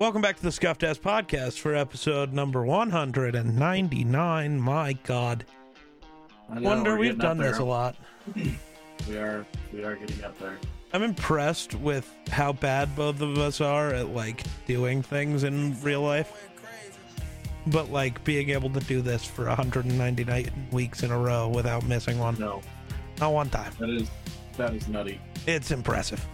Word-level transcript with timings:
Welcome 0.00 0.22
back 0.22 0.36
to 0.36 0.42
the 0.42 0.50
Scuffed 0.50 0.82
Ass 0.82 0.96
Podcast 0.96 1.58
for 1.58 1.74
episode 1.76 2.32
number 2.32 2.64
199. 2.64 4.58
My 4.60 4.92
God. 5.04 5.44
I 6.48 6.54
know, 6.54 6.62
Wonder 6.70 6.96
we've 6.96 7.18
done 7.18 7.36
this 7.36 7.58
a 7.58 7.64
lot. 7.64 7.96
We 9.08 9.16
are 9.16 9.46
we 9.72 9.82
are 9.82 9.96
getting 9.96 10.22
up 10.24 10.38
there. 10.38 10.58
I'm 10.92 11.02
impressed 11.02 11.74
with 11.74 12.06
how 12.30 12.52
bad 12.52 12.94
both 12.94 13.22
of 13.22 13.38
us 13.38 13.62
are 13.62 13.94
at 13.94 14.10
like 14.10 14.42
doing 14.66 15.02
things 15.02 15.42
in 15.42 15.80
real 15.80 16.02
life. 16.02 16.30
But 17.68 17.90
like 17.90 18.22
being 18.24 18.50
able 18.50 18.68
to 18.70 18.80
do 18.80 19.00
this 19.00 19.24
for 19.24 19.46
199 19.46 20.68
weeks 20.70 21.02
in 21.02 21.10
a 21.10 21.18
row 21.18 21.48
without 21.48 21.86
missing 21.86 22.18
one. 22.18 22.38
No, 22.38 22.60
Not 23.20 23.32
one 23.32 23.48
time. 23.48 23.72
that 23.80 23.88
is 23.88 24.10
that 24.58 24.74
is 24.74 24.86
nutty. 24.86 25.18
It's 25.46 25.70
impressive. 25.70 26.24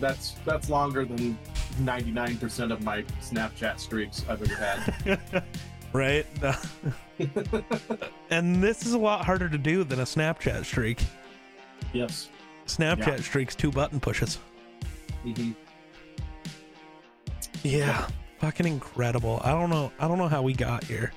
That's 0.00 0.32
that's 0.44 0.68
longer 0.68 1.04
than 1.04 1.38
99% 1.80 2.72
of 2.72 2.82
my 2.82 3.02
Snapchat 3.22 3.78
streaks 3.78 4.24
I've 4.28 4.42
ever 4.42 4.54
had. 4.54 5.44
right? 5.92 6.26
and 8.30 8.62
this 8.62 8.84
is 8.86 8.92
a 8.92 8.98
lot 8.98 9.24
harder 9.24 9.48
to 9.48 9.58
do 9.58 9.84
than 9.84 10.00
a 10.00 10.04
Snapchat 10.04 10.64
streak. 10.64 11.02
yes. 11.92 12.28
Snapchat 12.66 13.06
Yeah. 13.06 13.16
streaks 13.20 13.54
two 13.54 13.70
button 13.70 14.00
pushes. 14.00 14.38
hmm 15.22 15.52
Yeah, 17.62 18.06
fucking 18.40 18.66
incredible. 18.66 19.40
I 19.44 19.50
don't 19.52 19.70
know. 19.70 19.92
I 19.98 20.08
don't 20.08 20.18
know 20.18 20.28
how 20.28 20.42
we 20.42 20.52
got 20.52 20.84
here. 20.84 21.12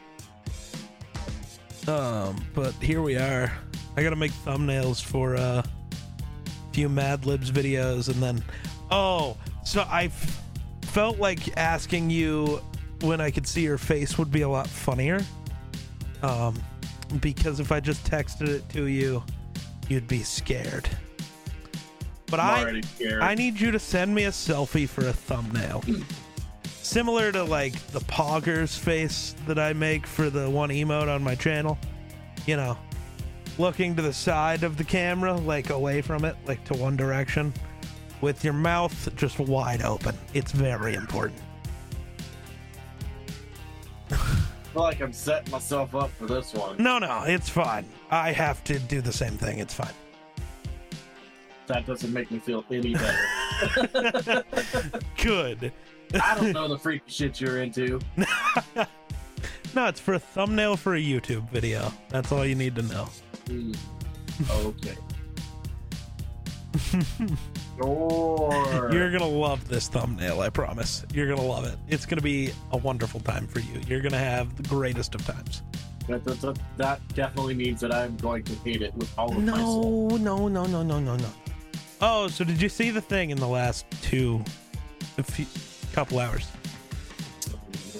Um, 1.88 2.36
but 2.54 2.74
here 2.76 3.02
we 3.02 3.16
are. 3.18 3.52
I 3.98 4.04
gotta 4.04 4.16
make 4.16 4.32
thumbnails 4.46 5.04
for 5.04 5.36
uh, 5.36 5.64
a 5.64 6.74
few 6.74 6.88
Mad 6.88 7.26
Libs 7.26 7.52
videos, 7.52 8.10
and 8.10 8.22
then 8.22 8.44
oh, 8.92 9.38
so 9.64 9.86
I 9.90 10.06
f- 10.06 10.42
felt 10.84 11.20
like 11.20 11.58
asking 11.58 12.10
you 12.10 12.62
when 13.02 13.22
I 13.22 13.32
could 13.32 13.48
see 13.48 13.62
your 13.62 13.78
face 13.78 14.18
would 14.18 14.32
be 14.32 14.42
a 14.42 14.50
lot 14.50 14.68
funnier. 14.68 15.24
Um, 16.22 16.62
because 17.22 17.60
if 17.60 17.72
I 17.72 17.80
just 17.80 18.06
texted 18.06 18.50
it 18.50 18.70
to 18.70 18.88
you, 18.88 19.24
you'd 19.88 20.08
be 20.08 20.24
scared. 20.24 20.90
But 22.28 22.40
I. 22.40 22.82
I 23.22 23.36
need 23.36 23.60
you 23.60 23.72
to 23.72 23.80
send 23.80 24.14
me 24.14 24.26
a 24.26 24.30
selfie 24.30 24.88
for 24.88 25.08
a 25.08 25.14
thumbnail. 25.14 25.84
Similar 26.66 27.32
to 27.32 27.44
like 27.44 27.74
the 27.88 28.02
Poggers 28.02 28.78
face 28.78 29.36
that 29.48 29.58
I 29.60 29.74
make 29.74 30.06
for 30.06 30.30
the 30.30 30.50
one 30.50 30.70
emote 30.70 31.14
on 31.14 31.24
my 31.24 31.36
channel. 31.36 31.78
You 32.46 32.58
know, 32.58 32.78
looking 33.58 33.96
to 33.96 34.02
the 34.02 34.14
side 34.14 34.64
of 34.64 34.78
the 34.78 34.84
camera, 34.84 35.34
like 35.34 35.70
away 35.70 36.02
from 36.02 36.26
it, 36.26 36.36
like 36.46 36.64
to 36.66 36.74
one 36.76 36.96
direction, 36.96 37.54
with 38.22 38.44
your 38.44 38.54
mouth 38.54 39.16
just 39.16 39.40
wide 39.40 39.82
open. 39.82 40.18
It's 40.34 40.52
very 40.52 40.96
important. 40.96 41.42
I 44.12 44.16
feel 44.74 44.82
like 44.82 45.02
I'm 45.02 45.14
setting 45.14 45.52
myself 45.52 45.96
up 45.96 46.12
for 46.12 46.26
this 46.26 46.54
one. 46.54 46.82
No, 46.82 47.00
no, 47.00 47.24
it's 47.24 47.50
fine. 47.50 47.86
I 48.12 48.32
have 48.32 48.64
to 48.66 48.80
do 48.80 49.02
the 49.02 49.14
same 49.14 49.38
thing. 49.38 49.60
It's 49.60 49.74
fine. 49.74 49.94
That 51.68 51.86
doesn't 51.86 52.12
make 52.12 52.32
me 52.32 52.40
feel 52.40 52.66
any 52.72 52.96
better. 52.96 54.44
Good. 55.22 55.72
I 56.20 56.36
don't 56.36 56.54
know 56.54 56.68
the 56.68 56.80
freaky 56.80 57.12
shit 57.12 57.40
you're 57.40 57.62
into. 57.62 58.00
No, 59.76 59.86
it's 59.86 60.00
for 60.00 60.16
a 60.16 60.20
thumbnail 60.20 60.78
for 60.78 60.96
a 60.96 61.00
YouTube 61.00 61.48
video. 61.52 61.94
That's 62.10 62.32
all 62.32 62.44
you 62.44 62.56
need 62.56 62.76
to 62.76 62.82
know. 62.82 63.10
Hmm. 63.48 63.74
Okay. 64.50 64.96
Sure. 67.78 68.90
You're 68.92 69.10
gonna 69.10 69.26
love 69.26 69.68
this 69.70 69.88
thumbnail, 69.88 70.42
I 70.42 70.50
promise. 70.50 71.06
You're 71.14 71.28
gonna 71.34 71.48
love 71.48 71.64
it. 71.66 71.78
It's 71.88 72.06
gonna 72.06 72.22
be 72.22 72.52
a 72.72 72.78
wonderful 72.78 73.22
time 73.22 73.48
for 73.48 73.60
you. 73.62 73.80
You're 73.88 74.02
gonna 74.02 74.18
have 74.18 74.56
the 74.58 74.68
greatest 74.68 75.16
of 75.16 75.26
times. 75.26 75.64
that, 76.10 76.26
that, 76.26 76.42
that, 76.42 76.60
that 76.76 77.16
definitely 77.16 77.54
means 77.54 77.80
that 77.80 77.94
I'm 77.94 78.18
going 78.18 78.44
to 78.44 78.54
hate 78.66 78.82
it 78.82 78.94
with 78.96 79.10
all 79.18 79.30
of 79.32 79.42
my 79.42 79.56
soul. 79.58 80.10
No, 80.10 80.48
no, 80.48 80.48
no, 80.50 80.66
no, 80.66 80.84
no, 80.84 81.00
no, 81.00 81.16
no. 81.16 81.30
Oh, 82.02 82.28
so 82.28 82.44
did 82.44 82.62
you 82.62 82.68
see 82.70 82.90
the 82.90 83.02
thing 83.02 83.30
in 83.30 83.38
the 83.38 83.48
last 83.48 83.86
two, 84.02 84.44
a 85.18 85.24
few, 85.24 85.46
couple 85.94 86.20
hours? 86.20 86.50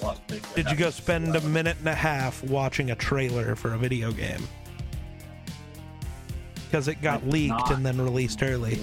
A 0.00 0.04
lot 0.04 0.16
of 0.16 0.22
things 0.24 0.42
that 0.42 0.56
Did 0.56 0.70
you 0.70 0.76
go 0.76 0.90
spend 0.90 1.36
a 1.36 1.40
minute 1.40 1.76
and 1.78 1.88
a 1.88 1.94
half 1.94 2.42
watching 2.44 2.90
a 2.90 2.94
trailer 2.94 3.54
for 3.56 3.72
a 3.72 3.78
video 3.78 4.12
game? 4.12 4.42
Because 6.70 6.86
it 6.86 7.02
got 7.02 7.16
I 7.16 7.24
did 7.24 7.32
leaked 7.32 7.48
not. 7.50 7.70
and 7.72 7.84
then 7.84 8.00
released 8.00 8.44
early. 8.44 8.78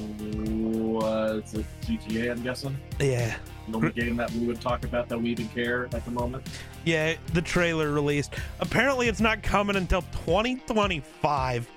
Was 0.91 1.53
it 1.53 1.65
GTA? 1.85 2.31
I'm 2.31 2.43
guessing 2.43 2.75
Yeah. 2.99 3.33
the 3.69 3.77
only 3.77 3.91
game 3.91 4.17
that 4.17 4.29
we 4.31 4.45
would 4.45 4.59
talk 4.59 4.83
about 4.83 5.07
that 5.07 5.17
we 5.21 5.29
even 5.29 5.47
care 5.49 5.87
at 5.93 6.03
the 6.03 6.11
moment. 6.11 6.45
Yeah, 6.83 7.13
the 7.33 7.41
trailer 7.41 7.93
released. 7.93 8.33
Apparently, 8.59 9.07
it's 9.07 9.21
not 9.21 9.41
coming 9.41 9.77
until 9.77 10.01
2025, 10.25 11.69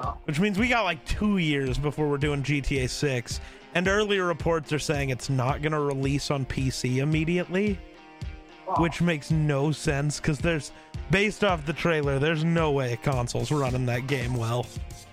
Oh. 0.00 0.14
which 0.24 0.40
means 0.40 0.58
we 0.58 0.66
got 0.68 0.84
like 0.84 1.04
two 1.04 1.36
years 1.36 1.76
before 1.76 2.08
we're 2.08 2.16
doing 2.16 2.42
GTA 2.42 2.88
6. 2.88 3.38
And 3.74 3.86
earlier 3.86 4.24
reports 4.24 4.72
are 4.72 4.78
saying 4.78 5.10
it's 5.10 5.28
not 5.28 5.60
going 5.60 5.72
to 5.72 5.80
release 5.80 6.30
on 6.30 6.46
PC 6.46 6.98
immediately, 7.00 7.78
Oh, 8.66 8.80
which 8.80 9.02
makes 9.02 9.30
no 9.30 9.72
sense 9.72 10.20
because 10.20 10.38
there's, 10.38 10.72
based 11.10 11.44
off 11.44 11.66
the 11.66 11.72
trailer, 11.72 12.18
there's 12.18 12.44
no 12.44 12.72
way 12.72 12.92
a 12.92 12.96
console's 12.96 13.50
running 13.50 13.86
that 13.86 14.06
game 14.06 14.34
well. 14.34 14.66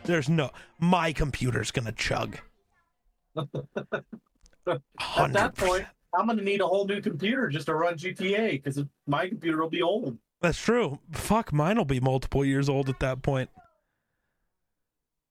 There's 0.03 0.29
no, 0.29 0.51
my 0.79 1.13
computer's 1.13 1.71
to 1.85 1.91
chug. 1.91 2.37
at 3.37 3.47
that 5.33 5.53
point, 5.55 5.85
I'm 6.13 6.27
gonna 6.27 6.41
need 6.41 6.61
a 6.61 6.67
whole 6.67 6.85
new 6.85 7.01
computer 7.01 7.47
just 7.49 7.67
to 7.67 7.75
run 7.75 7.95
GTA 7.95 8.51
because 8.51 8.83
my 9.07 9.27
computer 9.27 9.61
will 9.61 9.69
be 9.69 9.81
old. 9.81 10.17
That's 10.41 10.59
true. 10.59 10.99
Fuck, 11.11 11.53
mine 11.53 11.77
will 11.77 11.85
be 11.85 11.99
multiple 11.99 12.43
years 12.43 12.67
old 12.67 12.89
at 12.89 12.99
that 12.99 13.21
point. 13.21 13.49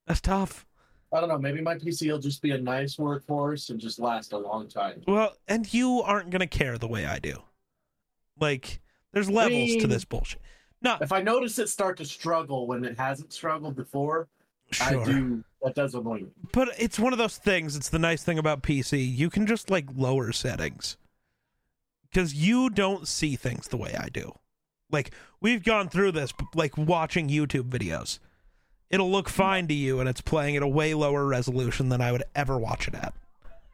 That's 0.07 0.21
tough. 0.21 0.67
I 1.13 1.19
don't 1.19 1.29
know. 1.29 1.39
Maybe 1.39 1.61
my 1.61 1.75
PC 1.75 2.11
will 2.11 2.21
just 2.21 2.41
be 2.41 2.53
a 2.53 2.59
nice 2.59 2.97
workhorse 2.97 3.71
and 3.71 3.81
just 3.81 3.99
last 3.99 4.33
a 4.33 4.39
long 4.39 4.69
time. 4.69 5.03
Well, 5.07 5.35
and 5.49 5.73
you 5.75 6.03
aren't 6.03 6.31
to 6.41 6.47
care 6.47 6.79
the 6.79 6.87
way 6.87 7.05
I 7.05 7.19
do. 7.19 7.43
Like, 8.39 8.81
there's 9.13 9.29
levels 9.31 9.71
to 9.73 9.79
mean- 9.79 9.89
this 9.89 10.05
bullshit. 10.05 10.41
No, 10.83 10.97
If 11.01 11.13
I 11.13 11.21
notice 11.21 11.59
it 11.59 11.69
start 11.69 11.99
to 11.99 12.07
struggle 12.07 12.67
when 12.67 12.85
it 12.87 12.99
hasn't 12.99 13.35
struggled 13.35 13.77
before, 13.77 14.29
sure. 14.71 15.03
I 15.03 15.05
do. 15.05 15.45
That 15.63 15.75
does 15.75 15.95
annoy 15.95 16.21
me. 16.21 16.29
But 16.53 16.71
it's 16.79 16.99
one 16.99 17.13
of 17.13 17.19
those 17.19 17.37
things. 17.37 17.77
It's 17.77 17.91
the 17.91 17.99
nice 17.99 18.23
thing 18.23 18.39
about 18.39 18.63
PC. 18.63 19.05
You 19.15 19.29
can 19.29 19.47
just, 19.47 19.69
like, 19.69 19.85
lower 19.95 20.33
settings. 20.33 20.97
Because 22.11 22.33
you 22.35 22.71
don't 22.71 23.07
see 23.07 23.37
things 23.37 23.69
the 23.69 23.77
way 23.77 23.95
I 23.95 24.09
do. 24.09 24.33
Like, 24.91 25.11
we've 25.43 25.63
gone 25.63 25.91
through 25.91 26.13
this, 26.13 26.33
like, 26.55 26.79
watching 26.79 27.29
YouTube 27.29 27.69
videos. 27.69 28.19
It'll 28.89 29.11
look 29.11 29.29
fine 29.29 29.69
to 29.69 29.75
you, 29.75 30.01
and 30.01 30.09
it's 30.09 30.23
playing 30.23 30.57
at 30.57 30.63
a 30.63 30.69
way 30.69 30.95
lower 30.95 31.27
resolution 31.27 31.91
than 31.91 32.01
I 32.01 32.11
would 32.11 32.25
ever 32.35 32.59
watch 32.59 32.89
it 32.89 32.95
at. 32.95 33.13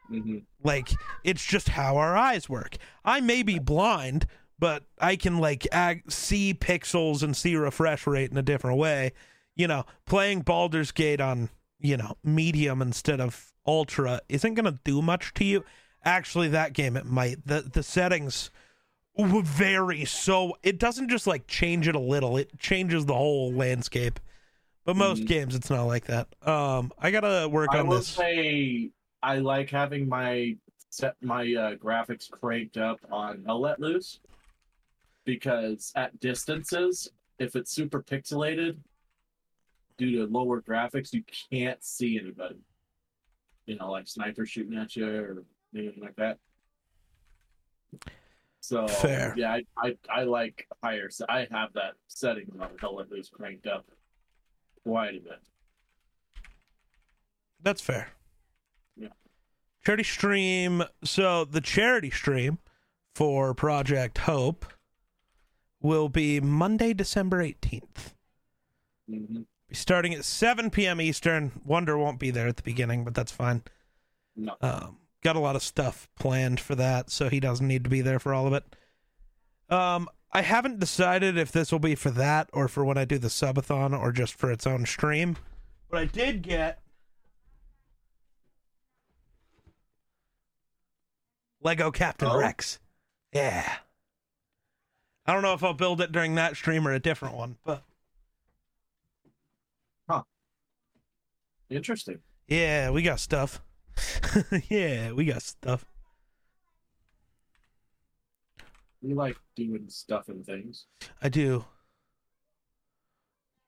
hmm 0.09 0.39
Like 0.61 0.89
it's 1.23 1.43
just 1.45 1.69
how 1.69 1.95
our 1.97 2.15
eyes 2.17 2.49
work. 2.49 2.75
I 3.05 3.19
may 3.21 3.41
be 3.43 3.57
blind, 3.59 4.27
but 4.59 4.83
I 4.99 5.15
can 5.15 5.37
like 5.39 5.67
ag- 5.71 6.11
see 6.11 6.53
pixels 6.53 7.23
and 7.23 7.35
see 7.35 7.55
refresh 7.55 8.07
rate 8.07 8.31
in 8.31 8.37
a 8.37 8.41
different 8.43 8.77
way. 8.77 9.13
You 9.55 9.67
know, 9.67 9.85
playing 10.05 10.41
Baldur's 10.41 10.91
Gate 10.91 11.21
on, 11.21 11.49
you 11.79 11.97
know, 11.97 12.15
medium 12.23 12.81
instead 12.81 13.19
of 13.19 13.53
ultra 13.65 14.21
isn't 14.29 14.53
going 14.53 14.65
to 14.71 14.79
do 14.83 15.01
much 15.01 15.33
to 15.35 15.43
you. 15.45 15.63
Actually, 16.05 16.47
that 16.49 16.73
game 16.73 16.95
it 16.95 17.05
might. 17.05 17.45
The 17.45 17.61
the 17.61 17.83
settings 17.83 18.49
vary 19.19 20.05
so 20.05 20.55
it 20.61 20.77
doesn't 20.77 21.09
just 21.09 21.25
like 21.25 21.47
change 21.47 21.87
it 21.87 21.95
a 21.95 21.99
little. 21.99 22.37
It 22.37 22.59
changes 22.59 23.05
the 23.05 23.15
whole 23.15 23.51
landscape. 23.51 24.19
But 24.85 24.95
most 24.95 25.23
Mhm. 25.23 25.27
games 25.27 25.55
it's 25.55 25.69
not 25.69 25.83
like 25.83 26.05
that. 26.05 26.27
Um 26.47 26.91
I 26.99 27.09
got 27.11 27.21
to 27.21 27.47
work 27.49 27.73
on 27.73 27.75
this. 27.75 27.75
I 27.75 27.79
on 27.81 27.87
will 27.89 27.97
this. 27.97 28.07
say 28.07 28.89
I 29.23 29.39
like 29.39 29.69
having 29.71 30.07
my 30.07 30.55
set 30.91 31.15
my 31.21 31.41
uh, 31.41 31.75
graphics 31.75 32.29
cranked 32.29 32.77
up 32.77 32.99
on 33.11 33.43
Hell 33.45 33.59
Let 33.59 33.79
Loose 33.79 34.19
because 35.27 35.91
at 35.95 36.17
distances, 36.21 37.09
if 37.37 37.55
it's 37.57 37.69
super 37.69 38.01
pixelated 38.01 38.77
due 39.97 40.25
to 40.25 40.31
lower 40.33 40.61
graphics, 40.61 41.13
you 41.13 41.21
can't 41.51 41.83
see 41.83 42.17
anybody. 42.17 42.61
You 43.65 43.75
know, 43.75 43.91
like 43.91 44.07
sniper 44.07 44.45
shooting 44.45 44.77
at 44.79 44.95
you 44.95 45.05
or 45.05 45.43
anything 45.75 46.01
like 46.01 46.15
that. 46.15 46.39
So 48.61 48.87
Fair. 48.87 49.33
yeah, 49.37 49.51
I, 49.51 49.63
I 49.77 49.97
I 50.09 50.23
like 50.23 50.65
higher. 50.81 51.09
se- 51.09 51.25
I 51.27 51.47
have 51.51 51.73
that 51.73 51.93
setting 52.07 52.49
on 52.59 52.69
Hell 52.79 52.95
Let 52.95 53.11
Loose 53.11 53.29
cranked 53.29 53.67
up 53.67 53.85
quite 54.85 55.15
a 55.15 55.19
bit. 55.19 55.41
That's 57.61 57.81
fair. 57.81 58.09
Yeah. 58.95 59.09
Charity 59.85 60.03
stream. 60.03 60.83
So 61.03 61.43
the 61.43 61.61
charity 61.61 62.11
stream 62.11 62.59
for 63.13 63.53
Project 63.53 64.19
Hope 64.19 64.65
will 65.81 66.09
be 66.09 66.39
Monday, 66.39 66.93
December 66.93 67.43
18th. 67.43 68.13
hmm 69.09 69.41
Starting 69.73 70.13
at 70.13 70.23
7 70.23 70.69
p.m. 70.69 71.01
Eastern. 71.01 71.51
Wonder 71.65 71.97
won't 71.97 72.19
be 72.19 72.31
there 72.31 72.47
at 72.47 72.55
the 72.55 72.63
beginning, 72.63 73.03
but 73.03 73.13
that's 73.13 73.33
fine. 73.33 73.63
No. 74.33 74.55
Um, 74.61 74.97
got 75.23 75.35
a 75.35 75.39
lot 75.41 75.57
of 75.57 75.61
stuff 75.61 76.07
planned 76.17 76.61
for 76.61 76.73
that, 76.75 77.09
so 77.09 77.27
he 77.27 77.41
doesn't 77.41 77.67
need 77.67 77.83
to 77.83 77.89
be 77.89 77.99
there 77.99 78.17
for 78.17 78.33
all 78.33 78.47
of 78.47 78.53
it. 78.53 78.63
Um, 79.69 80.07
I 80.31 80.41
haven't 80.41 80.79
decided 80.79 81.37
if 81.37 81.51
this 81.51 81.69
will 81.69 81.79
be 81.79 81.95
for 81.95 82.11
that 82.11 82.49
or 82.53 82.69
for 82.69 82.85
when 82.85 82.97
I 82.97 83.03
do 83.03 83.17
the 83.17 83.27
subathon 83.27 83.91
or 83.99 84.13
just 84.13 84.35
for 84.35 84.49
its 84.49 84.65
own 84.65 84.85
stream. 84.85 85.35
But 85.89 85.99
I 85.99 86.05
did 86.05 86.43
get 86.43 86.79
Lego 91.61 91.91
Captain 91.91 92.29
Oh. 92.31 92.37
Rex. 92.39 92.79
Yeah. 93.33 93.79
I 95.27 95.33
don't 95.33 95.41
know 95.41 95.53
if 95.53 95.63
I'll 95.63 95.73
build 95.73 95.99
it 95.99 96.11
during 96.11 96.35
that 96.35 96.55
stream 96.55 96.87
or 96.87 96.93
a 96.93 96.99
different 96.99 97.35
one, 97.35 97.57
but 97.65 97.83
Huh. 100.09 100.23
Interesting. 101.69 102.19
yeah, 102.47 102.89
we 102.89 103.01
got 103.01 103.19
stuff. 103.19 103.61
yeah, 104.69 105.11
we 105.11 105.25
got 105.25 105.41
stuff. 105.41 105.83
We 109.01 109.13
like 109.13 109.35
doing 109.55 109.85
stuff 109.89 110.29
and 110.29 110.45
things. 110.45 110.85
I 111.21 111.29
do. 111.29 111.65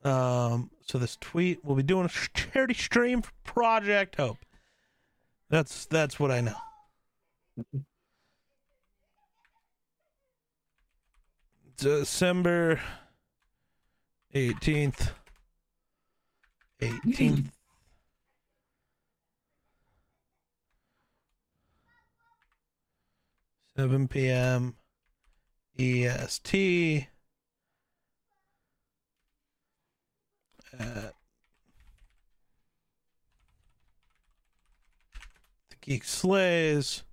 Um, 0.03 0.71
so 0.85 0.97
this 0.97 1.17
tweet 1.19 1.59
we'll 1.63 1.75
be 1.75 1.83
doing 1.83 2.05
a 2.05 2.09
charity 2.33 2.73
stream 2.73 3.21
for 3.21 3.31
Project 3.43 4.15
Hope. 4.15 4.37
That's 5.49 5.85
that's 5.85 6.19
what 6.19 6.31
I 6.31 6.39
know. 6.41 6.55
December 11.77 12.79
eighteenth. 14.33 15.11
Eighteenth. 16.81 17.51
Seven 23.75 24.07
PM 24.07 24.75
EST. 25.77 27.07
at 30.77 30.81
uh, 30.81 31.09
the 35.69 35.75
Geek 35.81 36.03
Slays. 36.03 37.03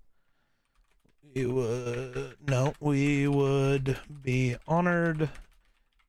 We 1.37 1.45
would 1.45 2.37
no, 2.49 2.73
we 2.81 3.29
would 3.29 3.99
be 4.23 4.57
honored 4.67 5.29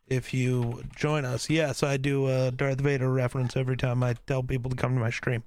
if 0.07 0.33
you 0.33 0.61
would 0.61 0.95
join 0.95 1.25
us. 1.25 1.49
Yes, 1.49 1.83
I 1.83 1.97
do 1.97 2.27
a 2.29 2.49
Darth 2.49 2.79
Vader 2.79 3.11
reference 3.11 3.57
every 3.57 3.75
time 3.75 4.03
I 4.03 4.15
tell 4.25 4.41
people 4.41 4.71
to 4.71 4.77
come 4.77 4.93
to 4.93 5.01
my 5.01 5.09
stream. 5.09 5.43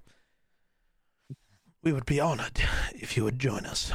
We 1.82 1.94
would 1.94 2.04
be 2.04 2.20
honored 2.20 2.60
if 2.92 3.16
you 3.16 3.24
would 3.24 3.38
join 3.38 3.64
us. 3.64 3.90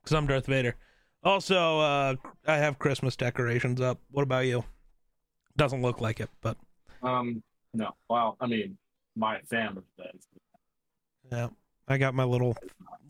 Because 0.00 0.14
I'm 0.14 0.28
Darth 0.28 0.46
Vader. 0.46 0.76
Also, 1.24 1.80
uh, 1.80 2.14
I 2.46 2.58
have 2.58 2.78
Christmas 2.78 3.16
decorations 3.16 3.80
up. 3.80 3.98
What 4.12 4.22
about 4.22 4.46
you? 4.46 4.62
Doesn't 5.56 5.82
look 5.82 6.00
like 6.00 6.20
it, 6.20 6.30
but 6.40 6.56
Um, 7.02 7.42
no. 7.74 7.96
Well, 8.08 8.36
I 8.40 8.46
mean, 8.46 8.78
my 9.16 9.40
family 9.40 9.82
does. 9.98 10.28
yeah, 11.32 11.48
I 11.88 11.98
got 11.98 12.14
my 12.14 12.24
little 12.24 12.56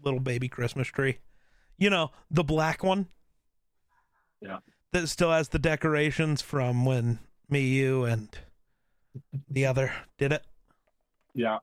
little 0.02 0.20
baby 0.20 0.48
Christmas 0.48 0.88
tree. 0.88 1.18
You 1.78 1.90
know, 1.90 2.10
the 2.30 2.44
black 2.44 2.82
one. 2.82 3.06
Yeah. 4.40 4.58
That 4.92 5.08
still 5.08 5.30
has 5.30 5.48
the 5.48 5.58
decorations 5.58 6.42
from 6.42 6.84
when 6.84 7.18
me, 7.48 7.60
you, 7.60 8.04
and 8.04 8.28
the 9.48 9.66
other 9.66 9.92
did 10.18 10.32
it. 10.32 10.44
Yeah. 11.34 11.58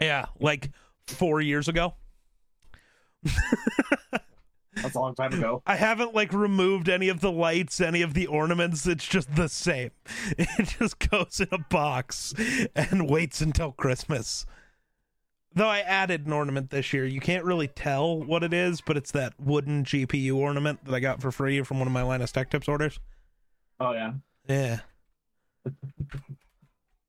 Yeah, 0.00 0.26
like 0.40 0.70
four 1.06 1.40
years 1.40 1.68
ago. 1.68 1.94
That's 4.82 4.94
a 4.94 5.00
long 5.00 5.14
time 5.14 5.34
ago. 5.34 5.62
I 5.66 5.76
haven't 5.76 6.14
like 6.14 6.32
removed 6.32 6.88
any 6.88 7.08
of 7.08 7.20
the 7.20 7.30
lights, 7.30 7.80
any 7.80 8.02
of 8.02 8.14
the 8.14 8.26
ornaments. 8.26 8.86
It's 8.86 9.06
just 9.06 9.34
the 9.34 9.48
same. 9.48 9.90
It 10.38 10.74
just 10.78 10.98
goes 11.10 11.40
in 11.40 11.48
a 11.52 11.58
box 11.58 12.34
and 12.74 13.08
waits 13.08 13.40
until 13.40 13.72
Christmas. 13.72 14.46
Though 15.52 15.68
I 15.68 15.80
added 15.80 16.26
an 16.26 16.32
ornament 16.32 16.70
this 16.70 16.92
year. 16.92 17.04
You 17.04 17.20
can't 17.20 17.44
really 17.44 17.66
tell 17.66 18.22
what 18.22 18.44
it 18.44 18.52
is, 18.52 18.80
but 18.80 18.96
it's 18.96 19.10
that 19.12 19.34
wooden 19.38 19.84
GPU 19.84 20.36
ornament 20.36 20.84
that 20.84 20.94
I 20.94 21.00
got 21.00 21.20
for 21.20 21.32
free 21.32 21.60
from 21.62 21.78
one 21.78 21.88
of 21.88 21.92
my 21.92 22.02
Linus 22.02 22.30
Tech 22.30 22.50
Tips 22.50 22.68
orders. 22.68 23.00
Oh 23.80 23.92
yeah. 23.92 24.12
Yeah. 24.48 24.80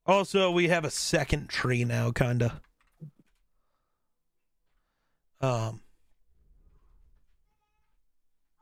also, 0.05 0.49
we 0.49 0.69
have 0.69 0.85
a 0.85 0.89
second 0.89 1.49
tree 1.49 1.85
now, 1.85 2.11
kinda. 2.11 2.61
Um 5.39 5.81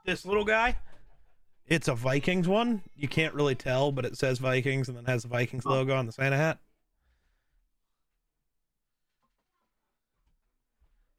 this 0.06 0.26
little 0.26 0.46
guy, 0.46 0.78
it's 1.68 1.88
a 1.88 1.96
Vikings 1.96 2.48
one. 2.48 2.82
You 2.96 3.08
can't 3.08 3.34
really 3.34 3.56
tell, 3.56 3.92
but 3.92 4.06
it 4.06 4.18
says 4.18 4.40
Vikings 4.40 4.90
and 4.90 4.98
then 4.98 5.06
has 5.06 5.24
the 5.24 5.30
Vikings 5.30 5.66
logo 5.66 5.96
on 5.96 6.06
the 6.06 6.12
Santa 6.12 6.36
hat. 6.36 6.58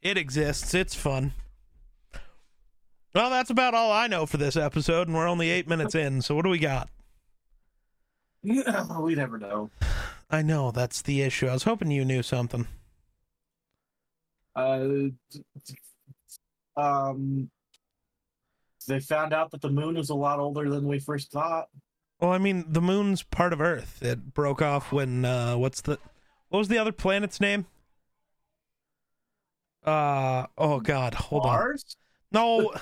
It 0.03 0.17
exists. 0.17 0.73
It's 0.75 0.95
fun. 0.95 1.33
Well, 3.15 3.31
that's 3.31 3.51
about 3.51 3.75
all 3.75 3.93
I 3.93 4.07
know 4.07 4.25
for 4.25 4.37
this 4.37 4.57
episode, 4.57 5.09
and 5.09 5.17
we're 5.17 5.29
only 5.29 5.51
eight 5.51 5.69
minutes 5.69 5.95
in. 5.95 6.23
So, 6.23 6.35
what 6.35 6.45
do 6.45 6.51
we 6.51 6.59
got? 6.59 6.89
Yeah, 8.43 8.99
we 8.99 9.15
never 9.15 9.37
know. 9.37 9.71
I 10.31 10.43
know 10.43 10.71
that's 10.71 11.03
the 11.03 11.23
issue. 11.23 11.49
I 11.49 11.53
was 11.53 11.65
hoping 11.65 11.91
you 11.91 12.05
knew 12.05 12.23
something. 12.23 12.67
Uh, 14.55 15.09
um, 16.77 17.51
they 18.87 19.01
found 19.01 19.33
out 19.33 19.51
that 19.51 19.61
the 19.61 19.71
moon 19.71 19.97
is 19.97 20.11
a 20.11 20.15
lot 20.15 20.39
older 20.39 20.71
than 20.71 20.87
we 20.87 20.99
first 20.99 21.31
thought. 21.33 21.67
Well, 22.21 22.33
I 22.33 22.39
mean, 22.39 22.65
the 22.69 22.81
moon's 22.81 23.23
part 23.23 23.53
of 23.53 23.61
Earth. 23.61 24.03
It 24.03 24.35
broke 24.35 24.63
off 24.63 24.93
when 24.93 25.25
uh 25.25 25.57
what's 25.57 25.81
the 25.81 25.99
what 26.49 26.59
was 26.59 26.69
the 26.69 26.79
other 26.79 26.93
planet's 26.93 27.41
name? 27.41 27.67
Uh 29.85 30.47
oh 30.59 30.81
god, 30.81 31.15
hold 31.15 31.43
on. 31.43 31.49
Mars? 31.49 31.97
No, 32.33 32.73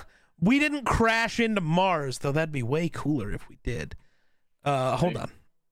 we 0.40 0.58
didn't 0.58 0.84
crash 0.84 1.38
into 1.40 1.60
Mars, 1.60 2.18
though 2.18 2.32
that'd 2.32 2.52
be 2.52 2.62
way 2.62 2.88
cooler 2.88 3.30
if 3.30 3.48
we 3.48 3.58
did. 3.62 3.94
Uh 4.64 4.96
hold 4.96 5.16
on. 5.16 5.30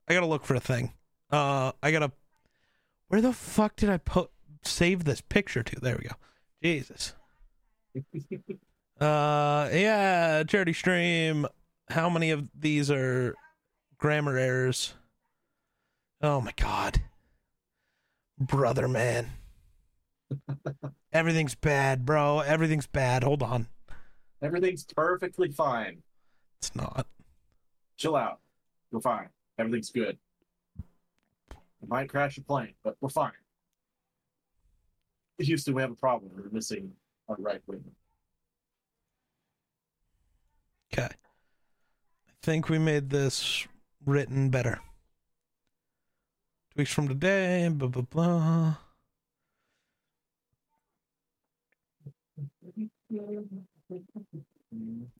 I 0.09 0.15
got 0.15 0.21
to 0.21 0.27
look 0.27 0.45
for 0.45 0.55
a 0.55 0.61
thing. 0.61 0.93
Uh 1.31 1.73
I 1.83 1.91
got 1.91 2.01
to 2.01 2.13
Where 3.09 3.21
the 3.21 3.33
fuck 3.33 3.77
did 3.77 3.91
I 3.91 3.99
put 3.99 4.31
save 4.63 5.05
this 5.05 5.21
picture 5.21 5.63
to? 5.63 5.81
There 5.81 5.99
we 6.01 6.09
go. 6.09 6.15
Jesus. 6.63 7.15
Uh, 8.99 9.69
yeah, 9.75 10.43
charity 10.45 10.73
stream. 10.73 11.47
How 11.91 12.09
many 12.09 12.31
of 12.31 12.49
these 12.59 12.91
are 12.91 13.35
grammar 13.99 14.39
errors? 14.39 14.95
Oh 16.23 16.41
my 16.41 16.53
god, 16.57 17.03
brother, 18.41 18.89
man. 18.89 19.33
Everything's 21.13 21.55
bad, 21.55 22.05
bro. 22.05 22.41
Everything's 22.41 22.87
bad. 22.87 23.23
Hold 23.25 23.43
on, 23.43 23.69
Everything's 24.43 24.85
perfectly 24.85 25.51
fine. 25.51 26.03
it's 26.59 26.75
not. 26.75 27.07
Chill 27.97 28.17
out. 28.17 28.41
We're 28.91 29.01
fine. 29.01 29.29
Everything's 29.59 29.91
good. 29.91 30.19
We 31.81 31.89
might 31.89 32.09
crash 32.09 32.37
a 32.39 32.43
plane, 32.43 32.75
but 32.85 32.97
we're 33.01 33.09
fine. 33.09 33.33
Houston, 35.39 35.75
we 35.75 35.83
have 35.83 35.91
a 35.91 35.97
problem. 35.97 36.33
We're 36.35 36.51
missing 36.51 36.93
our 37.29 37.37
right 37.39 37.61
wing. 37.67 37.85
Okay, 40.93 41.09
I 41.09 42.33
think 42.43 42.69
we 42.69 42.79
made 42.79 43.11
this 43.11 43.67
written 44.05 44.51
better. 44.51 44.81
Two 46.71 46.79
weeks 46.79 46.93
from 46.93 47.09
today. 47.09 47.69
Blah 47.73 47.89
blah 47.89 48.03
blah. 48.03 48.75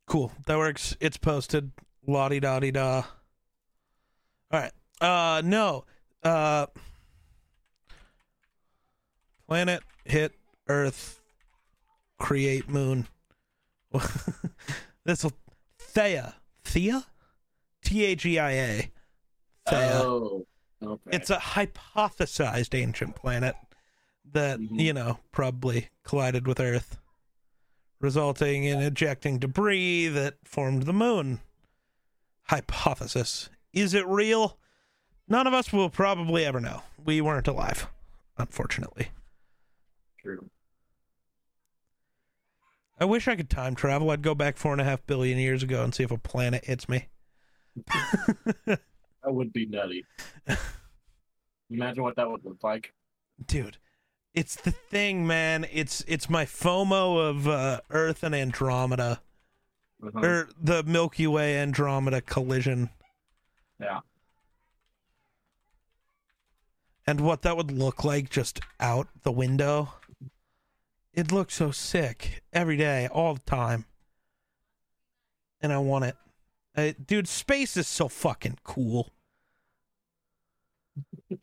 Cool. 0.07 0.33
That 0.47 0.59
works. 0.59 0.97
It's 1.01 1.17
posted. 1.17 1.73
La 2.07 2.29
di 2.29 2.41
da 2.41 2.61
di 2.61 2.71
da. 2.71 3.03
All 4.51 4.61
right. 4.61 4.73
Uh 5.01 5.43
no. 5.45 5.85
Uh 6.23 6.67
planet 9.47 9.83
hit 10.05 10.33
Earth 10.69 11.21
create 12.19 12.69
moon. 12.69 13.07
this 15.05 15.23
will 15.25 15.33
Thea. 15.79 16.35
Thea? 16.65 17.05
T 17.85 18.05
H 18.05 18.27
E 18.27 18.39
I 18.39 18.51
A. 18.53 18.91
Thea. 19.69 19.91
Oh, 20.03 20.47
okay. 20.83 21.11
It's 21.13 21.31
a 21.31 21.37
hypothesized 21.39 22.75
ancient 22.79 23.15
planet 23.17 23.55
that, 24.33 24.59
Mhm. 24.59 24.81
you 24.81 24.93
know, 24.93 25.19
probably 25.31 25.89
collided 26.05 26.47
with 26.49 26.59
Earth, 26.61 26.99
resulting 28.01 28.65
in 28.65 28.81
ejecting 28.81 29.39
debris 29.39 30.09
that 30.09 30.35
formed 30.45 30.85
the 30.85 30.93
moon. 30.93 31.41
Hypothesis. 32.45 33.49
Is 33.73 33.95
it 33.95 34.07
real? 34.07 34.59
None 35.29 35.47
of 35.47 35.55
us 35.55 35.73
will 35.73 35.91
probably 35.91 36.45
ever 36.45 36.61
know. 36.61 36.83
We 37.05 37.21
weren't 37.21 37.49
alive, 37.49 37.89
unfortunately. 38.39 39.09
true. 40.21 40.49
I 42.99 43.05
wish 43.05 43.29
I 43.29 43.37
could 43.37 43.51
time 43.51 43.75
travel. 43.75 44.11
I'd 44.11 44.23
go 44.23 44.35
back 44.35 44.57
four 44.57 44.73
and 44.73 44.81
a 44.81 44.85
half 44.85 45.07
billion 45.07 45.39
years 45.39 45.63
ago 45.63 45.85
and 45.85 45.95
see 45.95 46.03
if 46.03 46.11
a 46.11 46.17
planet 46.19 46.65
hits 46.65 46.89
me. 46.89 47.09
That 49.27 49.35
would 49.35 49.53
be 49.53 49.67
nutty. 49.67 50.05
Imagine 51.71 52.05
what 52.05 52.15
that 52.15 52.31
would 52.31 52.45
look 52.45 52.63
like. 52.63 52.93
Dude, 53.45 53.77
it's 54.37 54.55
the 54.55 54.71
thing, 54.71 55.27
man. 55.27 55.67
It's 55.73 56.05
it's 56.07 56.31
my 56.31 56.45
FOMO 56.45 57.29
of 57.31 57.49
uh, 57.49 57.81
Earth 57.91 58.23
and 58.23 58.35
Andromeda, 58.35 59.21
Uh-huh. 60.03 60.21
or 60.21 60.49
the 60.63 60.83
Milky 60.85 61.27
Way 61.27 61.59
Andromeda 61.59 62.21
collision, 62.21 62.91
Yeah. 63.81 64.01
and 67.07 67.21
what 67.23 67.43
that 67.43 67.57
would 67.57 67.71
look 67.71 68.05
like 68.05 68.29
just 68.31 68.61
out 68.79 69.09
the 69.23 69.33
window. 69.33 69.95
It 71.15 71.33
looks 71.33 71.55
so 71.55 71.71
sick 71.71 72.43
every 72.53 72.77
day, 72.77 73.09
all 73.09 73.35
the 73.35 73.41
time, 73.41 73.87
and 75.63 75.73
I 75.73 75.79
want 75.79 76.05
it. 76.05 76.17
Uh, 76.77 76.93
dude, 77.07 77.27
space 77.27 77.75
is 77.79 77.89
so 77.89 78.09
fucking 78.09 78.59
cool. 78.63 79.11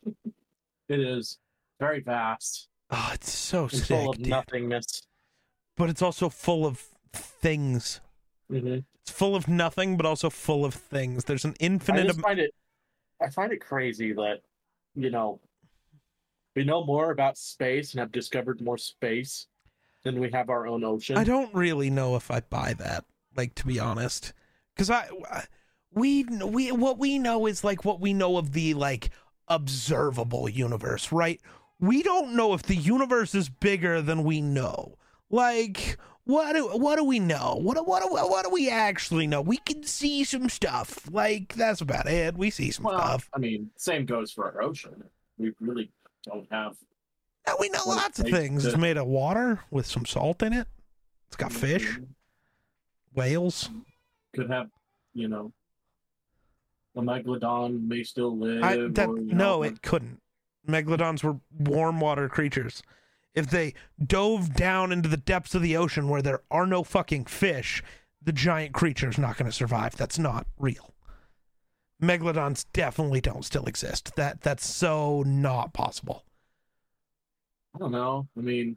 It 0.86 1.00
is 1.00 1.38
very 1.80 2.00
vast 2.00 2.68
Oh, 2.96 3.10
it's 3.14 3.32
so 3.32 3.62
and 3.64 3.72
sick, 3.72 3.86
full 3.86 4.10
of 4.10 4.16
dude. 4.18 4.28
nothingness. 4.28 5.02
but 5.76 5.90
it's 5.90 6.02
also 6.02 6.28
full 6.28 6.64
of 6.64 6.78
things. 7.12 8.00
Mm-hmm. 8.50 8.78
It's 9.02 9.10
full 9.10 9.34
of 9.34 9.48
nothing, 9.48 9.96
but 9.96 10.06
also 10.06 10.30
full 10.30 10.64
of 10.64 10.74
things. 10.74 11.24
There's 11.24 11.44
an 11.44 11.54
I 11.60 11.64
infinite. 11.64 12.06
just 12.06 12.18
am- 12.18 12.22
find 12.22 12.38
it. 12.40 12.54
I 13.20 13.30
find 13.30 13.52
it 13.52 13.60
crazy 13.60 14.12
that 14.12 14.42
you 14.94 15.10
know 15.10 15.40
we 16.54 16.64
know 16.64 16.84
more 16.84 17.10
about 17.10 17.36
space 17.36 17.92
and 17.92 18.00
have 18.00 18.12
discovered 18.12 18.60
more 18.60 18.78
space 18.78 19.46
than 20.04 20.20
we 20.20 20.30
have 20.30 20.48
our 20.50 20.66
own 20.66 20.84
ocean. 20.84 21.16
I 21.16 21.24
don't 21.24 21.52
really 21.54 21.90
know 21.90 22.14
if 22.16 22.30
I 22.30 22.40
buy 22.40 22.74
that. 22.74 23.04
Like 23.36 23.54
to 23.56 23.66
be 23.66 23.80
honest, 23.80 24.32
because 24.74 24.90
I, 24.90 25.08
I- 25.30 25.44
we 25.92 26.24
we 26.24 26.70
what 26.72 26.98
we 26.98 27.18
know 27.18 27.46
is 27.46 27.64
like 27.64 27.84
what 27.84 28.00
we 28.00 28.12
know 28.14 28.36
of 28.36 28.52
the 28.52 28.74
like 28.74 29.10
observable 29.48 30.48
universe, 30.48 31.10
right? 31.12 31.40
We 31.86 32.02
don't 32.02 32.34
know 32.34 32.54
if 32.54 32.62
the 32.62 32.76
universe 32.76 33.34
is 33.34 33.48
bigger 33.48 34.00
than 34.00 34.24
we 34.24 34.40
know. 34.40 34.96
Like 35.30 35.98
what 36.24 36.54
do 36.54 36.68
what 36.68 36.96
do 36.96 37.04
we 37.04 37.18
know? 37.18 37.58
What 37.60 37.86
what 37.86 38.02
do, 38.02 38.08
what 38.08 38.44
do 38.44 38.50
we 38.50 38.70
actually 38.70 39.26
know? 39.26 39.42
We 39.42 39.58
can 39.58 39.82
see 39.82 40.24
some 40.24 40.48
stuff. 40.48 41.06
Like 41.10 41.54
that's 41.54 41.80
about 41.80 42.06
it. 42.08 42.36
We 42.36 42.50
see 42.50 42.70
some 42.70 42.84
well, 42.84 42.98
stuff. 42.98 43.28
I 43.34 43.38
mean, 43.38 43.70
same 43.76 44.06
goes 44.06 44.32
for 44.32 44.44
our 44.50 44.62
ocean. 44.62 45.04
We 45.36 45.52
really 45.60 45.90
don't 46.24 46.46
have. 46.50 46.76
Now 47.46 47.56
we 47.60 47.68
know 47.68 47.82
lots 47.86 48.18
of 48.20 48.26
things. 48.26 48.64
It's 48.64 48.76
made 48.76 48.96
of 48.96 49.06
water 49.06 49.60
with 49.70 49.86
some 49.86 50.06
salt 50.06 50.42
in 50.42 50.54
it. 50.54 50.66
It's 51.28 51.36
got 51.36 51.52
fish, 51.52 51.84
Mm-hmm. 51.84 52.04
whales. 53.14 53.68
Could 54.34 54.50
have, 54.50 54.68
you 55.12 55.28
know, 55.28 55.52
a 56.96 57.02
megalodon 57.02 57.86
may 57.86 58.02
still 58.02 58.36
live. 58.38 58.62
I, 58.62 58.76
that, 58.76 59.08
or, 59.08 59.18
no, 59.18 59.34
know, 59.34 59.62
it 59.62 59.82
couldn't. 59.82 60.20
Megalodons 60.68 61.22
were 61.22 61.36
warm 61.58 62.00
water 62.00 62.28
creatures. 62.28 62.82
If 63.34 63.50
they 63.50 63.74
dove 64.04 64.54
down 64.54 64.92
into 64.92 65.08
the 65.08 65.16
depths 65.16 65.54
of 65.54 65.62
the 65.62 65.76
ocean 65.76 66.08
where 66.08 66.22
there 66.22 66.42
are 66.50 66.66
no 66.66 66.84
fucking 66.84 67.24
fish, 67.26 67.82
the 68.22 68.32
giant 68.32 68.72
creature's 68.72 69.18
not 69.18 69.36
going 69.36 69.50
to 69.50 69.56
survive. 69.56 69.96
That's 69.96 70.18
not 70.18 70.46
real. 70.58 70.94
Megalodons 72.02 72.66
definitely 72.72 73.20
don't 73.20 73.44
still 73.44 73.64
exist. 73.66 74.14
That 74.16 74.40
that's 74.40 74.66
so 74.66 75.22
not 75.26 75.72
possible. 75.72 76.24
I 77.74 77.78
don't 77.78 77.92
know. 77.92 78.28
I 78.36 78.40
mean, 78.40 78.76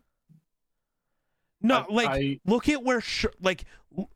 No, 1.61 1.85
I- 1.89 1.93
like 1.93 2.09
I, 2.09 2.39
look 2.45 2.67
at 2.69 2.83
where 2.83 3.01
sh- 3.01 3.25
like 3.41 3.65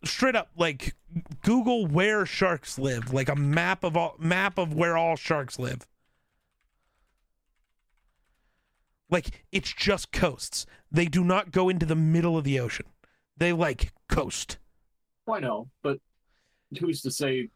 straight 0.04 0.36
up 0.36 0.50
like 0.58 0.96
Google 1.44 1.86
where 1.88 2.26
sharks 2.26 2.78
live, 2.80 3.14
like 3.14 3.30
a 3.30 3.36
map 3.36 3.84
of 3.84 3.96
all 3.98 4.16
map 4.18 4.58
of 4.58 4.74
where 4.74 4.98
all 4.98 5.16
sharks 5.16 5.60
live. 5.60 5.88
Like 9.12 9.44
it's 9.52 9.74
just 9.74 10.12
coasts. 10.12 10.66
They 10.92 11.06
do 11.06 11.24
not 11.24 11.52
go 11.52 11.70
into 11.70 11.86
the 11.86 11.96
middle 11.96 12.38
of 12.38 12.44
the 12.44 12.60
ocean. 12.60 12.88
They 13.38 13.54
like 13.54 13.92
coast. 14.08 14.58
I 15.30 15.40
know, 15.40 15.70
but 15.84 16.00
who's 16.80 17.02
to 17.02 17.12
say 17.12 17.50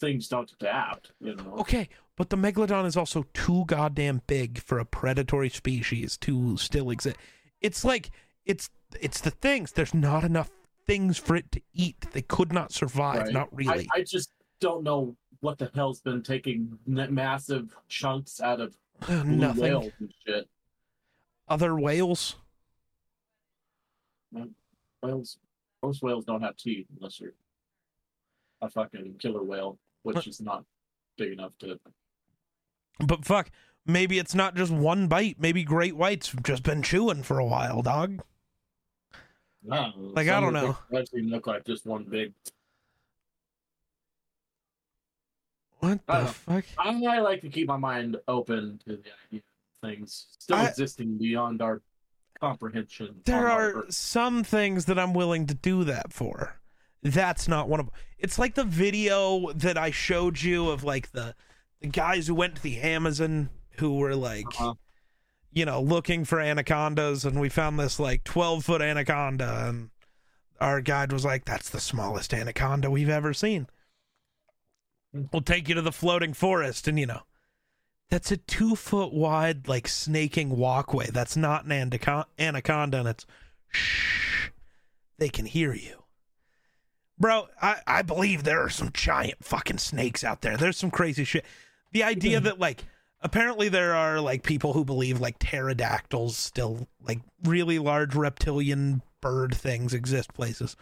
things 0.00 0.28
don't 0.28 0.52
adapt? 0.52 1.12
You 1.20 1.34
know. 1.34 1.56
Okay, 1.58 1.88
but 2.16 2.30
the 2.30 2.36
megalodon 2.36 2.86
is 2.86 2.96
also 2.96 3.24
too 3.34 3.64
goddamn 3.66 4.22
big 4.26 4.58
for 4.60 4.78
a 4.78 4.84
predatory 4.84 5.48
species 5.48 6.16
to 6.18 6.56
still 6.58 6.90
exist. 6.90 7.16
It's 7.60 7.84
like 7.84 8.10
it's 8.44 8.70
it's 9.00 9.20
the 9.20 9.30
things. 9.30 9.72
There's 9.72 9.94
not 9.94 10.24
enough 10.24 10.50
things 10.86 11.18
for 11.18 11.36
it 11.36 11.50
to 11.52 11.60
eat. 11.74 12.06
They 12.12 12.22
could 12.22 12.52
not 12.52 12.72
survive. 12.72 13.22
Right. 13.22 13.32
Not 13.32 13.48
really. 13.56 13.88
I, 13.94 14.00
I 14.00 14.02
just 14.02 14.30
don't 14.60 14.82
know 14.82 15.16
what 15.40 15.58
the 15.58 15.70
hell's 15.74 16.00
been 16.00 16.22
taking 16.22 16.78
massive 16.86 17.74
chunks 17.88 18.40
out 18.40 18.60
of 18.60 18.76
Nothing. 19.24 19.92
Whales 21.48 21.60
and 21.60 21.60
shit. 21.60 21.64
Other 21.64 21.74
whales. 21.76 22.36
Whales, 25.02 25.38
most 25.82 26.02
whales 26.02 26.24
don't 26.24 26.42
have 26.42 26.56
teeth 26.56 26.86
unless 26.96 27.20
you're 27.20 27.32
a 28.60 28.68
fucking 28.68 29.14
killer 29.18 29.42
whale, 29.42 29.78
which 30.02 30.26
is 30.26 30.40
not 30.40 30.64
big 31.16 31.32
enough 31.32 31.52
to. 31.60 31.78
But 32.98 33.24
fuck, 33.24 33.50
maybe 33.86 34.18
it's 34.18 34.34
not 34.34 34.56
just 34.56 34.72
one 34.72 35.06
bite. 35.06 35.36
Maybe 35.38 35.62
great 35.62 35.96
whites 35.96 36.32
have 36.32 36.42
just 36.42 36.64
been 36.64 36.82
chewing 36.82 37.22
for 37.22 37.38
a 37.38 37.44
while, 37.44 37.82
dog. 37.82 38.22
No, 39.62 39.92
Like, 39.96 40.28
I 40.28 40.40
don't 40.40 40.52
know. 40.52 40.78
Actually, 40.96 41.22
look 41.22 41.46
like 41.46 41.64
just 41.64 41.84
one 41.84 42.04
big. 42.04 42.32
What 45.80 46.00
the 46.06 46.26
fuck? 46.26 46.64
I, 46.76 46.88
I 47.04 47.20
like 47.20 47.40
to 47.42 47.48
keep 47.48 47.68
my 47.68 47.76
mind 47.76 48.16
open 48.26 48.80
to 48.84 48.96
the 48.96 49.10
idea 49.28 49.42
things 49.82 50.26
still 50.38 50.56
I- 50.56 50.66
existing 50.68 51.18
beyond 51.18 51.62
our 51.62 51.82
comprehension. 52.40 53.20
There 53.24 53.48
are 53.48 53.84
some 53.90 54.44
things 54.44 54.84
that 54.86 54.98
I'm 54.98 55.12
willing 55.14 55.46
to 55.48 55.54
do 55.54 55.84
that 55.84 56.12
for. 56.12 56.60
That's 57.02 57.46
not 57.48 57.68
one 57.68 57.80
of 57.80 57.90
It's 58.18 58.38
like 58.38 58.54
the 58.54 58.64
video 58.64 59.52
that 59.52 59.78
I 59.78 59.90
showed 59.90 60.42
you 60.42 60.70
of 60.70 60.84
like 60.84 61.12
the 61.12 61.34
the 61.80 61.88
guys 61.88 62.26
who 62.26 62.34
went 62.34 62.56
to 62.56 62.62
the 62.62 62.78
Amazon 62.80 63.50
who 63.78 63.96
were 63.98 64.16
like 64.16 64.46
Uh-huh. 64.60 64.74
you 65.52 65.64
know, 65.64 65.80
looking 65.80 66.24
for 66.24 66.40
anacondas 66.40 67.24
and 67.24 67.40
we 67.40 67.48
found 67.48 67.78
this 67.78 68.00
like 68.00 68.24
12 68.24 68.64
foot 68.64 68.82
anaconda 68.82 69.66
and 69.68 69.90
our 70.60 70.80
guide 70.80 71.12
was 71.12 71.24
like, 71.24 71.44
that's 71.44 71.70
the 71.70 71.78
smallest 71.80 72.34
anaconda 72.34 72.90
we've 72.90 73.08
ever 73.08 73.32
seen. 73.32 73.68
Hmm. 75.12 75.24
We'll 75.32 75.42
take 75.42 75.68
you 75.68 75.74
to 75.76 75.82
the 75.82 75.92
floating 75.92 76.32
forest 76.34 76.88
and 76.88 76.98
you 76.98 77.06
know, 77.06 77.22
that's 78.10 78.30
a 78.30 78.36
two 78.36 78.74
foot 78.74 79.12
wide 79.12 79.68
like 79.68 79.88
snaking 79.88 80.56
walkway. 80.56 81.06
That's 81.10 81.36
not 81.36 81.64
an 81.64 81.72
anaconda, 81.72 82.26
anaconda 82.38 82.98
and 82.98 83.08
it's 83.08 83.26
shh, 83.70 84.50
they 85.18 85.28
can 85.28 85.46
hear 85.46 85.74
you. 85.74 86.04
Bro, 87.18 87.48
I, 87.60 87.76
I 87.86 88.02
believe 88.02 88.44
there 88.44 88.62
are 88.62 88.70
some 88.70 88.90
giant 88.92 89.44
fucking 89.44 89.78
snakes 89.78 90.22
out 90.22 90.40
there. 90.40 90.56
There's 90.56 90.76
some 90.76 90.90
crazy 90.90 91.24
shit. 91.24 91.44
The 91.92 92.04
idea 92.04 92.40
that 92.40 92.60
like 92.60 92.84
apparently 93.20 93.68
there 93.68 93.94
are 93.94 94.20
like 94.20 94.42
people 94.42 94.72
who 94.72 94.84
believe 94.84 95.20
like 95.20 95.38
pterodactyls 95.38 96.36
still 96.36 96.86
like 97.06 97.20
really 97.44 97.78
large 97.78 98.14
reptilian 98.14 99.02
bird 99.20 99.54
things 99.54 99.92
exist 99.92 100.32
places. 100.32 100.76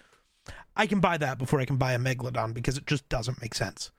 I 0.76 0.86
can 0.86 1.00
buy 1.00 1.16
that 1.16 1.38
before 1.38 1.60
I 1.60 1.64
can 1.64 1.76
buy 1.76 1.94
a 1.94 1.98
megalodon 1.98 2.52
because 2.52 2.76
it 2.76 2.86
just 2.86 3.08
doesn't 3.08 3.40
make 3.40 3.54
sense. 3.54 3.90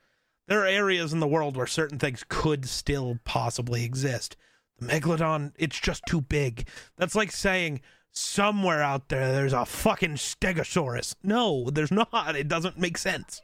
There 0.48 0.62
are 0.62 0.66
areas 0.66 1.12
in 1.12 1.20
the 1.20 1.28
world 1.28 1.56
where 1.58 1.66
certain 1.66 1.98
things 1.98 2.24
could 2.26 2.66
still 2.66 3.18
possibly 3.24 3.84
exist. 3.84 4.34
The 4.78 4.86
megalodon, 4.86 5.52
it's 5.58 5.78
just 5.78 6.04
too 6.06 6.22
big. 6.22 6.66
That's 6.96 7.14
like 7.14 7.30
saying 7.30 7.82
somewhere 8.10 8.82
out 8.82 9.10
there 9.10 9.30
there's 9.30 9.52
a 9.52 9.66
fucking 9.66 10.14
stegosaurus. 10.14 11.14
No, 11.22 11.68
there's 11.70 11.90
not. 12.12 12.34
It 12.34 12.48
doesn't 12.48 12.78
make 12.78 12.96
sense. 12.96 13.42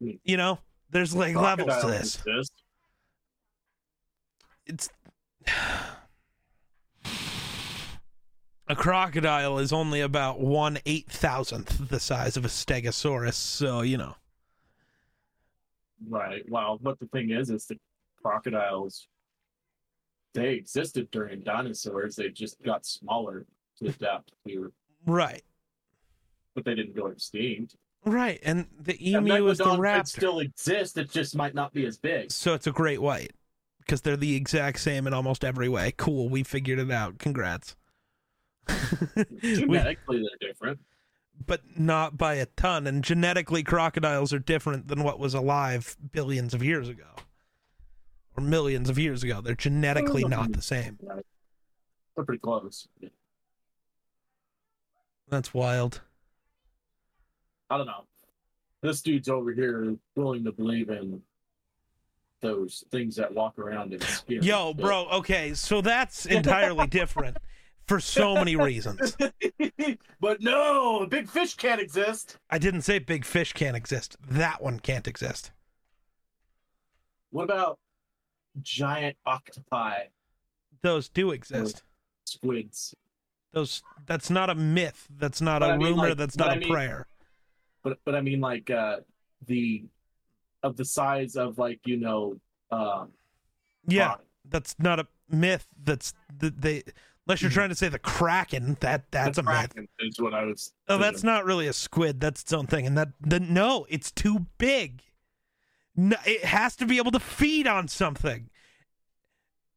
Hmm. 0.00 0.12
You 0.22 0.36
know, 0.36 0.60
there's 0.90 1.16
like 1.16 1.34
levels 1.34 1.80
to 1.80 1.88
this. 1.88 2.14
exist. 2.18 2.52
It's 4.66 4.88
a 8.68 8.76
crocodile 8.76 9.58
is 9.58 9.72
only 9.72 10.00
about 10.00 10.38
one 10.38 10.78
eight 10.86 11.10
thousandth 11.10 11.88
the 11.88 11.98
size 11.98 12.36
of 12.36 12.44
a 12.44 12.48
stegosaurus, 12.48 13.34
so 13.34 13.80
you 13.80 13.96
know. 13.96 14.14
Right. 16.06 16.42
Well, 16.48 16.78
but 16.80 16.98
the 16.98 17.06
thing 17.06 17.30
is, 17.30 17.50
is 17.50 17.66
the 17.66 17.78
crocodiles. 18.22 19.08
They 20.34 20.54
existed 20.54 21.10
during 21.10 21.40
dinosaurs. 21.40 22.16
They 22.16 22.28
just 22.28 22.62
got 22.62 22.84
smaller 22.86 23.46
to 23.78 23.88
adapt 23.88 24.32
to, 24.46 24.72
Right. 25.06 25.42
but 26.54 26.64
they 26.64 26.74
didn't 26.74 26.94
go 26.94 27.06
extinct. 27.06 27.76
Right. 28.04 28.38
And 28.44 28.66
the 28.78 28.92
And 29.14 29.26
emu 29.28 29.48
is 29.48 29.58
the 29.58 29.64
raptor. 29.64 30.06
still 30.08 30.38
exist. 30.40 30.96
It 30.98 31.10
just 31.10 31.34
might 31.34 31.54
not 31.54 31.72
be 31.72 31.86
as 31.86 31.96
big. 31.96 32.30
so 32.30 32.54
it's 32.54 32.66
a 32.66 32.72
great 32.72 33.00
white. 33.02 33.32
because 33.80 34.02
they're 34.02 34.18
the 34.18 34.36
exact 34.36 34.78
same 34.80 35.06
in 35.06 35.14
almost 35.14 35.42
every 35.42 35.68
way. 35.68 35.92
Cool, 35.96 36.28
we 36.28 36.42
figured 36.42 36.78
it 36.78 36.90
out. 36.90 37.18
Congrats. 37.18 37.74
We- 39.42 39.66
they're 39.66 39.96
different. 40.40 40.78
But 41.46 41.62
not 41.76 42.16
by 42.16 42.34
a 42.34 42.46
ton. 42.46 42.86
And 42.86 43.02
genetically, 43.04 43.62
crocodiles 43.62 44.32
are 44.32 44.38
different 44.38 44.88
than 44.88 45.02
what 45.02 45.18
was 45.18 45.34
alive 45.34 45.96
billions 46.12 46.54
of 46.54 46.62
years 46.62 46.88
ago 46.88 47.06
or 48.36 48.42
millions 48.42 48.88
of 48.88 48.98
years 48.98 49.22
ago. 49.22 49.40
They're 49.40 49.54
genetically 49.54 50.24
not 50.24 50.52
the 50.52 50.62
same. 50.62 50.98
They're 51.02 52.24
pretty 52.24 52.40
close. 52.40 52.88
That's 55.28 55.52
wild. 55.52 56.00
I 57.70 57.76
don't 57.76 57.86
know. 57.86 58.04
This 58.80 59.02
dude's 59.02 59.28
over 59.28 59.52
here 59.52 59.96
willing 60.16 60.44
to 60.44 60.52
believe 60.52 60.88
in 60.88 61.20
those 62.40 62.84
things 62.90 63.16
that 63.16 63.34
walk 63.34 63.58
around 63.58 63.92
in 63.92 64.00
spirit. 64.00 64.44
Yo, 64.44 64.72
bro, 64.72 65.08
okay, 65.08 65.52
so 65.54 65.80
that's 65.80 66.24
entirely 66.26 66.86
different 66.86 67.36
for 67.88 67.98
so 68.00 68.34
many 68.34 68.54
reasons. 68.54 69.16
but 70.20 70.40
no, 70.40 71.06
big 71.06 71.28
fish 71.28 71.54
can't 71.56 71.80
exist. 71.80 72.36
I 72.50 72.58
didn't 72.58 72.82
say 72.82 72.98
big 72.98 73.24
fish 73.24 73.52
can't 73.52 73.76
exist. 73.76 74.16
That 74.28 74.62
one 74.62 74.78
can't 74.78 75.08
exist. 75.08 75.50
What 77.30 77.44
about 77.44 77.78
giant 78.62 79.16
octopi, 79.26 80.04
Those 80.82 81.08
do 81.08 81.30
exist. 81.32 81.82
squids? 82.24 82.94
Those 83.52 83.82
that's 84.06 84.30
not 84.30 84.50
a 84.50 84.54
myth. 84.54 85.06
That's 85.16 85.40
not 85.40 85.60
But 85.60 85.70
a 85.70 85.72
I 85.72 85.76
mean, 85.78 85.86
rumor. 85.88 86.08
like- 86.10 86.18
that's 86.18 86.36
not 86.36 86.50
I 86.50 86.54
a 86.54 86.58
mean- 86.58 86.68
prayer. 86.70 87.06
But 87.82 87.98
but 88.04 88.14
I 88.14 88.20
mean 88.20 88.40
like 88.40 88.70
uh 88.70 88.98
the 89.46 89.84
of 90.62 90.76
the 90.76 90.84
size 90.84 91.36
of 91.36 91.58
like 91.58 91.80
you 91.86 91.96
know 91.96 92.38
um 92.70 93.12
Yeah, 93.86 94.08
rock. 94.08 94.24
that's 94.48 94.74
not 94.78 94.98
a 95.00 95.06
myth. 95.30 95.66
That's 95.84 96.12
the 96.36 96.50
they. 96.50 96.82
Unless 97.28 97.42
you're 97.42 97.50
Mhm. 97.50 97.54
trying 97.54 97.68
to 97.68 97.74
say 97.74 97.88
the 97.90 97.98
kraken, 97.98 98.78
that 98.80 99.10
that's 99.12 99.36
The 99.36 99.42
a 99.42 99.44
myth. 99.44 99.74
kraken 99.74 99.88
is 99.98 100.18
what 100.18 100.32
I 100.32 100.44
was. 100.44 100.72
Oh, 100.88 100.96
that's 100.96 101.22
not 101.22 101.44
really 101.44 101.66
a 101.66 101.74
squid. 101.74 102.20
That's 102.20 102.40
its 102.42 102.52
own 102.54 102.66
thing. 102.66 102.86
And 102.86 102.96
that 102.96 103.10
the 103.20 103.38
no, 103.38 103.86
it's 103.90 104.10
too 104.10 104.46
big. 104.56 105.02
No, 105.94 106.16
it 106.24 106.44
has 106.44 106.74
to 106.76 106.86
be 106.86 106.96
able 106.96 107.10
to 107.10 107.20
feed 107.20 107.66
on 107.66 107.86
something. 107.88 108.48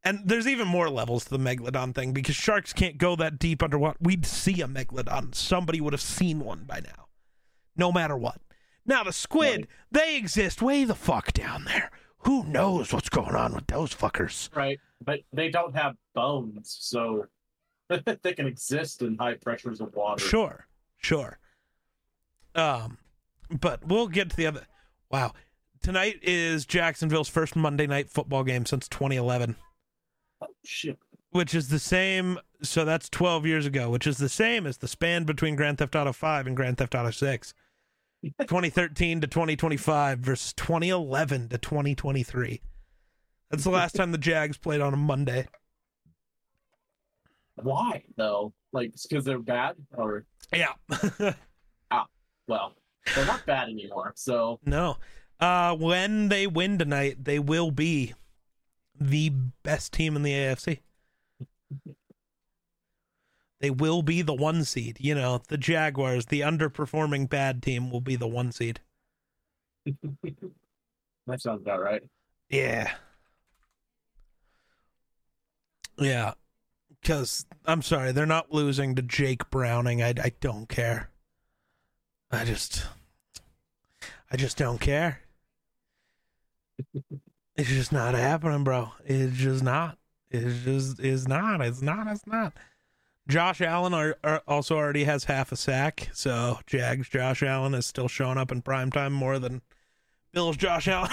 And 0.04 0.28
there's 0.28 0.48
even 0.48 0.68
more 0.68 0.90
levels 0.90 1.26
to 1.26 1.30
the 1.32 1.38
megalodon 1.38 1.94
thing 1.94 2.14
because 2.14 2.36
sharks 2.36 2.74
can't 2.74 2.98
go 2.98 3.16
that 3.18 3.38
deep 3.38 3.62
underwater. 3.62 3.98
We'd 4.02 4.26
see 4.26 4.62
a 4.62 4.68
megalodon. 4.68 5.36
Somebody 5.36 5.82
would 5.82 5.94
have 5.94 6.02
seen 6.02 6.40
one 6.40 6.64
by 6.64 6.80
now, 6.80 7.08
no 7.76 7.92
matter 7.92 8.16
what. 8.18 8.42
Now 8.86 9.04
the 9.04 9.14
squid, 9.14 9.62
Right. 9.62 9.68
they 9.92 10.16
exist 10.18 10.62
way 10.62 10.86
the 10.86 10.96
fuck 10.96 11.34
down 11.34 11.66
there. 11.66 11.92
Who 12.20 12.46
knows 12.46 12.94
what's 12.94 13.10
going 13.10 13.36
on 13.36 13.54
with 13.54 13.68
those 13.68 13.94
fuckers? 13.94 14.56
right, 14.56 14.80
but 15.04 15.20
they 15.34 15.50
don't 15.50 15.76
have 15.76 15.96
bones, 16.16 16.78
so 16.80 17.28
they 18.24 18.34
can 18.34 18.48
exist 18.48 19.02
in 19.02 19.18
high 19.18 19.36
pressures 19.36 19.82
of 19.82 19.94
water. 19.96 20.24
Sure, 20.24 20.68
sure. 20.98 21.40
Um, 22.56 22.98
but 23.50 23.86
we'll 23.86 24.08
get 24.08 24.30
to 24.32 24.36
the 24.36 24.48
other. 24.48 24.66
Wow, 25.10 25.34
tonight 25.82 26.20
is 26.22 26.66
Jacksonville's 26.66 27.30
first 27.30 27.56
Monday 27.56 27.88
night 27.88 28.10
football 28.10 28.44
game 28.44 28.66
since 28.66 28.88
2011, 28.88 29.56
Oh, 30.42 30.48
shit. 30.66 30.98
which 31.32 31.54
is 31.54 31.70
the 31.70 31.80
same. 31.80 32.40
So 32.64 32.86
that's 32.86 33.10
12 33.10 33.46
years 33.46 33.66
ago, 33.66 33.90
which 33.90 34.06
is 34.06 34.18
the 34.18 34.30
same 34.30 34.68
as 34.68 34.78
the 34.78 34.88
span 34.88 35.24
between 35.24 35.56
Grand 35.56 35.80
Theft 35.80 35.96
Auto 35.96 36.14
5 36.14 36.48
and 36.48 36.56
Grand 36.56 36.78
Theft 36.78 36.94
Auto 36.96 37.10
6. 37.12 37.54
2013 38.40 39.22
to 39.22 39.28
2025 39.28 40.20
versus 40.20 40.54
2011 40.54 41.50
to 41.50 41.58
2023. 41.58 42.62
That's 43.50 43.64
the 43.64 43.72
last 43.72 43.96
time 43.96 44.12
the 44.12 44.18
Jags 44.20 44.58
played 44.58 44.80
on 44.80 44.94
a 44.94 44.98
Monday. 44.98 45.48
Why 47.56 48.04
though? 48.18 48.54
Like 48.72 48.94
because 49.10 49.26
they're 49.26 49.40
bad, 49.40 49.76
or 49.94 50.26
Yeah. 50.54 50.74
well, 52.48 52.76
they're 53.16 53.26
not 53.26 53.46
bad 53.46 53.70
anymore. 53.70 54.14
So 54.16 54.60
No. 54.66 54.98
Uh, 55.40 55.76
when 55.76 56.30
they 56.30 56.46
win 56.46 56.78
tonight, 56.78 57.24
they 57.24 57.40
will 57.40 57.72
be 57.72 58.14
the 59.00 59.30
best 59.64 59.92
team 59.92 60.16
in 60.16 60.22
the 60.22 60.34
AFC. 60.34 60.80
They 63.60 63.70
will 63.70 64.02
be 64.02 64.22
the 64.22 64.34
one 64.34 64.64
seed. 64.64 64.98
You 65.00 65.16
know, 65.16 65.42
the 65.48 65.58
Jaguars, 65.58 66.28
the 66.28 66.42
underperforming 66.42 67.30
bad 67.30 67.62
team, 67.62 67.92
will 67.92 68.02
be 68.02 68.16
the 68.16 68.28
one 68.28 68.52
seed. 68.52 68.82
that 71.28 71.42
sounds 71.42 71.62
about 71.62 71.82
right. 71.82 72.02
Yeah. 72.50 72.92
Yeah. 75.98 76.34
Because, 77.02 77.46
I'm 77.66 77.82
sorry, 77.82 78.12
they're 78.12 78.26
not 78.26 78.54
losing 78.54 78.96
to 78.96 79.02
Jake 79.02 79.50
Browning. 79.50 80.02
I, 80.04 80.10
I 80.10 80.34
don't 80.40 80.70
care. 80.70 81.10
I 82.32 82.46
just. 82.46 82.86
I 84.32 84.38
just 84.38 84.58
don't 84.58 84.80
care. 84.80 85.22
It's 87.58 87.70
just 87.70 87.92
not 87.92 88.14
happening, 88.14 88.64
bro. 88.64 88.92
It's 89.06 89.36
just 89.36 89.64
not. 89.64 89.98
It's 90.30 90.64
just 90.64 91.00
is 91.00 91.28
not. 91.28 91.62
It's 91.62 91.82
not. 91.82 92.08
It's 92.08 92.26
not. 92.26 92.54
Josh 93.28 93.62
Allen 93.62 93.94
are, 93.94 94.16
are 94.24 94.42
also 94.48 94.78
already 94.78 95.04
has 95.04 95.26
half 95.26 95.52
a 95.52 95.56
sack, 95.56 96.10
so 96.14 96.60
Jags 96.66 97.10
Josh 97.10 97.44
Allen 97.44 97.74
is 97.74 97.86
still 97.86 98.08
showing 98.08 98.38
up 98.38 98.52
in 98.52 98.62
prime 98.62 98.92
time 98.92 99.14
more 99.14 99.38
than 99.38 99.62
Bills 100.32 100.58
Josh 100.58 100.88
Allen. 100.88 101.12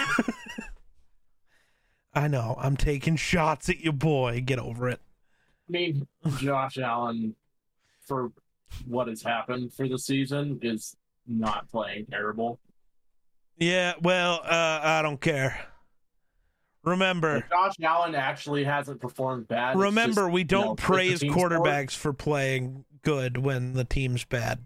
I 2.14 2.28
know. 2.28 2.56
I'm 2.58 2.76
taking 2.76 3.16
shots 3.16 3.68
at 3.68 3.80
you, 3.80 3.92
boy. 3.92 4.40
Get 4.40 4.58
over 4.58 4.88
it. 4.88 5.00
I 5.68 5.72
mean, 5.72 6.06
Josh 6.38 6.78
Allen, 6.78 7.34
for 8.06 8.32
what 8.86 9.08
has 9.08 9.22
happened 9.22 9.72
for 9.74 9.86
the 9.88 9.98
season, 9.98 10.58
is 10.62 10.96
not 11.26 11.70
playing 11.70 12.06
terrible. 12.06 12.58
Yeah. 13.58 13.94
Well, 14.00 14.40
uh, 14.44 14.80
I 14.82 15.02
don't 15.02 15.20
care. 15.20 15.66
Remember, 16.84 17.38
If 17.38 17.50
Josh 17.50 17.74
Allen 17.82 18.14
actually 18.14 18.64
hasn't 18.64 19.00
performed 19.00 19.46
bad. 19.48 19.76
remember, 19.76 20.22
just, 20.22 20.32
we 20.32 20.44
don't 20.44 20.66
know, 20.68 20.74
praise 20.76 21.20
quarterbacks 21.20 21.90
for 21.90 22.12
playing 22.14 22.84
good 23.02 23.36
when 23.36 23.74
the 23.74 23.84
team's 23.84 24.24
bad. 24.24 24.64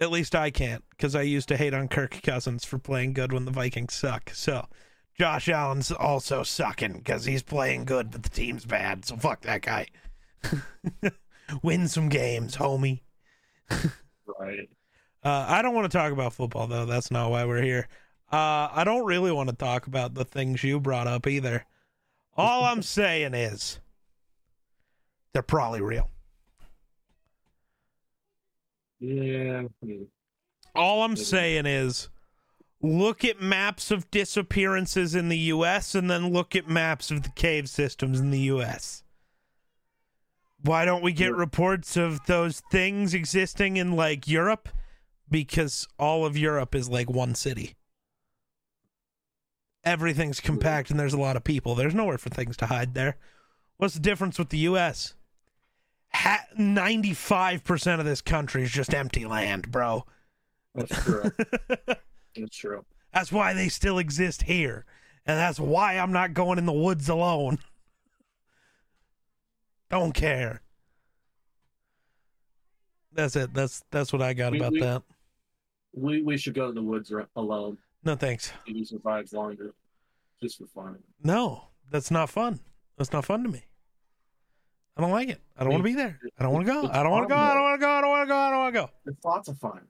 At 0.00 0.10
least 0.10 0.34
I 0.34 0.50
can't, 0.50 0.84
because 0.90 1.14
I 1.14 1.22
used 1.22 1.48
to 1.48 1.56
hate 1.56 1.72
on 1.72 1.88
Kirk 1.88 2.20
Cousins 2.22 2.64
for 2.64 2.78
playing 2.78 3.14
good 3.14 3.32
when 3.32 3.44
the 3.44 3.52
Vikings 3.52 3.94
suck. 3.94 4.30
So, 4.34 4.66
Josh 5.18 5.48
Allen's 5.48 5.92
also 5.92 6.42
sucking 6.42 6.94
because 6.94 7.24
he's 7.24 7.42
playing 7.42 7.84
good, 7.84 8.10
but 8.10 8.22
the 8.22 8.30
team's 8.30 8.64
bad. 8.64 9.04
So 9.04 9.16
fuck 9.16 9.42
that 9.42 9.62
guy. 9.62 9.86
Win 11.62 11.88
some 11.88 12.08
games, 12.08 12.56
homie. 12.56 13.00
Right. 14.26 14.68
Uh, 15.22 15.46
I 15.48 15.62
don't 15.62 15.74
want 15.74 15.90
to 15.90 15.96
talk 15.96 16.12
about 16.12 16.32
football 16.32 16.66
though. 16.66 16.86
That's 16.86 17.10
not 17.10 17.30
why 17.30 17.44
we're 17.44 17.62
here. 17.62 17.88
Uh, 18.32 18.68
I 18.72 18.82
don't 18.84 19.06
really 19.06 19.30
want 19.30 19.48
to 19.48 19.54
talk 19.54 19.86
about 19.86 20.14
the 20.14 20.24
things 20.24 20.64
you 20.64 20.80
brought 20.80 21.06
up 21.06 21.26
either. 21.26 21.64
All 22.36 22.64
I'm 22.64 22.82
saying 22.82 23.34
is 23.34 23.78
they're 25.32 25.42
probably 25.42 25.80
real. 25.80 26.10
Yeah. 28.98 29.64
All 30.74 31.02
I'm 31.02 31.16
saying 31.16 31.66
is 31.66 32.08
look 32.84 33.24
at 33.24 33.40
maps 33.40 33.90
of 33.90 34.10
disappearances 34.10 35.14
in 35.14 35.30
the 35.30 35.38
US 35.38 35.94
and 35.94 36.10
then 36.10 36.32
look 36.32 36.54
at 36.54 36.68
maps 36.68 37.10
of 37.10 37.22
the 37.22 37.30
cave 37.30 37.68
systems 37.68 38.20
in 38.20 38.30
the 38.30 38.40
US. 38.40 39.02
Why 40.62 40.84
don't 40.84 41.02
we 41.02 41.12
get 41.12 41.34
reports 41.34 41.96
of 41.96 42.26
those 42.26 42.60
things 42.70 43.14
existing 43.14 43.78
in 43.78 43.92
like 43.92 44.28
Europe? 44.28 44.68
Because 45.30 45.88
all 45.98 46.26
of 46.26 46.36
Europe 46.36 46.74
is 46.74 46.90
like 46.90 47.08
one 47.08 47.34
city. 47.34 47.74
Everything's 49.82 50.40
compact 50.40 50.90
and 50.90 51.00
there's 51.00 51.14
a 51.14 51.20
lot 51.20 51.36
of 51.36 51.44
people. 51.44 51.74
There's 51.74 51.94
nowhere 51.94 52.18
for 52.18 52.28
things 52.28 52.56
to 52.58 52.66
hide 52.66 52.92
there. 52.92 53.16
What's 53.78 53.94
the 53.94 54.00
difference 54.00 54.38
with 54.38 54.50
the 54.50 54.58
US? 54.58 55.14
Ha- 56.12 56.46
95% 56.58 57.98
of 57.98 58.04
this 58.04 58.20
country 58.20 58.62
is 58.62 58.70
just 58.70 58.94
empty 58.94 59.24
land, 59.24 59.70
bro. 59.70 60.04
That's 60.74 61.02
true. 61.02 61.30
That's 62.36 62.56
true. 62.56 62.84
That's 63.12 63.30
why 63.32 63.52
they 63.54 63.68
still 63.68 63.98
exist 63.98 64.42
here. 64.42 64.84
And 65.26 65.38
that's 65.38 65.58
why 65.60 65.94
I'm 65.98 66.12
not 66.12 66.34
going 66.34 66.58
in 66.58 66.66
the 66.66 66.72
woods 66.72 67.08
alone. 67.08 67.58
Don't 69.90 70.12
care. 70.12 70.60
That's 73.12 73.36
it. 73.36 73.54
That's 73.54 73.82
that's 73.90 74.12
what 74.12 74.22
I 74.22 74.34
got 74.34 74.52
We- 74.52 74.58
about 74.58 74.72
we- 74.72 74.80
that. 74.80 75.02
We 75.96 76.22
we 76.22 76.36
should 76.36 76.54
go 76.54 76.66
to 76.66 76.72
the 76.72 76.82
woods 76.82 77.12
alone. 77.36 77.78
No 78.02 78.16
thanks. 78.16 78.52
He 78.66 78.84
survives 78.84 79.32
longer, 79.32 79.72
just 80.42 80.58
for 80.58 80.66
fun. 80.66 80.98
No, 81.22 81.68
that's 81.88 82.10
not 82.10 82.28
fun. 82.28 82.58
That's 82.98 83.12
not 83.12 83.24
fun 83.24 83.44
to 83.44 83.48
me. 83.48 83.62
I 84.96 85.00
don't 85.02 85.12
like 85.12 85.28
it. 85.28 85.40
I 85.56 85.62
don't 85.62 85.72
want 85.72 85.82
to 85.84 85.88
be 85.88 85.94
there. 85.94 86.18
I 86.38 86.42
don't 86.42 86.52
want 86.52 86.66
to 86.66 86.72
go. 86.72 86.88
I 86.88 87.02
don't 87.04 87.12
want 87.12 87.28
to 87.28 87.34
go. 87.34 87.40
I 87.40 87.54
don't 87.54 87.62
want 87.62 87.80
to 87.80 87.86
go. 87.86 87.90
I 87.90 88.00
don't 88.00 88.10
want 88.10 88.22
to 88.24 88.28
go. 88.28 88.36
I 88.36 88.50
don't 88.50 88.58
want 88.58 88.74
to 88.74 88.80
go. 88.80 88.90
It's 89.06 89.24
lots 89.24 89.48
of 89.48 89.58
fun. 89.58 89.82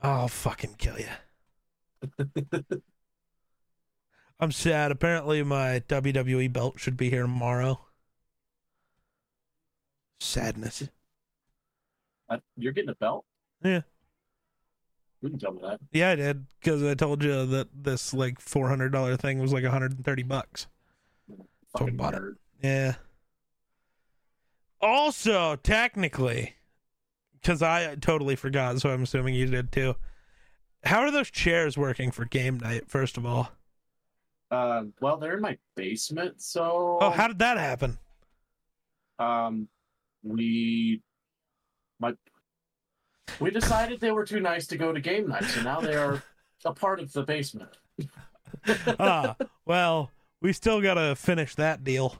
I'll 0.00 0.28
fucking 0.28 0.74
kill 0.78 0.98
you. 0.98 1.06
I'm 4.40 4.52
sad. 4.52 4.92
Apparently, 4.92 5.42
my 5.42 5.80
WWE 5.88 6.52
belt 6.52 6.78
should 6.78 6.96
be 6.96 7.10
here 7.10 7.22
tomorrow. 7.22 7.80
Sadness. 10.20 10.88
Uh, 12.28 12.38
you're 12.56 12.72
getting 12.72 12.90
a 12.90 12.94
belt? 12.94 13.24
Yeah. 13.64 13.82
You 15.20 15.30
can 15.30 15.38
tell 15.38 15.52
me 15.52 15.60
that. 15.62 15.80
Yeah, 15.92 16.10
I 16.10 16.14
did 16.14 16.46
because 16.60 16.82
I 16.84 16.94
told 16.94 17.24
you 17.24 17.44
that 17.46 17.68
this 17.74 18.14
like 18.14 18.40
four 18.40 18.68
hundred 18.68 18.92
dollar 18.92 19.16
thing 19.16 19.40
was 19.40 19.52
like 19.52 19.64
130 19.64 20.22
bucks. 20.22 20.68
Fucking 21.76 21.96
bought 21.96 22.14
it. 22.14 22.22
Yeah. 22.62 22.94
Also, 24.80 25.56
technically, 25.56 26.54
because 27.34 27.62
I 27.62 27.96
totally 27.96 28.36
forgot, 28.36 28.80
so 28.80 28.90
I'm 28.90 29.02
assuming 29.02 29.34
you 29.34 29.46
did 29.46 29.72
too. 29.72 29.96
How 30.84 31.00
are 31.00 31.10
those 31.10 31.30
chairs 31.30 31.76
working 31.76 32.10
for 32.10 32.24
game 32.24 32.58
night? 32.58 32.88
First 32.88 33.16
of 33.16 33.26
all, 33.26 33.50
Uh, 34.50 34.84
well, 35.00 35.16
they're 35.18 35.34
in 35.36 35.42
my 35.42 35.58
basement, 35.76 36.40
so 36.40 36.98
oh, 37.00 37.10
how 37.10 37.28
did 37.28 37.38
that 37.40 37.58
happen? 37.58 37.98
um, 39.18 39.68
we 40.22 41.02
my 41.98 42.14
we 43.40 43.50
decided 43.50 44.00
they 44.00 44.12
were 44.12 44.24
too 44.24 44.40
nice 44.40 44.66
to 44.68 44.76
go 44.78 44.92
to 44.92 45.00
game 45.00 45.28
night, 45.28 45.44
so 45.44 45.62
now 45.62 45.80
they 45.80 45.94
are 45.96 46.22
a 46.64 46.72
part 46.72 47.00
of 47.00 47.12
the 47.12 47.22
basement. 47.22 47.76
ah, 49.00 49.36
well, 49.66 50.10
we 50.40 50.52
still 50.52 50.80
gotta 50.80 51.14
finish 51.16 51.54
that 51.56 51.84
deal. 51.84 52.16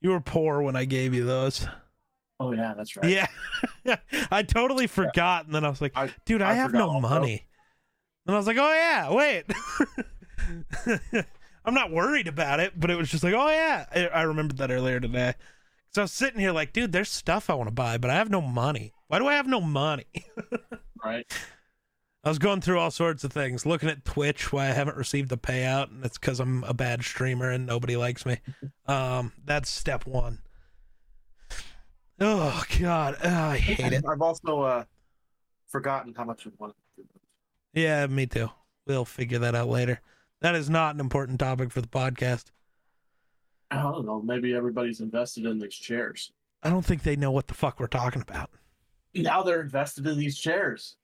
You 0.00 0.10
were 0.10 0.20
poor 0.20 0.62
when 0.62 0.76
I 0.76 0.84
gave 0.84 1.12
you 1.14 1.24
those. 1.24 1.66
Oh 2.40 2.52
yeah, 2.52 2.72
that's 2.74 2.96
right. 2.96 3.28
Yeah, 3.84 3.96
I 4.30 4.42
totally 4.42 4.86
forgot, 4.86 5.44
and 5.44 5.54
then 5.54 5.64
I 5.64 5.68
was 5.68 5.80
like, 5.80 5.92
I- 5.94 6.12
"Dude, 6.24 6.40
I, 6.42 6.50
I 6.50 6.54
have 6.54 6.72
no 6.72 6.88
also. 6.88 7.00
money." 7.08 7.46
And 8.26 8.34
I 8.34 8.38
was 8.38 8.46
like, 8.46 8.56
"Oh 8.58 8.72
yeah, 8.72 9.12
wait." 9.12 9.44
I'm 11.64 11.74
not 11.74 11.92
worried 11.92 12.26
about 12.28 12.58
it, 12.60 12.78
but 12.80 12.90
it 12.90 12.96
was 12.96 13.10
just 13.10 13.22
like, 13.22 13.34
"Oh 13.34 13.48
yeah." 13.48 13.84
I, 13.94 14.06
I 14.06 14.22
remembered 14.22 14.56
that 14.58 14.70
earlier 14.70 14.98
today. 15.00 15.34
So 15.92 16.02
I 16.02 16.04
was 16.04 16.12
sitting 16.12 16.40
here 16.40 16.52
like, 16.52 16.72
"Dude, 16.72 16.92
there's 16.92 17.10
stuff 17.10 17.50
I 17.50 17.54
want 17.54 17.68
to 17.68 17.74
buy, 17.74 17.98
but 17.98 18.10
I 18.10 18.14
have 18.14 18.30
no 18.30 18.40
money. 18.40 18.94
Why 19.08 19.18
do 19.18 19.26
I 19.28 19.34
have 19.34 19.46
no 19.46 19.60
money?" 19.60 20.06
Right. 21.02 21.26
I 22.22 22.28
was 22.28 22.38
going 22.38 22.60
through 22.60 22.78
all 22.78 22.90
sorts 22.90 23.24
of 23.24 23.32
things, 23.32 23.64
looking 23.64 23.88
at 23.88 24.04
Twitch 24.04 24.52
why 24.52 24.64
I 24.66 24.72
haven't 24.72 24.98
received 24.98 25.30
the 25.30 25.38
payout, 25.38 25.90
and 25.90 26.04
it's 26.04 26.18
because 26.18 26.38
I'm 26.40 26.62
a 26.64 26.74
bad 26.74 27.02
streamer 27.02 27.50
and 27.50 27.64
nobody 27.64 27.96
likes 27.96 28.26
me. 28.26 28.36
Um, 28.84 29.32
that's 29.42 29.70
step 29.70 30.04
one. 30.04 30.40
Oh 32.20 32.62
God, 32.78 33.16
oh, 33.24 33.28
I 33.28 33.56
hate 33.56 33.92
it. 33.92 34.04
I've 34.06 34.20
also 34.20 34.60
uh 34.62 34.84
forgotten 35.68 36.14
how 36.14 36.24
much 36.24 36.44
we 36.44 36.52
want. 36.58 36.74
Yeah, 37.72 38.06
me 38.06 38.26
too. 38.26 38.50
We'll 38.86 39.04
figure 39.04 39.38
that 39.38 39.54
out 39.54 39.68
later. 39.68 40.00
That 40.40 40.54
is 40.54 40.68
not 40.68 40.94
an 40.94 41.00
important 41.00 41.38
topic 41.38 41.70
for 41.70 41.80
the 41.80 41.88
podcast. 41.88 42.46
I 43.70 43.82
don't 43.82 44.04
know. 44.04 44.20
Maybe 44.20 44.54
everybody's 44.54 45.00
invested 45.00 45.46
in 45.46 45.58
these 45.58 45.74
chairs. 45.74 46.32
I 46.62 46.70
don't 46.70 46.84
think 46.84 47.02
they 47.02 47.16
know 47.16 47.30
what 47.30 47.46
the 47.46 47.54
fuck 47.54 47.78
we're 47.78 47.86
talking 47.86 48.20
about. 48.22 48.50
Now 49.14 49.42
they're 49.42 49.62
invested 49.62 50.06
in 50.06 50.18
these 50.18 50.38
chairs. 50.38 50.96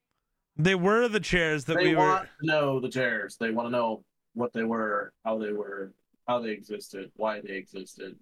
They 0.56 0.74
were 0.74 1.06
the 1.08 1.20
chairs 1.20 1.64
that 1.66 1.76
they 1.76 1.88
we 1.88 1.94
want 1.94 2.22
were. 2.22 2.26
to 2.40 2.46
know 2.46 2.80
the 2.80 2.88
chairs. 2.88 3.36
They 3.38 3.50
want 3.50 3.66
to 3.68 3.70
know 3.70 4.04
what 4.34 4.52
they 4.52 4.64
were, 4.64 5.12
how 5.24 5.38
they 5.38 5.52
were, 5.52 5.92
how 6.26 6.40
they 6.40 6.50
existed, 6.50 7.10
why 7.16 7.40
they 7.40 7.54
existed, 7.54 8.16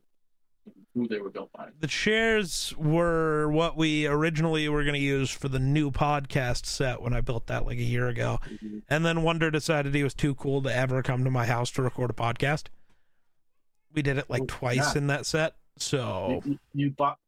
who 0.94 1.08
they 1.08 1.18
were 1.18 1.30
built 1.30 1.50
by. 1.52 1.68
The 1.80 1.86
chairs 1.88 2.72
were 2.78 3.48
what 3.50 3.76
we 3.76 4.06
originally 4.06 4.68
were 4.68 4.82
going 4.84 4.94
to 4.94 5.00
use 5.00 5.30
for 5.30 5.48
the 5.48 5.58
new 5.58 5.90
podcast 5.90 6.66
set 6.66 7.02
when 7.02 7.12
I 7.12 7.20
built 7.20 7.48
that 7.48 7.66
like 7.66 7.78
a 7.78 7.82
year 7.82 8.06
ago. 8.08 8.38
Mm-hmm. 8.48 8.78
And 8.88 9.04
then 9.04 9.22
Wonder 9.22 9.50
decided 9.50 9.94
he 9.94 10.04
was 10.04 10.14
too 10.14 10.34
cool 10.36 10.62
to 10.62 10.74
ever 10.74 11.02
come 11.02 11.24
to 11.24 11.30
my 11.30 11.46
house 11.46 11.70
to 11.72 11.82
record 11.82 12.10
a 12.10 12.14
podcast. 12.14 12.66
We 13.92 14.02
did 14.02 14.18
it 14.18 14.30
like 14.30 14.42
Oh, 14.42 14.46
twice 14.48 14.94
yeah. 14.94 14.98
in 14.98 15.06
that 15.08 15.26
set. 15.26 15.56
So 15.78 16.40
You, 16.44 16.52
you, 16.52 16.58
you 16.74 16.90
bought. 16.90 17.18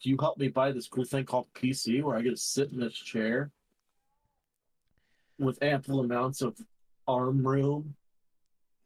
You 0.00 0.16
helped 0.18 0.40
me 0.40 0.48
buy 0.48 0.72
this 0.72 0.88
cool 0.88 1.04
thing 1.04 1.24
called 1.24 1.46
PC, 1.54 2.02
where 2.02 2.16
I 2.16 2.22
get 2.22 2.30
to 2.30 2.36
sit 2.36 2.72
in 2.72 2.80
this 2.80 2.94
chair 2.94 3.52
with 5.38 5.62
ample 5.62 6.00
amounts 6.00 6.42
of 6.42 6.56
arm 7.06 7.46
room. 7.46 7.94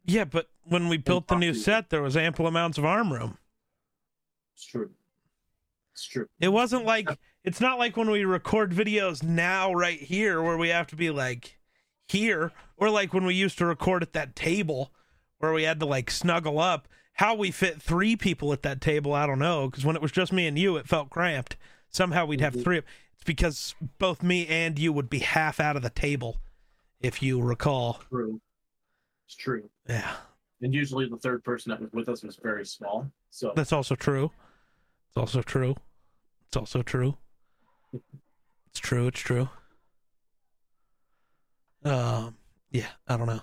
yeah, 0.05 0.25
but 0.25 0.49
when 0.65 0.89
we 0.89 0.97
built 0.99 1.29
the 1.29 1.35
new 1.37 1.49
talk 1.49 1.55
to 1.55 1.59
you. 1.59 1.65
set, 1.65 1.91
there 1.91 2.03
was 2.03 2.17
ample 2.17 2.47
amounts 2.47 2.77
of 2.79 2.85
arm 2.85 3.13
room. 3.13 3.39
It's 4.57 4.65
true. 4.65 4.91
It's 5.93 6.07
true. 6.07 6.27
It 6.41 6.49
wasn't 6.49 6.87
like 6.87 7.09
it's 7.45 7.61
not 7.61 7.79
like 7.79 7.95
when 7.97 8.11
we 8.11 8.25
record 8.25 8.73
videos 8.73 9.23
now 9.23 9.73
right 9.75 10.01
here 10.01 10.43
where 10.43 10.57
we 10.57 10.71
have 10.71 10.87
to 10.89 10.97
be 10.97 11.11
like 11.11 11.59
here 12.09 12.53
or 12.79 12.89
like 12.89 13.13
when 13.13 13.27
we 13.27 13.35
used 13.35 13.59
to 13.59 13.67
record 13.67 14.03
at 14.03 14.15
that 14.15 14.35
table 14.35 14.93
where 15.39 15.53
we 15.53 15.65
had 15.65 15.79
to 15.81 15.87
like 15.87 16.11
snuggle 16.11 16.59
up. 16.59 16.89
How 17.15 17.35
we 17.35 17.51
fit 17.51 17.81
three 17.81 18.17
people 18.17 18.53
at 18.53 18.63
that 18.63 18.81
table, 18.81 19.13
I 19.15 19.27
don't 19.27 19.39
know, 19.39 19.69
because 19.69 19.85
when 19.85 19.97
it 19.97 20.03
was 20.03 20.13
just 20.13 20.33
me 20.33 20.47
and 20.47 20.59
you, 20.59 20.77
it 20.77 20.87
felt 20.89 21.09
cramped. 21.11 21.57
Somehow 21.91 22.25
we'd 22.27 22.41
have 22.43 22.55
Mhm. 22.55 22.63
three. 22.65 22.79
It's 23.15 23.25
because 23.25 23.75
both 23.99 24.23
me 24.23 24.47
and 24.47 24.79
you 24.79 24.93
would 24.93 25.09
be 25.09 25.21
half 25.21 25.59
out 25.61 25.77
of 25.77 25.83
the 25.83 25.89
table, 25.91 26.41
if 27.01 27.23
you 27.23 27.41
recall. 27.41 28.03
True. 28.11 28.41
It's 29.27 29.35
true. 29.37 29.71
Yeah, 29.89 30.17
And 30.63 30.75
usually 30.75 31.09
the 31.09 31.17
third 31.17 31.43
person 31.45 31.71
that 31.71 31.81
was 31.81 31.91
with 31.93 32.09
us 32.11 32.23
was 32.23 32.37
very 32.37 32.65
small. 32.67 33.11
So 33.31 33.53
that's 33.57 33.73
also 33.73 33.95
true. 33.95 34.31
It's 35.17 35.23
also 35.23 35.41
true. 35.41 35.75
It's 36.47 36.59
also 36.59 36.83
true. 36.83 37.17
It's 38.69 38.79
true. 38.79 39.07
It's 39.07 39.19
true. 39.19 39.49
Um, 41.85 42.37
yeah, 42.71 42.89
I 43.09 43.17
don't 43.17 43.27
know. 43.27 43.41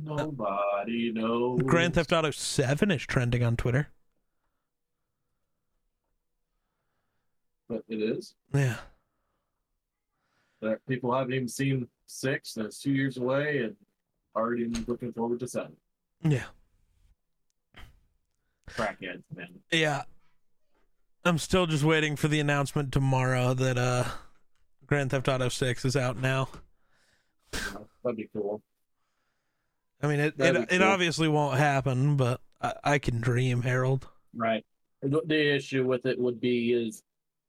nobody 0.00 1.10
knows. 1.10 1.62
Grand 1.62 1.94
Theft 1.94 2.12
Auto 2.12 2.30
7 2.30 2.92
is 2.92 3.02
trending 3.02 3.42
on 3.42 3.56
Twitter. 3.56 3.88
But 7.68 7.82
it 7.88 8.00
is. 8.00 8.36
Yeah. 8.54 8.76
That 10.62 10.86
people 10.86 11.12
haven't 11.12 11.34
even 11.34 11.48
seen 11.48 11.88
six, 12.06 12.56
and 12.56 12.66
it's 12.66 12.80
two 12.80 12.92
years 12.92 13.16
away, 13.16 13.64
and 13.64 13.74
already 14.36 14.66
looking 14.86 15.12
forward 15.12 15.40
to 15.40 15.48
seven. 15.48 15.72
Yeah. 16.22 16.44
Crackheads, 18.76 19.22
man. 19.34 19.48
Yeah. 19.70 20.02
I'm 21.24 21.38
still 21.38 21.66
just 21.66 21.84
waiting 21.84 22.16
for 22.16 22.28
the 22.28 22.40
announcement 22.40 22.92
tomorrow 22.92 23.54
that 23.54 23.76
uh 23.76 24.04
Grand 24.86 25.10
Theft 25.10 25.28
Auto 25.28 25.48
6 25.48 25.84
is 25.84 25.96
out 25.96 26.18
now. 26.20 26.48
That'd 27.52 28.16
be 28.16 28.28
cool. 28.32 28.62
I 30.02 30.06
mean, 30.06 30.20
it 30.20 30.26
it, 30.26 30.38
That'd 30.38 30.62
it 30.62 30.78
cool. 30.78 30.82
obviously 30.82 31.28
won't 31.28 31.58
happen, 31.58 32.16
but 32.16 32.40
I, 32.60 32.74
I 32.84 32.98
can 32.98 33.20
dream, 33.20 33.62
Harold. 33.62 34.08
Right. 34.34 34.64
The 35.02 35.54
issue 35.54 35.86
with 35.86 36.06
it 36.06 36.18
would 36.18 36.40
be 36.40 36.72
is 36.72 37.02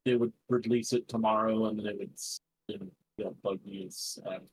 they 0.05 0.15
would 0.15 0.33
release 0.49 0.93
it 0.93 1.07
tomorrow, 1.07 1.65
and 1.65 1.79
then 1.79 1.85
it 1.85 1.97
would 1.97 2.11
you 2.67 2.79
know, 2.79 2.87
get 3.17 3.41
buggies. 3.41 4.19
And, 4.25 4.43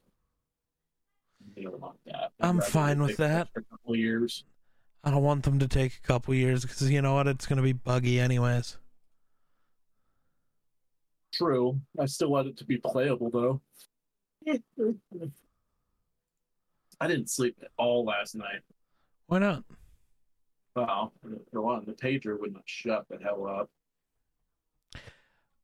you 1.56 1.64
don't 1.64 1.80
want 1.80 1.98
that. 2.06 2.32
I'm 2.40 2.60
fine 2.60 3.02
with 3.02 3.16
that. 3.18 3.42
extra 3.42 3.62
couple 3.64 3.96
years. 3.96 4.44
I 5.04 5.10
don't 5.10 5.22
want 5.22 5.44
them 5.44 5.58
to 5.60 5.68
take 5.68 5.94
a 6.02 6.06
couple 6.06 6.34
years 6.34 6.62
because 6.62 6.90
you 6.90 7.00
know 7.00 7.14
what? 7.14 7.26
It's 7.28 7.46
going 7.46 7.56
to 7.58 7.62
be 7.62 7.72
buggy 7.72 8.20
anyways. 8.20 8.76
True. 11.32 11.80
I 11.98 12.06
still 12.06 12.30
want 12.30 12.48
it 12.48 12.56
to 12.58 12.64
be 12.64 12.78
playable 12.78 13.30
though. 13.30 13.60
I 17.00 17.06
didn't 17.06 17.30
sleep 17.30 17.56
at 17.62 17.70
all 17.76 18.04
last 18.04 18.34
night. 18.34 18.60
Why 19.26 19.38
not? 19.38 19.62
Well, 20.74 21.12
for 21.52 21.60
one, 21.62 21.84
the 21.86 21.92
pager 21.92 22.38
would 22.40 22.52
not 22.54 22.62
shut 22.66 23.06
the 23.08 23.18
hell 23.22 23.46
up. 23.46 23.70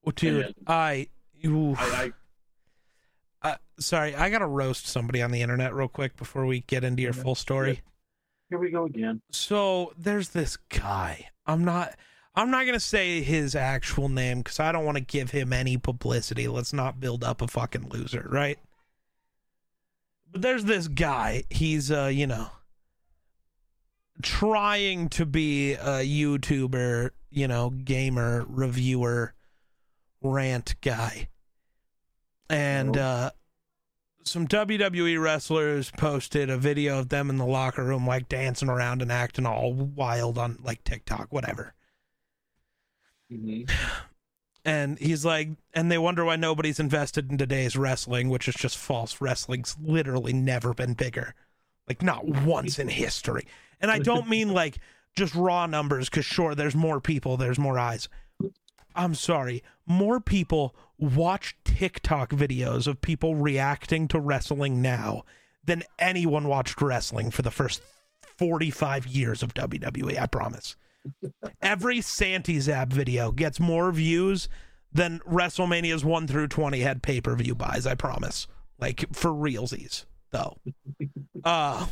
Well, 0.05 0.13
dude, 0.15 0.47
And- 0.47 0.55
I, 0.67 1.09
oof. 1.45 1.79
I, 1.81 2.13
I 3.43 3.51
Uh, 3.51 3.57
sorry, 3.79 4.15
I 4.15 4.31
gotta 4.31 4.47
roast 4.47 4.87
somebody 4.87 5.23
on 5.23 5.31
the 5.31 5.41
internet 5.43 5.75
real 5.75 5.89
quick 5.89 6.17
before 6.17 6.47
we 6.47 6.61
get 6.61 6.85
into 6.85 7.03
your 7.03 7.13
full 7.13 7.35
story. 7.35 7.81
Here 8.51 8.59
we 8.59 8.71
go 8.71 8.85
again. 8.85 9.21
So 9.31 9.93
there's 9.99 10.31
this 10.31 10.57
guy. 10.57 11.29
I'm 11.47 11.65
not. 11.65 11.95
I'm 12.37 12.51
not 12.51 12.67
gonna 12.67 12.81
say 12.81 13.21
his 13.23 13.55
actual 13.55 14.09
name 14.09 14.39
because 14.39 14.59
I 14.59 14.73
don't 14.73 14.85
want 14.85 14.97
to 14.99 15.05
give 15.05 15.31
him 15.31 15.53
any 15.53 15.77
publicity. 15.77 16.49
Let's 16.49 16.73
not 16.73 16.99
build 17.01 17.23
up 17.23 17.41
a 17.41 17.47
fucking 17.49 17.89
loser, 17.91 18.27
right? 18.29 18.59
But 20.33 20.43
there's 20.43 20.65
this 20.65 20.89
guy. 20.89 21.45
He's 21.49 21.93
uh, 21.93 22.07
you 22.13 22.27
know, 22.27 22.49
trying 24.23 25.09
to 25.11 25.27
be 25.27 25.75
a 25.75 26.01
YouTuber, 26.05 27.11
you 27.31 27.49
know, 27.49 27.71
gamer, 27.71 28.45
reviewer, 28.49 29.35
rant 30.23 30.75
guy. 30.81 31.29
And 32.49 32.97
Oh. 32.97 33.01
uh 33.03 33.31
some 34.25 34.49
WWE 34.49 35.21
wrestlers 35.21 35.91
posted 35.91 36.51
a 36.51 36.57
video 36.57 36.99
of 36.99 37.11
them 37.11 37.31
in 37.31 37.37
the 37.37 37.47
locker 37.47 37.85
room 37.85 38.07
like 38.07 38.29
dancing 38.29 38.69
around 38.69 39.03
and 39.03 39.13
acting 39.13 39.47
all 39.47 39.73
wild 39.73 40.39
on 40.39 40.59
like 40.63 40.83
TikTok, 40.85 41.29
whatever. 41.31 41.75
hmm 43.31 43.63
and 44.65 44.99
he's 44.99 45.25
like, 45.25 45.51
and 45.75 45.91
they 45.91 45.99
wonder 45.99 46.25
why 46.25 46.37
nobody's 46.37 46.81
invested 46.81 47.31
in 47.31 47.37
today's 47.37 47.77
wrestling, 47.77 48.31
which 48.31 48.49
is 48.49 48.55
just 48.55 48.79
false. 48.79 49.21
Wrestling's 49.21 49.77
literally 49.83 50.33
never 50.33 50.73
been 50.73 50.95
bigger, 50.95 51.35
like 51.87 52.03
not 52.03 52.25
once 52.27 52.79
in 52.79 52.89
history. 52.89 53.47
And 53.81 53.91
I 53.91 53.99
don't 53.99 54.29
mean 54.29 54.55
like 54.55 54.79
just 55.15 55.35
raw 55.35 55.67
numbers, 55.67 56.09
because 56.09 56.25
sure, 56.25 56.55
there's 56.55 56.75
more 56.75 57.01
people, 57.01 57.37
there's 57.37 57.59
more 57.59 57.79
eyes. 57.79 58.09
I'm 58.95 59.15
sorry, 59.15 59.63
more 59.87 60.21
people 60.21 60.75
watch 60.99 61.57
TikTok 61.65 62.31
videos 62.31 62.87
of 62.87 63.01
people 63.01 63.35
reacting 63.35 64.09
to 64.09 64.21
wrestling 64.21 64.81
now 64.81 65.25
than 65.65 65.83
anyone 65.99 66.49
watched 66.49 66.81
wrestling 66.81 67.31
for 67.31 67.43
the 67.43 67.51
first 67.51 67.83
45 68.39 69.07
years 69.07 69.43
of 69.43 69.55
WWE, 69.55 70.21
I 70.21 70.27
promise. 70.27 70.77
Every 71.63 72.01
Santi 72.01 72.61
Zap 72.61 72.93
video 72.93 73.33
gets 73.33 73.61
more 73.61 73.93
views 73.93 74.49
than 74.93 75.21
WrestleMania's 75.21 76.05
1 76.05 76.27
through 76.27 76.49
20 76.49 76.81
had 76.81 77.03
pay 77.03 77.21
per 77.21 77.35
view 77.35 77.55
buys, 77.55 77.87
I 77.87 77.95
promise. 77.95 78.47
Like 78.79 79.05
for 79.13 79.31
realsies, 79.31 80.05
though. 80.31 80.57
Uh, 81.45 81.87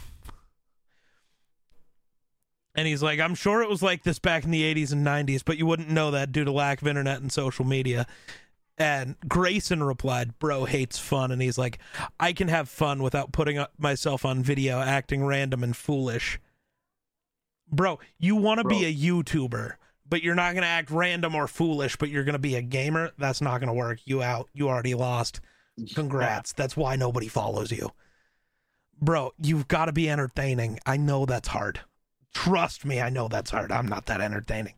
and 2.74 2.86
he's 2.86 3.02
like, 3.02 3.20
I'm 3.20 3.34
sure 3.34 3.62
it 3.62 3.68
was 3.68 3.82
like 3.82 4.02
this 4.02 4.18
back 4.18 4.44
in 4.44 4.50
the 4.50 4.62
80s 4.74 4.92
and 4.92 5.06
90s, 5.06 5.42
but 5.44 5.58
you 5.58 5.66
wouldn't 5.66 5.90
know 5.90 6.10
that 6.12 6.32
due 6.32 6.44
to 6.44 6.52
lack 6.52 6.80
of 6.80 6.88
internet 6.88 7.20
and 7.20 7.30
social 7.30 7.64
media. 7.64 8.06
And 8.78 9.16
Grayson 9.28 9.82
replied, 9.82 10.38
Bro 10.38 10.64
hates 10.64 10.98
fun. 10.98 11.30
And 11.30 11.42
he's 11.42 11.58
like, 11.58 11.78
I 12.18 12.32
can 12.32 12.48
have 12.48 12.68
fun 12.68 13.02
without 13.02 13.32
putting 13.32 13.62
myself 13.78 14.24
on 14.24 14.42
video 14.42 14.80
acting 14.80 15.24
random 15.24 15.62
and 15.62 15.76
foolish. 15.76 16.40
Bro, 17.70 18.00
you 18.18 18.36
want 18.36 18.60
to 18.60 18.68
be 18.68 18.84
a 18.84 18.94
YouTuber, 18.94 19.74
but 20.08 20.22
you're 20.22 20.34
not 20.34 20.52
going 20.52 20.62
to 20.62 20.68
act 20.68 20.90
random 20.90 21.34
or 21.34 21.46
foolish, 21.46 21.96
but 21.96 22.08
you're 22.08 22.24
going 22.24 22.34
to 22.34 22.38
be 22.38 22.56
a 22.56 22.62
gamer. 22.62 23.12
That's 23.18 23.40
not 23.40 23.58
going 23.58 23.68
to 23.68 23.74
work. 23.74 24.00
You 24.04 24.22
out. 24.22 24.48
You 24.54 24.68
already 24.68 24.94
lost. 24.94 25.40
Congrats. 25.94 26.52
That's 26.52 26.76
why 26.76 26.96
nobody 26.96 27.28
follows 27.28 27.70
you. 27.70 27.92
Bro, 29.00 29.32
you've 29.42 29.68
got 29.68 29.86
to 29.86 29.92
be 29.92 30.08
entertaining. 30.08 30.78
I 30.86 30.96
know 30.96 31.26
that's 31.26 31.48
hard. 31.48 31.80
Trust 32.34 32.84
me, 32.84 33.00
I 33.00 33.10
know 33.10 33.28
that's 33.28 33.50
hard. 33.50 33.72
I'm 33.72 33.86
not 33.86 34.06
that 34.06 34.20
entertaining. 34.20 34.74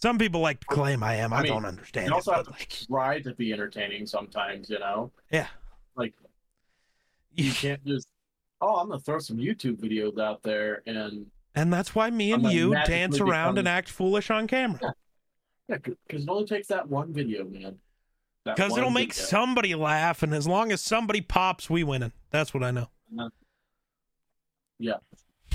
Some 0.00 0.18
people 0.18 0.40
like 0.40 0.60
to 0.60 0.66
claim 0.66 1.02
I 1.02 1.16
am. 1.16 1.32
I, 1.32 1.38
I 1.38 1.42
mean, 1.42 1.52
don't 1.52 1.64
understand. 1.64 2.08
You 2.08 2.14
also 2.14 2.32
it, 2.32 2.36
have 2.36 2.46
to 2.46 2.52
like... 2.52 2.78
try 2.86 3.20
to 3.20 3.34
be 3.34 3.52
entertaining 3.52 4.06
sometimes, 4.06 4.70
you 4.70 4.78
know? 4.78 5.10
Yeah. 5.30 5.48
Like, 5.96 6.14
you 7.34 7.52
can't 7.52 7.84
just, 7.84 8.08
oh, 8.60 8.76
I'm 8.76 8.88
going 8.88 8.98
to 8.98 9.04
throw 9.04 9.18
some 9.18 9.36
YouTube 9.36 9.76
videos 9.76 10.18
out 10.18 10.42
there 10.42 10.82
and 10.86 11.26
and 11.54 11.72
that's 11.72 11.94
why 11.94 12.10
me 12.10 12.32
and 12.32 12.44
you 12.44 12.74
dance 12.86 13.18
around 13.20 13.54
become... 13.54 13.58
and 13.58 13.68
act 13.68 13.88
foolish 13.88 14.30
on 14.30 14.46
camera. 14.46 14.94
Yeah, 15.68 15.76
because 15.78 15.96
yeah, 16.10 16.18
it 16.18 16.28
only 16.28 16.46
takes 16.46 16.68
that 16.68 16.88
one 16.88 17.12
video, 17.12 17.44
man. 17.44 17.78
Because 18.44 18.76
it'll 18.76 18.90
make 18.90 19.12
video. 19.12 19.26
somebody 19.26 19.74
laugh, 19.74 20.22
and 20.22 20.32
as 20.32 20.46
long 20.46 20.72
as 20.72 20.80
somebody 20.80 21.20
pops, 21.20 21.68
we 21.68 21.84
winning. 21.84 22.12
That's 22.30 22.54
what 22.54 22.62
I 22.62 22.70
know. 22.70 22.88
Uh-huh. 23.18 23.28
Yeah, 24.78 24.94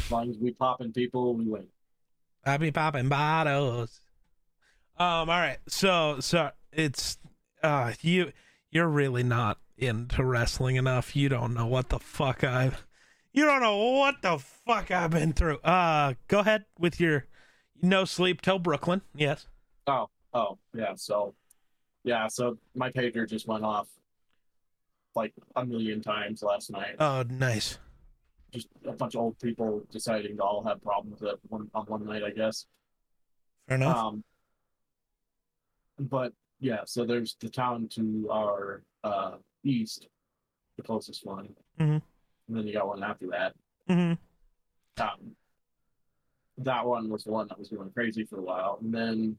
as 0.05 0.11
long 0.11 0.29
as 0.29 0.37
we 0.37 0.51
popping 0.51 0.93
people, 0.93 1.35
we 1.35 1.45
win. 1.45 1.67
I 2.45 2.57
be 2.57 2.71
popping 2.71 3.09
bottles. 3.09 4.01
Um. 4.97 5.29
All 5.29 5.39
right. 5.39 5.57
So 5.67 6.19
so 6.19 6.51
it's 6.71 7.17
uh 7.63 7.93
you 8.01 8.31
you're 8.71 8.87
really 8.87 9.23
not 9.23 9.57
into 9.77 10.23
wrestling 10.23 10.75
enough. 10.75 11.15
You 11.15 11.29
don't 11.29 11.53
know 11.53 11.65
what 11.65 11.89
the 11.89 11.99
fuck 11.99 12.43
I've 12.43 12.85
you 13.35 13.43
don't 13.43 13.61
know 13.61 13.77
what 13.77 14.21
the 14.21 14.37
fuck 14.37 14.91
I've 14.91 15.11
been 15.11 15.33
through. 15.33 15.57
Uh, 15.57 16.13
go 16.29 16.39
ahead 16.39 16.63
with 16.79 17.01
your 17.01 17.25
no 17.81 18.05
sleep 18.05 18.41
till 18.41 18.59
Brooklyn. 18.59 19.01
Yes. 19.13 19.47
Oh, 19.87 20.09
oh, 20.33 20.57
yeah. 20.73 20.93
So, 20.95 21.35
yeah. 22.05 22.29
So 22.29 22.57
my 22.75 22.91
pager 22.91 23.27
just 23.29 23.45
went 23.45 23.65
off 23.65 23.89
like 25.15 25.33
a 25.57 25.65
million 25.65 26.01
times 26.01 26.43
last 26.43 26.71
night. 26.71 26.95
Oh, 26.97 27.25
nice. 27.29 27.77
Just 28.51 28.67
a 28.87 28.93
bunch 28.93 29.15
of 29.15 29.21
old 29.21 29.39
people 29.39 29.83
deciding 29.91 30.37
to 30.37 30.43
all 30.43 30.63
have 30.63 30.81
problems 30.81 31.21
at 31.23 31.35
one 31.49 31.69
on 31.73 31.85
one 31.85 32.05
night, 32.05 32.23
I 32.23 32.31
guess. 32.31 32.65
Fair 33.67 33.77
enough. 33.77 33.97
Um, 33.97 34.23
but 35.99 36.33
yeah, 36.59 36.81
so 36.85 37.05
there's 37.05 37.35
the 37.39 37.49
town 37.49 37.89
to 37.95 38.29
our 38.31 38.83
uh, 39.03 39.35
east, 39.63 40.07
the 40.77 40.83
closest 40.83 41.25
one. 41.25 41.49
Mm-hmm 41.79 41.97
and 42.47 42.57
then 42.57 42.67
you 42.67 42.73
got 42.73 42.87
one 42.87 43.03
after 43.03 43.27
that. 43.27 43.53
Mm-hmm. 43.89 45.01
Um, 45.01 45.35
that 46.59 46.85
one 46.85 47.09
was 47.09 47.23
the 47.23 47.31
one 47.31 47.47
that 47.47 47.59
was 47.59 47.69
going 47.69 47.91
crazy 47.91 48.23
for 48.23 48.39
a 48.39 48.43
while, 48.43 48.79
and 48.81 48.93
then 48.93 49.37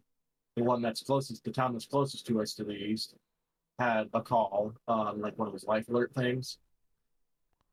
the 0.56 0.64
one 0.64 0.82
that's 0.82 1.02
closest, 1.02 1.44
the 1.44 1.50
town 1.50 1.72
that's 1.72 1.86
closest 1.86 2.26
to 2.26 2.40
us 2.40 2.54
to 2.54 2.64
the 2.64 2.72
east, 2.72 3.14
had 3.78 4.08
a 4.14 4.20
call 4.20 4.74
on 4.88 5.20
like 5.20 5.38
one 5.38 5.48
of 5.48 5.54
those 5.54 5.64
life 5.64 5.88
alert 5.88 6.12
things, 6.14 6.58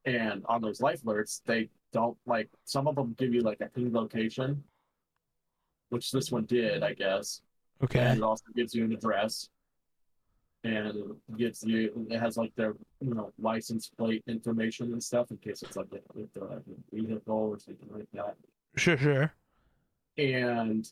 and 0.05 0.43
on 0.47 0.61
those 0.61 0.81
life 0.81 1.01
alerts, 1.03 1.41
they 1.45 1.69
don't 1.91 2.17
like 2.25 2.49
some 2.65 2.87
of 2.87 2.95
them 2.95 3.15
give 3.17 3.33
you 3.33 3.41
like 3.41 3.61
a 3.61 3.67
ping 3.67 3.93
location, 3.93 4.63
which 5.89 6.11
this 6.11 6.31
one 6.31 6.45
did, 6.45 6.83
I 6.83 6.93
guess. 6.93 7.41
Okay. 7.83 7.99
And 7.99 8.17
it 8.19 8.23
also 8.23 8.45
gives 8.55 8.73
you 8.73 8.85
an 8.85 8.93
address 8.93 9.49
and 10.63 10.95
gives 11.37 11.63
you 11.63 12.07
it 12.09 12.19
has 12.19 12.37
like 12.37 12.55
their 12.55 12.73
you 13.01 13.13
know 13.13 13.31
license 13.37 13.89
plate 13.89 14.23
information 14.27 14.93
and 14.93 15.03
stuff 15.03 15.29
in 15.31 15.37
case 15.37 15.61
it's 15.61 15.75
like 15.75 15.87
a, 15.91 16.41
a 16.41 16.59
vehicle 16.91 17.35
or 17.35 17.59
something 17.59 17.89
like 17.91 18.07
that. 18.13 18.35
Sure, 18.77 18.97
sure. 18.97 19.33
And 20.17 20.89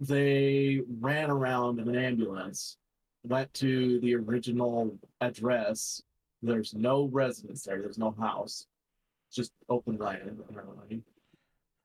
they 0.00 0.80
ran 1.00 1.30
around 1.30 1.80
in 1.80 1.88
an 1.88 1.96
ambulance, 1.96 2.76
went 3.24 3.52
to 3.54 4.00
the 4.00 4.14
original 4.14 4.96
address. 5.20 6.02
There's 6.44 6.74
no 6.74 7.04
residence 7.06 7.64
there. 7.64 7.80
There's 7.80 7.98
no 7.98 8.14
house. 8.18 8.66
just 9.32 9.52
open 9.68 9.98
land. 9.98 10.42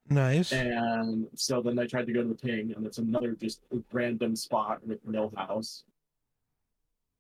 Nice. 0.10 0.52
And 0.52 1.28
so 1.36 1.62
then 1.62 1.76
they 1.76 1.88
tried 1.88 2.08
to 2.08 2.14
go 2.14 2.24
to 2.24 2.28
the 2.28 2.36
ping, 2.36 2.74
and 2.76 2.86
it's 2.86 2.98
another 2.98 3.34
just 3.34 3.62
random 3.92 4.36
spot 4.36 4.86
with 4.86 5.00
no 5.06 5.32
house. 5.36 5.84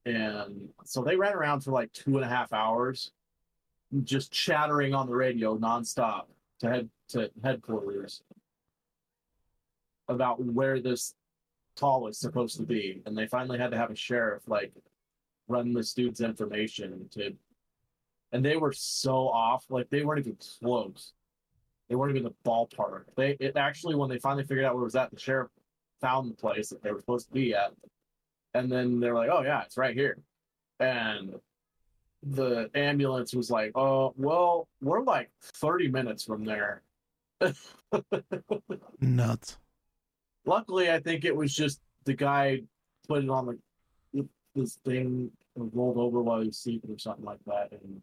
And 0.05 0.69
so 0.85 1.03
they 1.03 1.15
ran 1.15 1.33
around 1.33 1.61
for 1.61 1.71
like 1.71 1.91
two 1.93 2.15
and 2.15 2.25
a 2.25 2.27
half 2.27 2.51
hours, 2.51 3.11
just 4.03 4.31
chattering 4.31 4.93
on 4.93 5.07
the 5.07 5.15
radio 5.15 5.57
nonstop 5.57 6.23
to 6.59 6.69
head 6.69 6.89
to 7.09 7.29
headquarters 7.43 8.21
about 10.07 10.43
where 10.43 10.79
this 10.79 11.13
call 11.77 12.01
was 12.01 12.17
supposed 12.17 12.57
to 12.57 12.63
be. 12.63 13.01
And 13.05 13.17
they 13.17 13.27
finally 13.27 13.59
had 13.59 13.71
to 13.71 13.77
have 13.77 13.91
a 13.91 13.95
sheriff 13.95 14.43
like 14.47 14.71
run 15.49 15.73
this 15.73 15.93
dude's 15.93 16.21
information 16.21 17.09
to 17.11 17.33
and 18.31 18.45
they 18.45 18.57
were 18.57 18.71
so 18.71 19.27
off, 19.27 19.65
like 19.69 19.89
they 19.89 20.03
weren't 20.03 20.19
even 20.19 20.37
close. 20.61 21.13
They 21.89 21.95
weren't 21.95 22.15
even 22.15 22.23
the 22.23 22.49
ballpark. 22.49 23.05
They 23.15 23.35
it 23.39 23.57
actually 23.57 23.95
when 23.95 24.09
they 24.09 24.19
finally 24.19 24.43
figured 24.43 24.65
out 24.65 24.75
where 24.75 24.83
it 24.83 24.85
was 24.85 24.95
at, 24.95 25.11
the 25.11 25.19
sheriff 25.19 25.49
found 25.99 26.29
the 26.29 26.35
place 26.35 26.69
that 26.69 26.81
they 26.81 26.91
were 26.91 26.99
supposed 26.99 27.27
to 27.27 27.33
be 27.33 27.53
at 27.53 27.73
and 28.53 28.71
then 28.71 28.99
they're 28.99 29.15
like, 29.15 29.29
"Oh 29.31 29.41
yeah, 29.41 29.63
it's 29.63 29.77
right 29.77 29.95
here," 29.95 30.17
and 30.79 31.35
the 32.23 32.69
ambulance 32.75 33.33
was 33.33 33.49
like, 33.51 33.71
"Oh 33.75 34.13
well, 34.17 34.67
we're 34.81 35.03
like 35.03 35.29
thirty 35.41 35.87
minutes 35.87 36.23
from 36.23 36.45
there." 36.45 36.83
Nuts. 38.99 39.57
Luckily, 40.45 40.91
I 40.91 40.99
think 40.99 41.25
it 41.25 41.35
was 41.35 41.53
just 41.53 41.79
the 42.05 42.13
guy 42.13 42.61
put 43.07 43.23
it 43.23 43.29
on 43.29 43.59
the 44.13 44.27
this 44.55 44.75
thing 44.83 45.31
rolled 45.73 45.97
over 45.97 46.21
while 46.21 46.41
he 46.41 46.47
was 46.47 46.57
sleeping 46.57 46.91
or 46.91 46.99
something 46.99 47.25
like 47.25 47.43
that, 47.45 47.71
and 47.71 48.01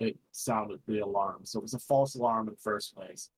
it 0.00 0.16
sounded 0.32 0.80
the 0.86 1.00
alarm. 1.00 1.40
So 1.44 1.58
it 1.58 1.62
was 1.62 1.74
a 1.74 1.78
false 1.78 2.14
alarm 2.14 2.48
in 2.48 2.54
the 2.54 2.60
first 2.60 2.94
place. 2.94 3.30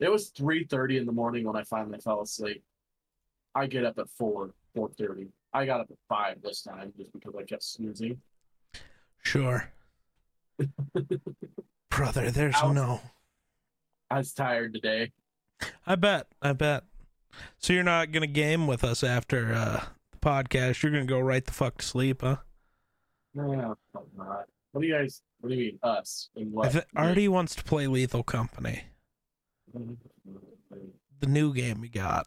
It 0.00 0.10
was 0.10 0.28
three 0.28 0.64
thirty 0.64 0.96
in 0.96 1.06
the 1.06 1.12
morning 1.12 1.44
when 1.44 1.56
I 1.56 1.64
finally 1.64 1.98
fell 1.98 2.22
asleep. 2.22 2.62
I 3.54 3.66
get 3.66 3.84
up 3.84 3.98
at 3.98 4.08
four 4.10 4.50
four 4.74 4.90
thirty. 4.90 5.28
I 5.52 5.66
got 5.66 5.80
up 5.80 5.90
at 5.90 5.96
five 6.08 6.42
this 6.42 6.62
time 6.62 6.92
just 6.96 7.12
because 7.12 7.34
I 7.36 7.42
kept 7.42 7.62
snoozing. 7.62 8.20
Sure. 9.22 9.70
Brother, 11.90 12.30
there's 12.30 12.54
I 12.56 12.66
was, 12.66 12.74
no. 12.74 13.00
I 14.10 14.18
was 14.18 14.32
tired 14.32 14.74
today. 14.74 15.12
I 15.86 15.96
bet. 15.96 16.28
I 16.40 16.52
bet. 16.52 16.84
So 17.58 17.72
you're 17.72 17.82
not 17.82 18.12
gonna 18.12 18.26
game 18.26 18.66
with 18.66 18.84
us 18.84 19.02
after 19.02 19.52
uh, 19.52 19.84
podcast. 20.28 20.82
You're 20.82 20.92
gonna 20.92 21.04
go 21.06 21.20
right 21.20 21.44
the 21.44 21.52
fuck 21.52 21.78
to 21.78 21.84
sleep, 21.84 22.20
huh? 22.20 22.36
No, 23.34 23.52
I'm 23.52 24.02
not. 24.16 24.46
What 24.72 24.82
do 24.82 24.86
you 24.86 24.94
guys? 24.94 25.22
What 25.40 25.50
do 25.50 25.54
you 25.54 25.64
mean 25.66 25.78
us? 25.82 26.28
And 26.36 26.52
what? 26.52 26.72
Th- 26.72 26.84
Artie 26.94 27.28
wants 27.28 27.54
to 27.54 27.64
play 27.64 27.86
Lethal 27.86 28.22
Company. 28.22 28.84
The 29.72 31.26
new 31.26 31.54
game 31.54 31.80
we 31.80 31.88
got. 31.88 32.26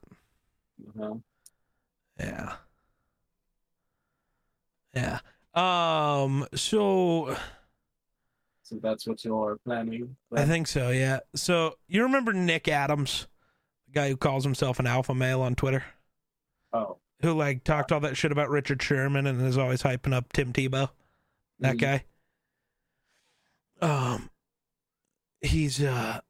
Uh-huh. 0.87 1.15
Yeah. 2.19 2.53
Yeah. 4.95 5.19
Um. 5.53 6.47
So. 6.55 7.35
So 8.63 8.79
that's 8.81 9.05
what 9.05 9.23
you're 9.25 9.57
planning. 9.65 10.15
Right? 10.29 10.43
I 10.43 10.45
think 10.45 10.67
so. 10.67 10.89
Yeah. 10.89 11.19
So 11.35 11.75
you 11.87 12.03
remember 12.03 12.31
Nick 12.31 12.67
Adams, 12.67 13.27
the 13.87 13.93
guy 13.93 14.09
who 14.09 14.17
calls 14.17 14.45
himself 14.45 14.79
an 14.79 14.87
alpha 14.87 15.13
male 15.13 15.41
on 15.41 15.55
Twitter? 15.55 15.83
Oh, 16.71 16.97
who 17.23 17.33
like 17.33 17.63
talked 17.63 17.91
all 17.91 17.99
that 18.01 18.17
shit 18.17 18.31
about 18.31 18.49
Richard 18.49 18.81
Sherman 18.81 19.27
and 19.27 19.41
is 19.41 19.57
always 19.57 19.83
hyping 19.83 20.13
up 20.13 20.31
Tim 20.33 20.53
Tebow. 20.53 20.89
That 21.59 21.75
Mhm. 21.77 21.79
guy. 21.79 22.05
Um 23.81 24.29
he's 25.41 25.81
uh 25.81 26.21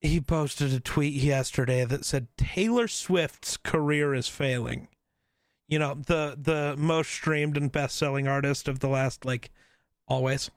he 0.00 0.20
posted 0.20 0.72
a 0.72 0.80
tweet 0.80 1.14
yesterday 1.14 1.84
that 1.84 2.04
said 2.04 2.28
Taylor 2.36 2.86
Swift's 2.86 3.56
career 3.56 4.14
is 4.14 4.28
failing. 4.28 4.88
You 5.68 5.78
know, 5.78 5.94
the 5.94 6.36
the 6.40 6.76
most 6.78 7.10
streamed 7.10 7.56
and 7.56 7.72
best 7.72 7.96
selling 7.96 8.28
artist 8.28 8.68
of 8.68 8.80
the 8.80 8.88
last 8.88 9.24
like 9.24 9.50
always, 10.06 10.50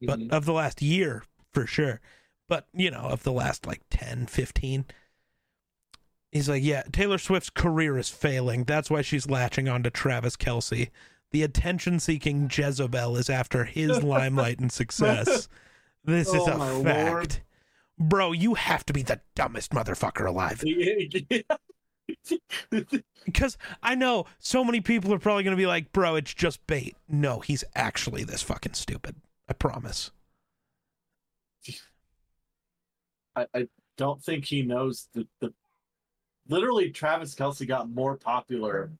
but 0.00 0.18
Mhm. 0.20 0.32
of 0.32 0.44
the 0.44 0.52
last 0.52 0.80
year 0.80 1.24
for 1.52 1.66
sure. 1.66 2.00
But, 2.48 2.68
you 2.72 2.90
know, 2.90 3.00
of 3.02 3.22
the 3.24 3.32
last 3.32 3.66
like 3.66 3.82
10, 3.90 4.26
15. 4.26 4.86
He's 6.32 6.48
like, 6.48 6.64
yeah, 6.64 6.82
Taylor 6.90 7.18
Swift's 7.18 7.50
career 7.50 7.98
is 7.98 8.08
failing. 8.08 8.64
That's 8.64 8.90
why 8.90 9.02
she's 9.02 9.28
latching 9.28 9.68
on 9.68 9.82
to 9.82 9.90
Travis 9.90 10.34
Kelce. 10.36 10.90
The 11.30 11.42
attention 11.42 12.00
seeking 12.00 12.50
Jezebel 12.50 13.16
is 13.16 13.28
after 13.30 13.64
his 13.64 14.02
limelight 14.02 14.58
and 14.58 14.72
success. 14.72 15.48
This 16.04 16.28
is 16.28 16.42
Oh, 16.46 16.80
a 16.80 16.82
fact. 16.82 17.10
Lord. 17.10 17.36
Bro, 17.98 18.32
you 18.32 18.54
have 18.54 18.84
to 18.86 18.92
be 18.92 19.02
the 19.02 19.20
dumbest 19.34 19.70
motherfucker 19.72 20.26
alive. 20.26 20.64
Because 23.24 23.56
I 23.82 23.94
know 23.94 24.26
so 24.40 24.64
many 24.64 24.80
people 24.80 25.14
are 25.14 25.18
probably 25.18 25.44
going 25.44 25.56
to 25.56 25.60
be 25.60 25.66
like, 25.66 25.92
bro, 25.92 26.16
it's 26.16 26.34
just 26.34 26.66
bait. 26.66 26.96
No, 27.08 27.38
he's 27.40 27.62
actually 27.76 28.24
this 28.24 28.42
fucking 28.42 28.74
stupid. 28.74 29.14
I 29.48 29.52
promise. 29.52 30.10
I, 33.36 33.46
I 33.54 33.68
don't 33.96 34.22
think 34.22 34.44
he 34.46 34.62
knows 34.62 35.08
the, 35.14 35.26
the 35.40 35.54
literally 36.48 36.90
Travis 36.90 37.34
Kelce 37.34 37.66
got 37.66 37.88
more 37.90 38.16
popular. 38.16 38.90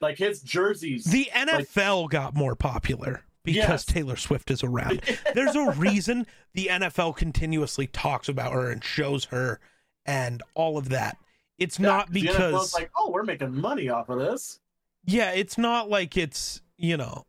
Like 0.00 0.18
his 0.18 0.40
jerseys. 0.42 1.04
The 1.04 1.30
NFL 1.32 2.10
got 2.10 2.34
more 2.34 2.54
popular 2.54 3.22
because 3.42 3.56
Yes. 3.68 3.84
Taylor 3.84 4.16
Swift 4.16 4.50
is 4.50 4.62
around. 4.62 5.00
There's 5.34 5.54
a 5.56 5.70
reason 5.72 6.26
the 6.52 6.66
NFL 6.70 7.16
continuously 7.16 7.86
talks 7.86 8.28
about 8.28 8.52
her 8.52 8.70
and 8.70 8.84
shows 8.84 9.24
her 9.26 9.60
and 10.04 10.42
all 10.54 10.76
of 10.76 10.90
that. 10.90 11.16
It's 11.58 11.78
Yeah, 11.78 11.86
not 11.88 12.10
the 12.12 12.22
NFL's 12.22 12.36
because 12.36 12.74
like, 12.74 12.90
oh, 12.96 13.10
we're 13.10 13.22
making 13.22 13.54
money 13.58 13.88
off 13.88 14.08
of 14.08 14.18
this. 14.18 14.60
yeah, 15.06 15.30
it's 15.30 15.56
not 15.56 15.88
like 15.88 16.16
it's, 16.16 16.60
you 16.76 16.96
know, 16.96 17.24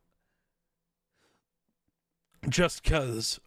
just 2.50 2.84
cuz 2.84 3.40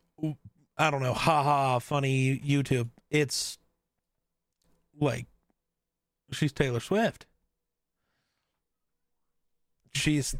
I 0.80 0.90
don't 0.90 1.02
know, 1.02 1.12
haha, 1.14 1.80
funny 1.80 2.38
YouTube. 2.38 2.90
It's 3.10 3.58
like 5.00 5.26
she's 6.32 6.52
Taylor 6.52 6.80
Swift. 6.80 7.26
She's 9.94 10.36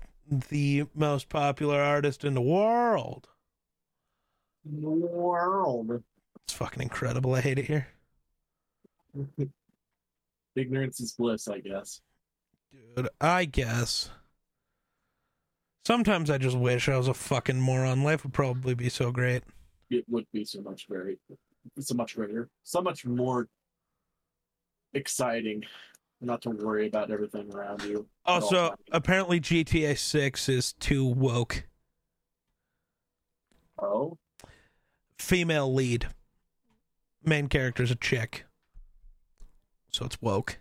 the 0.50 0.84
most 0.94 1.28
popular 1.28 1.80
artist 1.80 2.24
in 2.24 2.34
the 2.34 2.42
world. 2.42 3.28
In 4.64 4.82
the 4.82 4.88
world. 4.88 6.02
It's 6.44 6.52
fucking 6.52 6.82
incredible. 6.82 7.34
I 7.34 7.40
hate 7.40 7.58
it 7.58 7.66
here. 7.66 7.88
Ignorance 10.56 11.00
is 11.00 11.12
bliss, 11.12 11.48
I 11.48 11.60
guess. 11.60 12.00
Dude, 12.96 13.08
I 13.20 13.44
guess. 13.44 14.10
Sometimes 15.84 16.30
I 16.30 16.38
just 16.38 16.58
wish 16.58 16.88
I 16.88 16.96
was 16.98 17.08
a 17.08 17.14
fucking 17.14 17.60
moron. 17.60 18.04
Life 18.04 18.24
would 18.24 18.34
probably 18.34 18.74
be 18.74 18.90
so 18.90 19.10
great. 19.10 19.42
It 19.90 20.04
would 20.08 20.26
be 20.32 20.44
so 20.44 20.60
much 20.60 20.86
very, 20.88 21.18
so 21.80 21.94
much 21.94 22.14
greater, 22.14 22.50
so 22.62 22.82
much 22.82 23.06
more 23.06 23.48
exciting. 24.94 25.64
Not 26.20 26.42
to 26.42 26.50
worry 26.50 26.88
about 26.88 27.12
everything 27.12 27.52
around 27.54 27.84
you. 27.84 28.06
Also, 28.24 28.74
apparently 28.90 29.38
GTA 29.40 29.96
6 29.96 30.48
is 30.48 30.72
too 30.74 31.04
woke. 31.06 31.64
oh, 33.80 34.18
Female 35.18 35.72
lead. 35.72 36.08
Main 37.24 37.48
character's 37.48 37.90
a 37.90 37.96
chick. 37.96 38.46
So 39.92 40.06
it's 40.06 40.20
woke. 40.20 40.58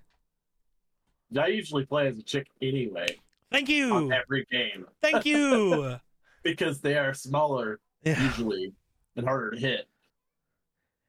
I 1.38 1.48
usually 1.48 1.86
play 1.86 2.08
as 2.08 2.18
a 2.18 2.24
chick 2.24 2.48
anyway 2.62 3.08
Thank 3.52 3.70
on 3.70 3.76
you. 3.76 4.12
every 4.12 4.46
game 4.50 4.86
Thank 5.02 5.26
you. 5.26 5.98
because 6.44 6.80
they 6.80 6.98
are 6.98 7.14
smaller 7.14 7.80
yeah. 8.04 8.22
usually 8.24 8.74
and 9.16 9.26
harder 9.26 9.52
to 9.52 9.60
hit 9.60 9.88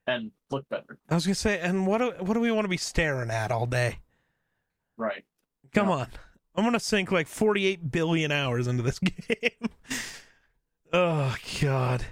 and 0.08 0.30
look 0.50 0.68
better. 0.68 0.98
I 1.08 1.14
was 1.14 1.26
gonna 1.26 1.34
say, 1.34 1.60
and 1.60 1.86
what 1.86 1.98
do 1.98 2.12
what 2.24 2.34
do 2.34 2.40
we 2.40 2.50
want 2.50 2.64
to 2.64 2.68
be 2.68 2.76
staring 2.78 3.30
at 3.30 3.52
all 3.52 3.66
day? 3.66 4.00
Right. 4.96 5.24
Come 5.72 5.88
Yeah. 5.88 5.94
on. 5.94 6.08
I'm 6.56 6.64
gonna 6.64 6.80
sink 6.80 7.12
like 7.12 7.28
48 7.28 7.92
billion 7.92 8.32
hours 8.32 8.66
into 8.66 8.82
this 8.82 8.98
game. 8.98 9.68
oh 10.92 11.36
god. 11.60 12.06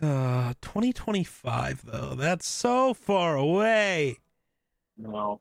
Uh 0.00 0.54
2025 0.62 1.82
though. 1.84 2.14
That's 2.14 2.46
so 2.46 2.92
far 2.94 3.36
away. 3.36 4.18
No. 4.96 5.40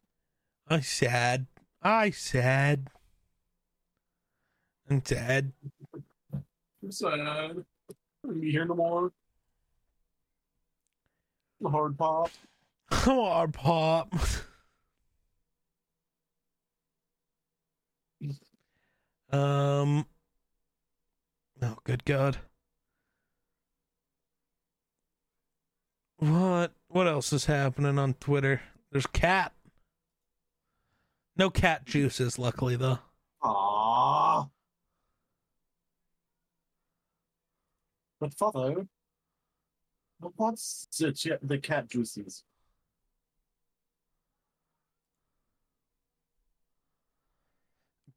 I 0.67 0.81
sad. 0.81 1.47
I 1.81 2.09
sad. 2.11 2.89
I'm 4.89 5.03
sad. 5.03 5.51
I'm 6.83 6.91
sad. 6.91 7.19
I'm 7.19 7.65
gonna 8.25 8.39
be 8.39 8.51
here 8.51 8.65
no 8.65 8.75
more. 8.75 9.11
Hard 11.63 11.97
pop. 11.97 12.31
On, 13.07 13.51
Pop. 13.51 14.13
um. 19.31 20.05
Oh, 21.61 21.77
good 21.83 22.05
God. 22.05 22.37
What? 26.17 26.73
What 26.87 27.07
else 27.07 27.33
is 27.33 27.45
happening 27.45 27.97
on 27.99 28.13
Twitter? 28.15 28.61
There's 28.91 29.07
cat. 29.07 29.53
No 31.37 31.49
cat 31.49 31.85
juices, 31.85 32.39
luckily 32.39 32.75
though. 32.75 32.99
Aww. 33.43 34.49
But 38.19 38.33
father, 38.33 38.75
but 38.75 38.87
what's 40.19 40.87
the, 40.99 41.11
ch- 41.11 41.39
the 41.41 41.57
cat 41.57 41.89
juices? 41.89 42.43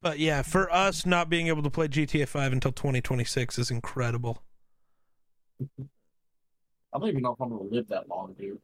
But 0.01 0.19
yeah, 0.19 0.41
for 0.43 0.71
us 0.71 1.05
not 1.05 1.29
being 1.29 1.47
able 1.47 1.63
to 1.63 1.69
play 1.69 1.87
GTA 1.87 2.27
5 2.27 2.53
until 2.53 2.71
2026 2.71 3.59
is 3.59 3.69
incredible. 3.69 4.41
I 5.59 6.97
don't 6.97 7.09
even 7.09 7.21
know 7.21 7.33
if 7.33 7.41
I'm 7.41 7.49
gonna 7.49 7.63
live 7.63 7.89
that 7.89 8.07
long, 8.07 8.33
dude. 8.37 8.59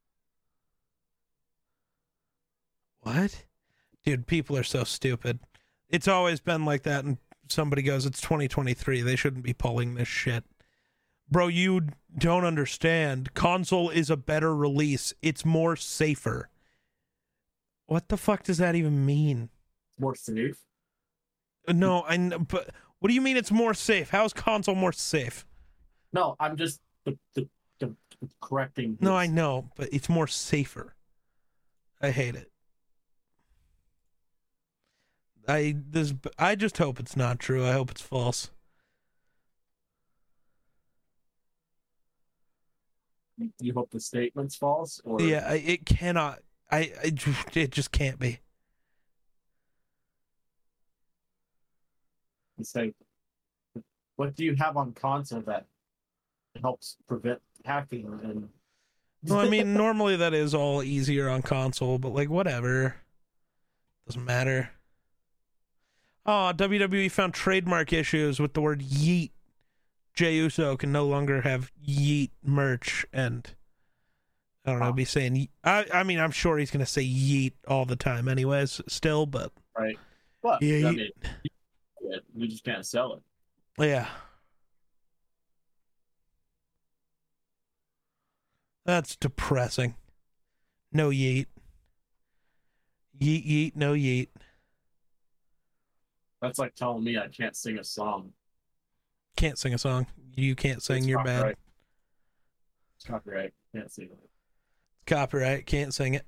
What? 3.02 3.46
Dude, 4.06 4.28
people 4.28 4.58
are 4.58 4.64
so 4.64 4.84
stupid. 4.84 5.40
It's 5.90 6.08
always 6.08 6.40
been 6.40 6.66
like 6.66 6.84
that, 6.84 7.04
and 7.04 7.18
somebody 7.50 7.82
goes, 7.82 8.06
It's 8.06 8.22
2023. 8.22 9.02
They 9.02 9.16
shouldn't 9.16 9.44
be 9.44 9.54
pulling 9.54 9.96
this 9.96 10.08
shit. 10.08 10.44
Bro, 11.30 11.48
you 11.48 11.88
don't 12.18 12.46
understand. 12.46 13.34
Console 13.34 13.90
is 13.90 14.10
a 14.10 14.18
better 14.18 14.56
release, 14.56 15.14
it's 15.22 15.44
more 15.46 15.76
safer. 15.76 16.50
What 17.88 18.10
the 18.10 18.18
fuck 18.18 18.44
does 18.44 18.58
that 18.58 18.76
even 18.76 19.06
mean? 19.06 19.50
More 20.00 20.16
safe. 20.16 20.58
No, 21.68 22.04
I 22.04 22.18
but 22.18 22.72
what 23.00 23.10
do 23.10 23.14
you 23.14 23.22
mean 23.22 23.38
it's 23.38 23.52
more 23.52 23.74
safe? 23.74 24.10
How 24.10 24.26
is 24.26 24.34
console 24.34 24.76
more 24.76 24.92
safe? 24.92 25.46
No, 26.14 26.36
I'm 26.40 26.58
just 26.58 26.82
the, 27.06 27.18
the, 27.34 27.48
the, 27.80 27.96
the 28.22 28.30
correcting. 28.42 28.98
No. 29.00 29.16
I 29.16 29.28
know, 29.28 29.70
but 29.76 29.90
it's 29.92 30.10
more 30.10 30.28
safer. 30.28 30.96
I 32.02 32.12
hate 32.12 32.36
it. 32.36 32.52
I 35.48 35.76
this 35.90 36.14
I 36.40 36.56
just 36.56 36.78
hope 36.78 37.00
it's 37.00 37.16
not 37.16 37.40
true. 37.40 37.66
I 37.66 37.74
hope 37.74 37.92
it's 37.92 38.02
false. 38.02 38.50
You 43.60 43.74
hope 43.74 43.92
the 43.92 44.00
statement's 44.00 44.56
false, 44.56 45.02
or 45.04 45.22
Yeah, 45.22 45.52
it 45.54 45.86
cannot. 45.86 46.40
I, 46.72 46.92
I 47.04 47.12
it 47.54 47.72
just 47.72 47.92
can't 47.92 48.20
be. 48.20 48.40
say, 52.64 52.94
what 54.16 54.36
do 54.36 54.46
you 54.46 54.56
have 54.56 54.78
on 54.78 54.94
console 54.94 55.42
that 55.42 55.66
helps 56.62 56.98
prevent 57.08 57.42
hacking 57.66 58.06
and 58.24 58.50
Well, 59.28 59.40
I 59.40 59.50
mean, 59.50 59.74
normally 59.74 60.16
that 60.16 60.34
is 60.34 60.54
all 60.54 60.82
easier 60.82 61.30
on 61.30 61.42
console, 61.42 61.98
but 61.98 62.14
like 62.14 62.30
whatever, 62.30 62.96
doesn't 64.08 64.24
matter. 64.24 64.72
Oh, 66.26 66.52
WWE 66.56 67.12
found 67.12 67.34
trademark 67.34 67.94
issues 67.94 68.40
with 68.40 68.54
the 68.54 68.62
word 68.62 68.82
yeet. 68.82 69.32
Jey 70.16 70.36
Uso 70.36 70.78
can 70.78 70.92
no 70.92 71.06
longer 71.06 71.42
have 71.42 71.72
yeet 71.86 72.32
merch, 72.42 73.06
and 73.12 73.54
I 74.66 74.72
don't 74.72 74.80
know. 74.80 74.94
Be 74.94 75.06
saying. 75.06 75.50
I. 75.64 75.86
I 75.94 76.04
mean, 76.04 76.20
I'm 76.20 76.32
sure 76.32 76.58
he's 76.58 76.72
gonna 76.72 76.86
say 76.86 77.04
yeet 77.04 77.54
all 77.68 77.86
the 77.86 77.98
time, 77.98 78.28
anyways. 78.28 78.82
Still, 78.88 79.26
but 79.26 79.52
right? 79.78 79.98
But 80.42 80.62
Yeah, 80.62 80.88
I 80.88 80.92
mean, 80.92 81.10
you, 82.02 82.20
you 82.34 82.48
just 82.48 82.64
can't 82.64 82.86
sell 82.86 83.14
it. 83.14 83.86
yeah. 83.86 84.08
That's 88.86 89.16
depressing. 89.16 89.96
No 90.94 91.10
yeet. 91.10 91.48
Yeet 93.20 93.46
yeet. 93.46 93.76
No 93.76 93.94
yeet. 93.94 94.28
That's 96.42 96.60
like 96.60 96.76
telling 96.76 97.04
me 97.04 97.18
I 97.18 97.28
can't 97.28 97.56
sing 97.56 97.80
a 97.80 97.84
song. 97.84 98.32
Can't 99.36 99.58
sing 99.58 99.74
a 99.74 99.78
song. 99.78 100.08
You 100.36 100.56
can't 100.56 100.82
sing. 100.82 100.98
It's 100.98 101.08
you're 101.08 101.24
bad. 101.24 101.40
copyright. 101.40 101.58
It's 102.96 103.06
copyright. 103.06 103.54
Can't 103.74 103.92
sing 103.92 104.10
it. 104.12 104.30
Copyright. 105.06 105.66
Can't 105.66 105.94
sing 105.94 106.14
it. 106.14 106.26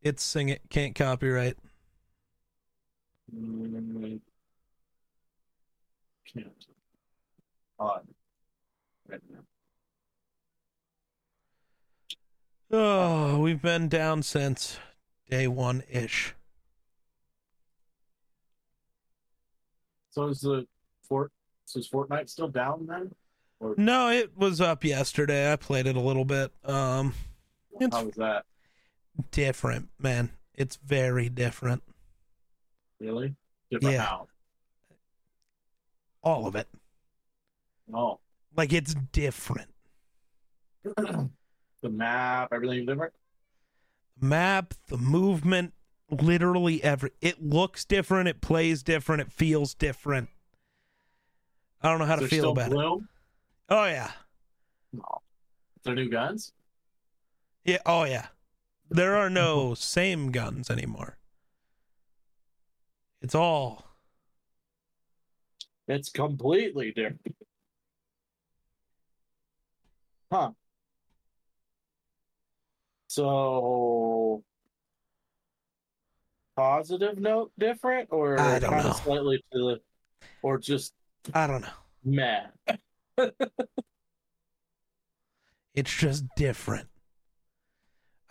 It's 0.00 0.22
sing 0.22 0.48
it. 0.48 0.62
Can't 0.70 0.94
copyright. 0.94 1.56
Mm, 3.34 4.20
Can't. 6.32 6.46
Odd. 7.80 8.06
Right 9.08 9.20
now. 9.30 9.38
Oh, 12.70 13.38
we've 13.40 13.62
been 13.62 13.88
down 13.88 14.22
since 14.22 14.78
day 15.30 15.48
one 15.48 15.82
ish. 15.88 16.34
So 20.10 20.28
is 20.28 20.40
the 20.40 20.66
Fort? 21.08 21.32
So 21.64 21.78
is 21.78 21.88
Fortnite 21.88 22.28
still 22.28 22.48
down 22.48 22.86
then? 22.86 23.12
Or 23.60 23.74
No, 23.76 24.08
it 24.10 24.36
was 24.36 24.60
up 24.60 24.84
yesterday. 24.84 25.52
I 25.52 25.56
played 25.56 25.86
it 25.86 25.96
a 25.96 26.00
little 26.00 26.24
bit. 26.24 26.52
Um, 26.64 27.14
how 27.92 28.04
was 28.04 28.14
that? 28.16 28.44
different, 29.32 29.88
man. 29.98 30.30
It's 30.54 30.76
very 30.76 31.28
different. 31.28 31.82
Really? 33.00 33.34
Different 33.70 33.94
Yeah. 33.94 34.02
how? 34.02 34.28
All 36.22 36.46
of 36.46 36.54
it. 36.54 36.68
Oh, 37.92 38.20
Like 38.56 38.72
it's 38.72 38.94
different. 39.12 39.70
the 40.96 41.30
map, 41.82 42.52
everything 42.52 42.86
different. 42.86 43.12
Map, 44.20 44.74
the 44.86 44.98
movement, 44.98 45.74
literally 46.10 46.82
every 46.82 47.10
it 47.20 47.42
looks 47.42 47.84
different, 47.84 48.28
it 48.28 48.40
plays 48.40 48.82
different, 48.82 49.22
it 49.22 49.32
feels 49.32 49.74
different. 49.74 50.28
I 51.82 51.88
don't 51.90 51.98
know 51.98 52.06
how 52.06 52.16
to 52.16 52.20
They're 52.22 52.28
feel 52.28 52.50
about 52.52 52.72
it. 52.72 52.76
Oh 53.70 53.84
yeah. 53.84 54.10
No. 54.92 55.02
They're 55.84 55.94
new 55.94 56.08
guns. 56.08 56.52
Yeah, 57.64 57.78
oh 57.86 58.04
yeah. 58.04 58.26
There 58.90 59.16
are 59.16 59.30
no 59.30 59.74
same 59.76 60.32
guns 60.32 60.70
anymore. 60.70 61.18
It's 63.20 63.34
all 63.34 63.84
It's 65.86 66.08
completely 66.10 66.92
different. 66.92 67.36
Huh. 70.32 70.52
So 73.08 74.42
positive 76.56 77.18
note 77.18 77.52
different 77.58 78.08
or 78.10 78.38
I 78.38 78.58
don't 78.58 78.70
kind 78.70 78.84
know. 78.84 78.90
of 78.90 78.96
slightly 78.96 79.38
to 79.52 79.58
the 79.58 79.80
or 80.42 80.58
just 80.58 80.92
I 81.34 81.46
don't 81.46 81.62
know. 81.62 81.68
meh. 82.04 82.46
It's 85.74 85.94
just 85.96 86.24
different. 86.34 86.88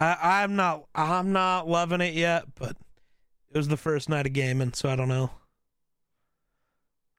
I 0.01 0.17
I'm 0.43 0.57
not 0.57 0.83
I'm 0.93 1.31
not 1.31 1.65
loving 1.65 2.01
it 2.01 2.13
yet, 2.13 2.43
but 2.55 2.75
it 3.51 3.57
was 3.57 3.69
the 3.69 3.77
first 3.77 4.09
night 4.09 4.25
of 4.25 4.33
gaming, 4.33 4.73
so 4.73 4.89
I 4.89 4.97
don't 4.97 5.07
know. 5.07 5.31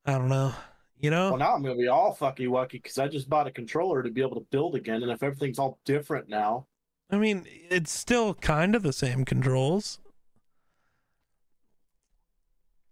I 0.04 0.18
don't 0.18 0.28
know. 0.28 0.52
You 1.00 1.10
know? 1.10 1.30
Well 1.30 1.38
now 1.38 1.54
I'm 1.54 1.62
gonna 1.62 1.76
be 1.76 1.88
all 1.88 2.14
fucky 2.14 2.46
wucky 2.46 2.72
because 2.72 2.98
I 2.98 3.08
just 3.08 3.30
bought 3.30 3.46
a 3.46 3.50
controller 3.50 4.02
to 4.02 4.10
be 4.10 4.20
able 4.20 4.34
to 4.34 4.46
build 4.50 4.74
again, 4.74 5.02
and 5.02 5.10
if 5.10 5.22
everything's 5.22 5.58
all 5.58 5.78
different 5.86 6.28
now, 6.28 6.66
I 7.10 7.16
mean, 7.16 7.46
it's 7.70 7.90
still 7.90 8.34
kind 8.34 8.74
of 8.74 8.82
the 8.82 8.92
same 8.92 9.24
controls. 9.24 9.98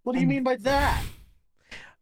what 0.01 0.13
do 0.13 0.21
you 0.21 0.27
mean 0.27 0.43
by 0.43 0.55
that? 0.55 1.03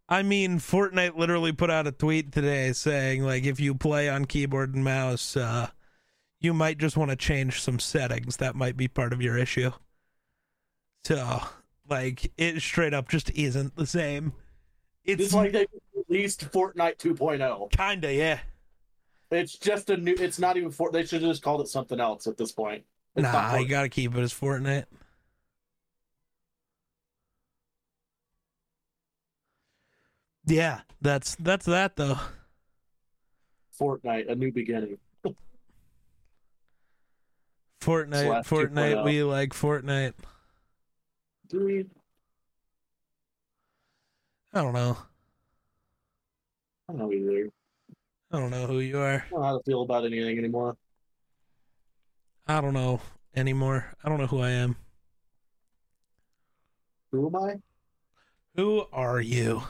I 0.08 0.22
mean, 0.22 0.60
Fortnite 0.60 1.16
literally 1.18 1.52
put 1.52 1.72
out 1.72 1.88
a 1.88 1.92
tweet 1.92 2.32
today 2.32 2.74
saying 2.74 3.24
like 3.24 3.44
if 3.44 3.60
you 3.60 3.74
play 3.76 4.08
on 4.10 4.26
keyboard 4.26 4.76
and 4.76 4.84
mouse, 4.84 5.36
uh 5.36 5.70
you 6.40 6.54
might 6.54 6.78
just 6.78 6.96
want 6.98 7.10
to 7.10 7.16
change 7.16 7.62
some 7.62 7.80
settings. 7.80 8.38
That 8.38 8.56
might 8.56 8.78
be 8.78 8.88
part 8.88 9.14
of 9.14 9.22
your 9.22 9.38
issue. 9.38 9.72
So, 11.04 11.40
like 11.90 12.32
it 12.38 12.62
straight 12.62 12.94
up 12.94 13.10
just 13.10 13.32
isn't 13.32 13.76
the 13.76 13.88
same. 13.88 14.34
It's, 15.04 15.24
It's 15.24 15.34
like 15.34 15.52
they 15.54 15.66
released 16.08 16.52
Fortnite 16.52 16.98
2.0. 16.98 17.72
kinda, 17.72 18.14
yeah. 18.14 18.40
It's 19.32 19.58
just 19.58 19.90
a 19.90 19.98
new. 19.98 20.16
It's 20.18 20.40
not 20.40 20.56
even 20.58 20.72
Fort. 20.72 20.94
They 20.94 21.04
should 21.06 21.22
have 21.22 21.32
just 21.32 21.42
called 21.44 21.62
it 21.62 21.68
something 21.68 22.00
else 22.00 22.28
at 22.28 22.38
this 22.38 22.52
point. 22.52 22.84
It's 23.16 23.24
Nah, 23.24 23.56
you 23.58 23.68
gotta 23.68 23.90
keep 23.90 24.16
it 24.16 24.20
as 24.22 24.34
Fortnite. 24.34 24.86
Yeah, 30.46 30.82
that's 31.02 31.36
that's 31.36 31.66
that 31.66 31.96
though. 31.96 32.20
Fortnite, 33.80 34.32
a 34.32 34.36
new 34.36 34.52
beginning. 34.52 34.98
Fortnite, 37.82 38.26
Slash 38.26 38.46
oh. 38.52 38.56
Fortnite, 38.56 38.96
2.0. 38.96 39.06
we 39.06 39.24
like 39.24 39.50
Fortnite. 39.52 40.14
Do 41.50 41.66
we? 41.66 41.86
I 44.54 44.62
don't 44.62 44.74
know. 44.74 44.98
I 46.90 46.94
don't 46.94 47.00
know 47.00 47.12
either. 47.12 47.50
I 48.32 48.40
don't 48.40 48.50
know 48.50 48.66
who 48.66 48.80
you 48.80 48.98
are. 48.98 49.26
I 49.28 49.30
don't 49.30 49.40
know 49.40 49.46
how 49.46 49.58
to 49.58 49.64
feel 49.64 49.82
about 49.84 50.06
anything 50.06 50.38
anymore. 50.38 50.78
I 52.48 52.62
don't 52.62 52.74
know 52.74 53.02
anymore. 53.36 53.94
I 54.04 54.10
don't 54.10 54.20
know 54.20 54.28
who 54.28 54.42
I 54.42 54.52
am. 54.52 54.76
Who 57.12 57.28
am 57.28 57.36
I? 57.36 57.56
Who 58.56 58.86
are 58.92 59.22
you? 59.22 59.64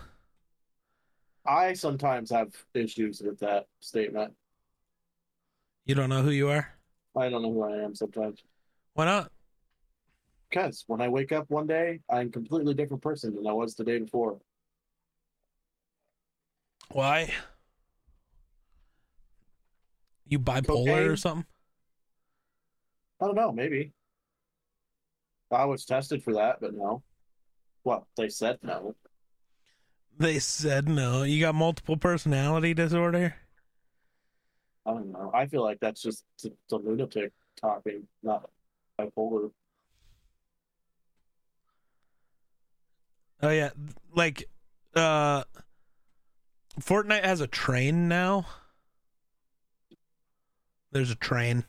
I 1.48 1.74
sometimes 1.74 2.32
have 2.32 2.54
issues 2.74 3.22
with 3.22 3.40
that 3.40 3.68
statement. 3.80 4.34
You 5.86 5.96
don't 5.96 6.10
know 6.10 6.24
who 6.24 6.32
you 6.32 6.50
are? 6.50 6.74
I 7.16 7.30
don't 7.30 7.44
know 7.44 7.54
who 7.54 7.64
I 7.64 7.84
am 7.84 7.94
sometimes. 7.94 8.42
Why 8.94 9.06
not? 9.06 9.32
Because 10.50 10.84
when 10.88 11.02
I 11.02 11.08
wake 11.08 11.32
up 11.32 11.50
one 11.50 11.68
day, 11.68 12.00
I'm 12.10 12.28
a 12.28 12.32
completely 12.32 12.74
different 12.74 13.04
person 13.04 13.36
than 13.36 13.46
I 13.46 13.54
was 13.54 13.76
the 13.76 13.84
day 13.84 14.00
before. 14.00 14.40
Why? 16.92 17.32
You 20.28 20.40
bipolar 20.40 21.12
or 21.12 21.16
something? 21.16 21.46
I 23.22 23.26
don't 23.26 23.36
know, 23.36 23.52
maybe. 23.52 23.94
I 25.52 25.66
was 25.66 25.86
tested 25.86 26.24
for 26.24 26.34
that, 26.34 26.60
but 26.60 26.74
no. 26.74 27.04
Well, 27.84 28.08
they 28.18 28.30
said 28.30 28.58
no. 28.64 28.96
They 30.18 30.40
said 30.40 30.88
no. 30.88 31.24
You 31.24 31.42
got 31.42 31.56
multiple 31.56 31.98
personality 31.98 32.74
disorder? 32.74 33.36
I 34.86 34.92
don't 34.92 35.12
know. 35.12 35.32
I 35.34 35.46
feel 35.48 35.64
like 35.64 35.80
that's 35.80 36.02
just 36.02 36.24
the, 36.42 36.54
the 36.70 36.78
lunatic 36.78 37.32
talking, 37.60 38.08
not 38.24 38.50
bipolar. 39.00 39.52
Oh 43.42 43.50
yeah, 43.50 43.72
like 44.14 44.48
uh 44.96 45.44
Fortnite 46.80 47.24
has 47.26 47.42
a 47.42 47.48
train 47.48 48.08
now. 48.08 48.46
There's 50.92 51.12
a 51.12 51.16
train 51.16 51.66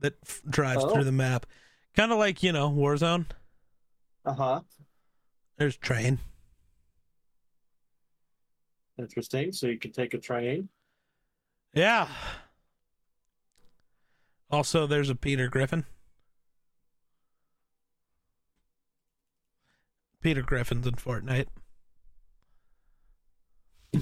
that 0.00 0.14
f- 0.24 0.42
drives 0.48 0.84
Oh. 0.84 0.90
through 0.92 1.04
the 1.04 1.12
map. 1.12 1.46
Kind 1.96 2.12
of 2.12 2.18
like, 2.18 2.42
you 2.42 2.52
know, 2.52 2.68
Warzone. 2.70 3.26
Uh 4.26 4.34
huh. 4.34 4.60
There's 5.56 5.76
train. 5.76 6.18
Interesting. 8.98 9.52
So 9.52 9.66
you 9.66 9.78
can 9.78 9.92
take 9.92 10.14
a 10.14 10.18
train. 10.18 10.68
Yeah. 11.72 12.08
Also, 14.50 14.86
there's 14.86 15.10
a 15.10 15.14
Peter 15.14 15.48
Griffin. 15.48 15.84
Peter 20.20 20.42
Griffin's 20.42 20.86
in 20.86 20.94
Fortnite. 20.94 21.48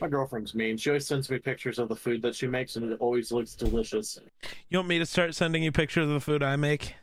My 0.00 0.08
girlfriend's 0.08 0.54
mean. 0.54 0.76
She 0.76 0.90
always 0.90 1.06
sends 1.06 1.30
me 1.30 1.38
pictures 1.38 1.78
of 1.78 1.88
the 1.88 1.96
food 1.96 2.20
that 2.22 2.34
she 2.34 2.46
makes, 2.46 2.76
and 2.76 2.92
it 2.92 3.00
always 3.00 3.32
looks 3.32 3.54
delicious. 3.54 4.18
You 4.68 4.78
want 4.78 4.88
me 4.88 4.98
to 4.98 5.06
start 5.06 5.34
sending 5.34 5.62
you 5.62 5.72
pictures 5.72 6.04
of 6.04 6.10
the 6.10 6.20
food 6.20 6.42
I 6.42 6.56
make? 6.56 6.96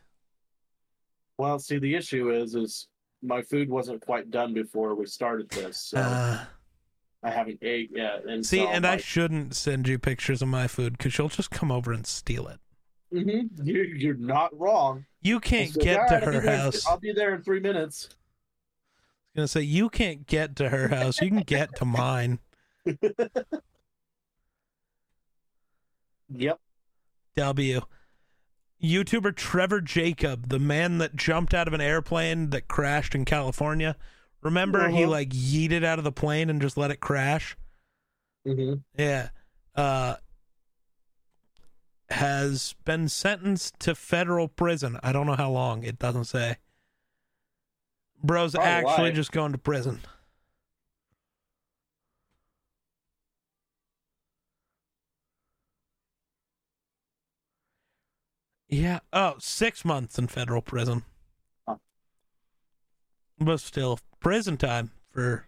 Well, 1.38 1.58
see, 1.58 1.80
the 1.80 1.96
issue 1.96 2.32
is, 2.32 2.54
is 2.54 2.88
my 3.24 3.42
food 3.42 3.70
wasn't 3.70 4.02
quite 4.02 4.30
done 4.30 4.54
before 4.54 4.94
we 4.96 5.06
started 5.08 5.50
this. 5.50 5.78
So 5.78 5.98
Uh, 5.98 6.46
I 7.24 7.32
haven't 7.32 7.60
ate 7.62 7.90
yet. 7.94 8.26
And 8.26 8.46
See, 8.46 8.60
so 8.60 8.68
and 8.68 8.86
I 8.86 8.98
shouldn't 8.98 9.56
send 9.56 9.88
you 9.88 9.98
pictures 9.98 10.42
of 10.42 10.50
my 10.50 10.68
food 10.68 10.98
because 10.98 11.18
you'll 11.18 11.30
just 11.30 11.52
come 11.52 11.72
over 11.72 11.94
and 11.94 12.06
steal 12.06 12.48
it. 12.48 12.60
Mhm, 13.14 13.50
you're, 13.64 13.86
you're 13.86 14.16
not 14.16 14.58
wrong. 14.60 15.06
You 15.22 15.40
can't 15.40 15.74
get 15.74 16.00
"All 16.00 16.08
to 16.08 16.14
right, 16.16 16.24
I'll 16.24 16.32
be 16.32 16.38
her 16.48 16.58
house. 16.58 16.88
I'll 16.88 17.00
be 17.00 17.14
there 17.14 17.34
in 17.36 17.42
three 17.44 17.60
minutes. 17.60 18.10
I 18.12 18.16
was 18.16 19.36
gonna 19.36 19.48
say 19.48 19.62
you 19.62 19.90
can't 19.90 20.28
get 20.28 20.56
to 20.58 20.70
her 20.70 20.90
house. 20.90 21.22
You 21.22 21.30
can 21.30 21.42
get 21.42 21.76
to 21.78 21.86
mine. 21.86 22.40
Yep. 26.36 26.60
W. 27.36 27.82
YouTuber 28.82 29.36
Trevor 29.36 29.82
Jacob, 29.82 30.50
the 30.50 30.60
man 30.60 30.98
that 30.98 31.16
jumped 31.16 31.54
out 31.54 31.68
of 31.68 31.74
an 31.74 31.82
airplane 31.82 32.50
that 32.50 32.68
crashed 32.68 33.16
in 33.16 33.24
California. 33.24 33.96
Remember 34.44 34.90
he 34.90 35.04
Uh-huh. 35.04 35.12
like 35.12 35.30
yeeted 35.30 35.84
out 35.84 35.98
of 36.00 36.04
the 36.04 36.12
plane 36.12 36.50
and 36.50 36.62
just 36.62 36.78
let 36.78 36.92
it 36.92 37.00
crash? 37.00 37.56
hmm 38.46 38.76
Yeah. 38.98 39.30
Uh 39.76 40.16
has 42.10 42.76
been 42.86 43.08
sentenced 43.10 43.80
to 43.80 43.96
federal 43.96 44.48
prison. 44.48 45.00
I 45.02 45.12
don't 45.12 45.26
know 45.26 45.36
how 45.36 45.50
long. 45.50 45.84
It 45.84 45.98
doesn't 45.98 46.26
say. 46.26 46.58
Bro's 48.24 48.52
Probably 48.54 48.70
actually 48.70 49.10
life. 49.10 49.16
just 49.16 49.32
going 49.32 49.52
to 49.54 49.58
prison. 49.58 50.02
Yeah. 58.68 59.00
Oh, 59.12 59.36
six 59.40 59.86
months 59.86 60.18
in 60.18 60.28
federal 60.28 60.62
prison. 60.62 61.04
But 63.44 63.60
still, 63.60 64.00
prison 64.20 64.58
time 64.58 64.92
for 65.12 65.48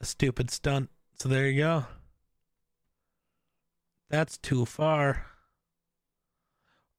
a 0.00 0.04
stupid 0.04 0.50
stunt. 0.50 0.90
So 1.14 1.28
there 1.28 1.48
you 1.48 1.62
go. 1.62 1.86
That's 4.10 4.36
too 4.38 4.66
far. 4.66 5.26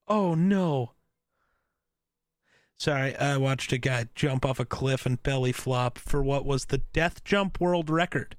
Oh 0.08 0.34
no. 0.36 0.92
Sorry, 2.80 3.16
I 3.16 3.38
watched 3.38 3.72
a 3.74 3.78
guy 3.78 4.08
jump 4.16 4.46
off 4.46 4.60
a 4.60 4.66
cliff 4.66 5.06
and 5.06 5.22
belly 5.22 5.52
flop 5.52 5.98
for 5.98 6.22
what 6.22 6.46
was 6.46 6.66
the 6.66 6.78
death 6.94 7.24
jump 7.24 7.60
world 7.60 7.90
record. 7.90 8.36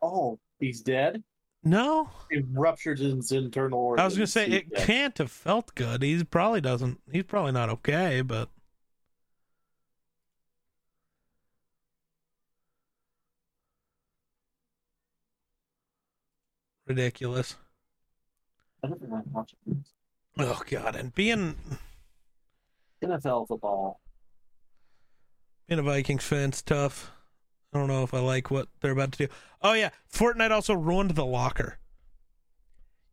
Oh, 0.00 0.38
he's 0.58 0.80
dead. 0.82 1.22
No, 1.62 2.08
It 2.30 2.46
ruptured 2.52 3.00
his 3.00 3.32
internal 3.32 3.80
organs. 3.80 4.02
I 4.02 4.04
was 4.06 4.14
gonna 4.16 4.26
say 4.26 4.46
it 4.46 4.70
dead. 4.70 4.86
can't 4.86 5.18
have 5.18 5.30
felt 5.30 5.74
good. 5.74 6.02
He 6.02 6.22
probably 6.24 6.62
doesn't. 6.62 7.00
He's 7.12 7.24
probably 7.24 7.52
not 7.52 7.68
okay, 7.68 8.22
but 8.22 8.48
ridiculous. 16.90 17.54
I 18.82 18.88
don't 18.88 19.08
know 19.08 19.22
how 19.32 19.40
much. 19.40 19.54
Oh 20.38 20.62
god, 20.68 20.96
and 20.96 21.14
being 21.14 21.56
NFL 23.02 23.46
football. 23.48 24.00
being 25.68 25.78
a 25.78 25.82
Vikings 25.82 26.24
fan's 26.24 26.62
tough. 26.62 27.12
I 27.72 27.78
don't 27.78 27.88
know 27.88 28.02
if 28.02 28.12
I 28.12 28.18
like 28.18 28.50
what 28.50 28.68
they're 28.80 28.90
about 28.90 29.12
to 29.12 29.26
do. 29.26 29.32
Oh 29.62 29.74
yeah, 29.74 29.90
Fortnite 30.12 30.50
also 30.50 30.74
ruined 30.74 31.12
the 31.12 31.24
locker. 31.24 31.78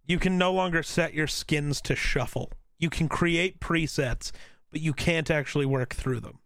You 0.06 0.18
can 0.18 0.38
no 0.38 0.52
longer 0.52 0.82
set 0.82 1.14
your 1.14 1.28
skins 1.28 1.80
to 1.82 1.96
shuffle. 1.96 2.52
You 2.80 2.90
can 2.90 3.08
create 3.08 3.60
presets, 3.60 4.32
but 4.72 4.82
you 4.82 4.94
can't 4.94 5.30
actually 5.30 5.66
work 5.66 5.94
through 5.94 6.22
them. 6.22 6.40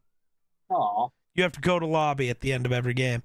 Aw. 0.70 1.08
You 1.36 1.44
have 1.44 1.54
to 1.54 1.62
go 1.62 1.80
to 1.80 1.86
lobby 1.86 2.30
at 2.30 2.42
the 2.42 2.52
end 2.52 2.66
of 2.66 2.74
every 2.74 2.94
game. 2.94 3.24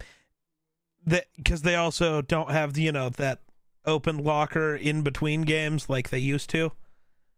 That 1.06 1.26
because 1.36 1.62
they 1.62 1.74
also 1.74 2.22
don't 2.22 2.50
have 2.50 2.76
you 2.78 2.92
know 2.92 3.08
that 3.10 3.40
open 3.86 4.18
locker 4.18 4.74
in 4.76 5.02
between 5.02 5.42
games 5.42 5.88
like 5.88 6.10
they 6.10 6.18
used 6.18 6.50
to. 6.50 6.72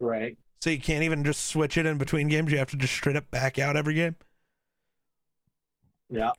Right. 0.01 0.37
So 0.61 0.71
you 0.71 0.81
can't 0.81 1.05
even 1.05 1.25
just 1.25 1.47
switch 1.47 1.77
it 1.77 1.87
in 1.87 1.99
between 1.99 2.29
games. 2.29 2.51
You 2.51 2.59
have 2.59 2.71
to 2.71 2.77
just 2.77 2.95
straight 2.95 3.17
up 3.17 3.31
back 3.31 3.59
out 3.59 3.77
every 3.77 3.95
game. 3.95 4.17
Yeah. 6.11 6.33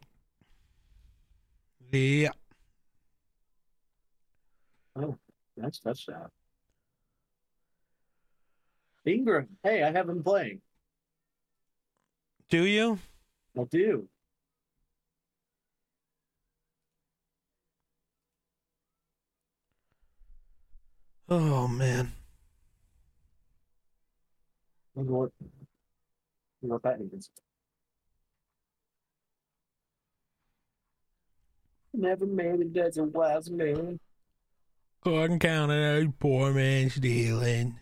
Yeah. 1.92 2.30
Oh, 4.96 5.18
that's 5.56 5.80
that's 5.80 6.06
touchdown. 6.06 6.30
Ingram. 9.06 9.48
Hey, 9.64 9.84
I 9.84 9.92
have 9.92 10.10
him 10.10 10.24
playing. 10.24 10.62
Do 12.50 12.66
you? 12.66 13.00
I 13.58 13.64
do. 13.64 14.08
Oh 21.32 21.68
man. 21.68 22.12
Wonder 24.96 25.14
what, 25.14 25.32
wonder 26.62 26.76
what 26.76 26.84
that 26.84 27.00
means. 27.00 27.30
Never 31.94 32.26
made 32.26 32.76
a 32.76 33.04
wise 33.04 33.50
man. 33.52 34.00
Couldn't 35.02 35.40
count 35.40 35.72
it 35.72 35.76
as 35.76 36.08
poor 36.20 36.52
man 36.52 36.90
stealing. 36.90 37.80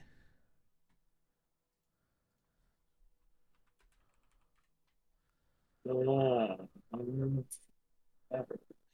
Ah, 5.90 6.58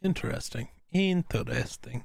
Interesting. 0.03 0.67
Interesting. 0.91 2.03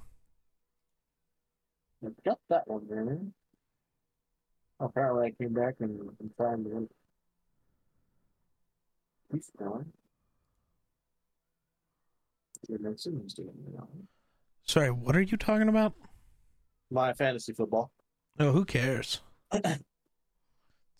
I 2.05 2.09
got 2.25 2.39
that 2.49 2.69
one, 2.69 2.87
man. 2.89 3.33
Apparently, 4.81 5.27
I 5.27 5.43
came 5.43 5.53
back 5.53 5.75
and, 5.81 6.01
and 6.21 6.31
found 6.37 6.67
it. 6.67 6.91
He's 9.33 9.51
gone. 9.59 9.93
Your 12.69 12.79
next 12.79 13.07
is 13.07 13.35
doing 13.35 13.49
it 13.49 13.75
now. 13.75 13.89
Sorry, 14.65 14.91
what 14.91 15.17
are 15.17 15.23
you 15.23 15.37
talking 15.37 15.69
about? 15.69 15.95
My 16.91 17.13
fantasy 17.13 17.53
football. 17.53 17.91
Oh, 18.39 18.53
who 18.53 18.65
cares? 18.65 19.21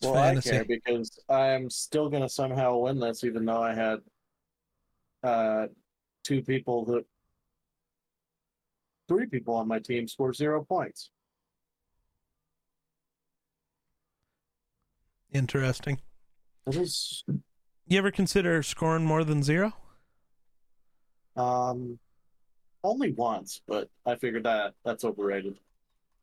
Well, 0.01 0.13
fantasy. 0.13 0.51
I 0.51 0.53
care 0.53 0.65
because 0.65 1.19
I'm 1.27 1.69
still 1.69 2.09
gonna 2.09 2.29
somehow 2.29 2.77
win 2.77 3.01
this, 3.01 3.25
even 3.25 3.43
though 3.43 3.61
I 3.61 3.73
had 3.73 3.99
uh 5.23 5.67
two 6.23 6.41
people 6.41 6.85
that 6.85 7.03
three 9.09 9.25
people 9.25 9.55
on 9.55 9.67
my 9.67 9.79
team 9.79 10.07
score 10.07 10.31
zero 10.33 10.63
points. 10.63 11.09
Interesting. 15.33 15.99
It 16.67 16.75
is 16.75 17.23
You 17.87 17.97
ever 17.97 18.11
consider 18.11 18.63
scoring 18.63 19.03
more 19.05 19.23
than 19.25 19.43
zero? 19.43 19.73
um 21.35 21.97
only 22.83 23.11
once, 23.11 23.61
but 23.67 23.89
I 24.05 24.15
figured 24.15 24.43
that 24.45 24.73
that's 24.85 25.03
overrated. 25.03 25.57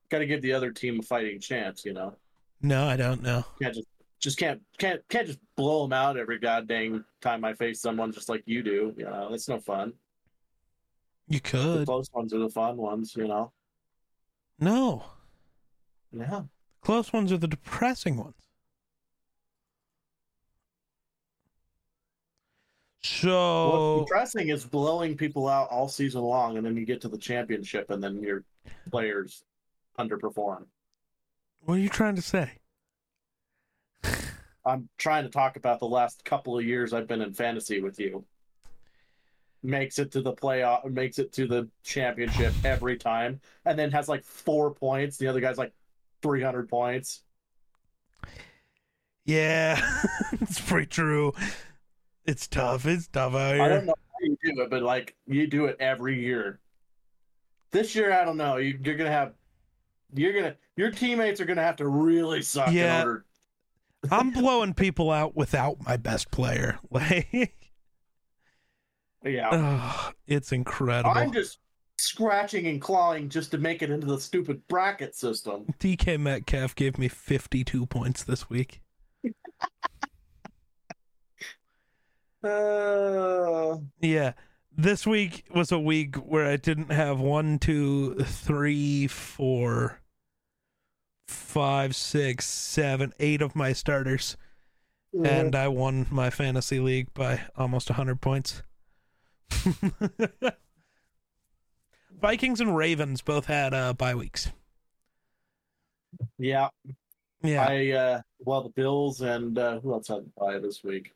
Got 0.09 0.19
to 0.19 0.27
give 0.27 0.41
the 0.43 0.53
other 0.55 0.71
team 0.71 1.01
a 1.01 1.03
fighting 1.03 1.39
chance, 1.39 1.85
you 1.85 1.93
know. 1.93 2.15
No, 2.63 2.87
I 2.87 2.97
don't 2.97 3.23
know. 3.23 3.45
Can't 3.61 3.75
just 3.75 3.89
just 4.21 4.39
can't 4.39 4.61
can't 4.79 5.01
can't 5.09 5.27
just 5.27 5.39
blow 5.57 5.83
them 5.83 5.93
out 5.93 6.17
every 6.17 6.39
goddamn 6.39 7.05
time 7.21 7.45
I 7.45 7.53
face 7.55 7.81
someone 7.81 8.11
just 8.13 8.29
like 8.29 8.43
you 8.47 8.63
do. 8.63 8.95
You 8.97 9.05
know, 9.05 9.29
that's 9.31 9.49
no 9.49 9.59
fun. 9.61 9.93
You 11.29 11.41
The 11.71 11.79
could. 11.79 11.85
close 11.85 12.11
ones 12.13 12.33
are 12.35 12.39
the 12.39 12.49
fun 12.49 12.77
ones, 12.77 13.15
you 13.17 13.27
know. 13.29 13.53
No. 14.59 15.05
Yeah. 16.13 16.45
Close 16.83 17.13
ones 17.13 17.31
are 17.33 17.37
the 17.39 17.47
depressing 17.49 18.17
ones. 18.17 18.35
What's 23.63 23.89
So 23.89 24.01
depressing 24.01 24.49
is 24.49 24.65
blowing 24.65 25.17
people 25.17 25.49
out 25.49 25.69
all 25.71 25.89
season 25.89 26.23
long, 26.23 26.57
and 26.57 26.67
then 26.67 26.77
you 26.77 26.85
get 26.85 27.01
to 27.03 27.09
the 27.09 27.19
championship, 27.19 27.91
and 27.91 28.03
then 28.03 28.21
your 28.23 28.45
players 28.91 29.45
underperform. 29.99 30.67
what 31.61 31.75
are 31.75 31.81
you 31.81 31.89
trying 31.89 32.17
to 32.17 32.23
say? 32.23 32.59
I'm 34.65 34.89
trying 34.99 35.25
to 35.25 35.31
talk 35.31 35.57
about 35.57 35.79
the 35.81 35.87
last 35.89 36.25
couple 36.25 36.59
of 36.59 36.65
years 36.65 36.93
I've 36.93 37.07
been 37.07 37.23
in 37.23 37.33
fantasy 37.33 37.81
with 37.81 37.99
you. 38.01 38.25
Makes 39.63 39.99
it 39.99 40.13
to 40.13 40.23
the 40.23 40.33
playoff, 40.33 40.85
makes 40.91 41.19
it 41.19 41.33
to 41.35 41.47
the 41.47 41.69
championship 41.83 42.53
every 42.65 42.97
time, 42.97 43.41
and 43.65 43.79
then 43.79 43.91
has 43.91 44.09
like 44.09 44.25
four 44.25 44.73
points. 44.73 45.17
The 45.17 45.27
other 45.27 45.41
guy's 45.41 45.59
like 45.59 45.73
300 46.23 46.69
points. 46.69 47.23
Yeah, 49.25 49.81
it's 50.33 50.61
pretty 50.61 50.87
true. 50.87 51.33
It's 52.25 52.47
tough. 52.47 52.87
It's 52.87 53.09
tough 53.09 53.35
out 53.35 53.55
here. 53.55 53.63
I 53.63 53.69
don't 53.69 53.87
know 53.87 53.95
how 54.13 54.19
you 54.21 54.37
do 54.43 54.63
it, 54.63 54.71
but 54.71 54.83
like 54.83 55.17
you 55.27 55.47
do 55.47 55.67
it 55.67 55.77
every 55.81 56.21
year. 56.21 56.61
This 57.73 57.95
year, 57.97 58.13
I 58.13 58.25
don't 58.25 58.37
know. 58.37 58.57
You, 58.59 58.79
you're 58.85 58.97
gonna 58.97 59.11
have, 59.11 59.35
you're 60.15 60.33
gonna, 60.33 60.55
your 60.77 60.91
teammates 60.91 61.41
are 61.41 61.45
gonna 61.45 61.63
have 61.63 61.77
to 61.77 61.89
really 61.89 62.43
suck 62.43 62.71
Yeah. 62.73 63.03
in 63.03 63.09
order. 63.09 63.25
I'm 64.11 64.31
blowing 64.31 64.73
people 64.75 65.11
out 65.11 65.35
without 65.35 65.85
my 65.85 65.97
best 65.97 66.31
player. 66.31 66.79
Like, 66.91 67.56
Yeah, 69.25 70.11
it's 70.27 70.53
incredible. 70.53 71.11
I'm 71.15 71.33
just, 71.33 71.59
scratching 71.99 72.67
and 72.67 72.81
clawing 72.81 73.29
just 73.29 73.51
to 73.51 73.59
make 73.59 73.83
it 73.83 73.91
into 73.91 74.07
the 74.07 74.21
stupid 74.21 74.67
bracket 74.69 75.15
system. 75.15 75.65
DK 75.81 76.19
Metcalf 76.21 76.75
gave 76.75 76.99
me 76.99 77.09
52 77.09 77.87
points 77.87 78.23
this 78.25 78.49
week. 78.49 78.83
Uh, 82.45 83.79
Yeah. 84.01 84.33
This 84.77 85.05
week 85.05 85.47
was 85.53 85.73
a 85.73 85.81
week 85.81 86.15
where 86.17 86.47
I 86.47 86.57
didn't 86.57 86.93
have 86.93 87.19
one, 87.19 87.59
two, 87.59 88.15
three, 88.21 89.09
four, 89.09 90.01
five, 91.27 91.97
six, 91.97 92.47
seven, 92.47 93.13
eight 93.19 93.43
of 93.43 93.57
my 93.57 93.73
starters. 93.73 94.37
And 95.25 95.57
I 95.57 95.67
won 95.69 96.07
my 96.11 96.31
fantasy 96.31 96.79
league 96.79 97.13
by 97.15 97.41
almost 97.57 97.91
100 97.91 98.21
points. 98.21 98.63
Vikings 102.21 102.61
and 102.61 102.77
Ravens 102.77 103.23
both 103.23 103.47
had 103.47 103.75
uh, 103.75 103.93
bye 103.93 104.15
weeks. 104.15 104.51
yeah, 106.39 106.69
Yeah. 107.43 107.67
I 107.67 107.91
uh, 107.91 108.23
well 108.41 108.63
the 108.63 108.71
Bills 108.71 109.21
and 109.21 109.59
uh, 109.59 109.81
who 109.81 109.93
else 109.93 110.09
had 110.09 110.19
a 110.19 110.41
bye 110.41 110.59
this 110.59 110.83
week? 110.83 111.13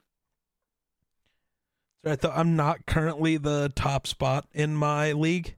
I 2.04 2.16
thought 2.16 2.36
I'm 2.36 2.56
not 2.56 2.86
currently 2.86 3.36
the 3.36 3.72
top 3.74 4.06
spot 4.06 4.46
in 4.52 4.74
my 4.74 5.12
league. 5.12 5.56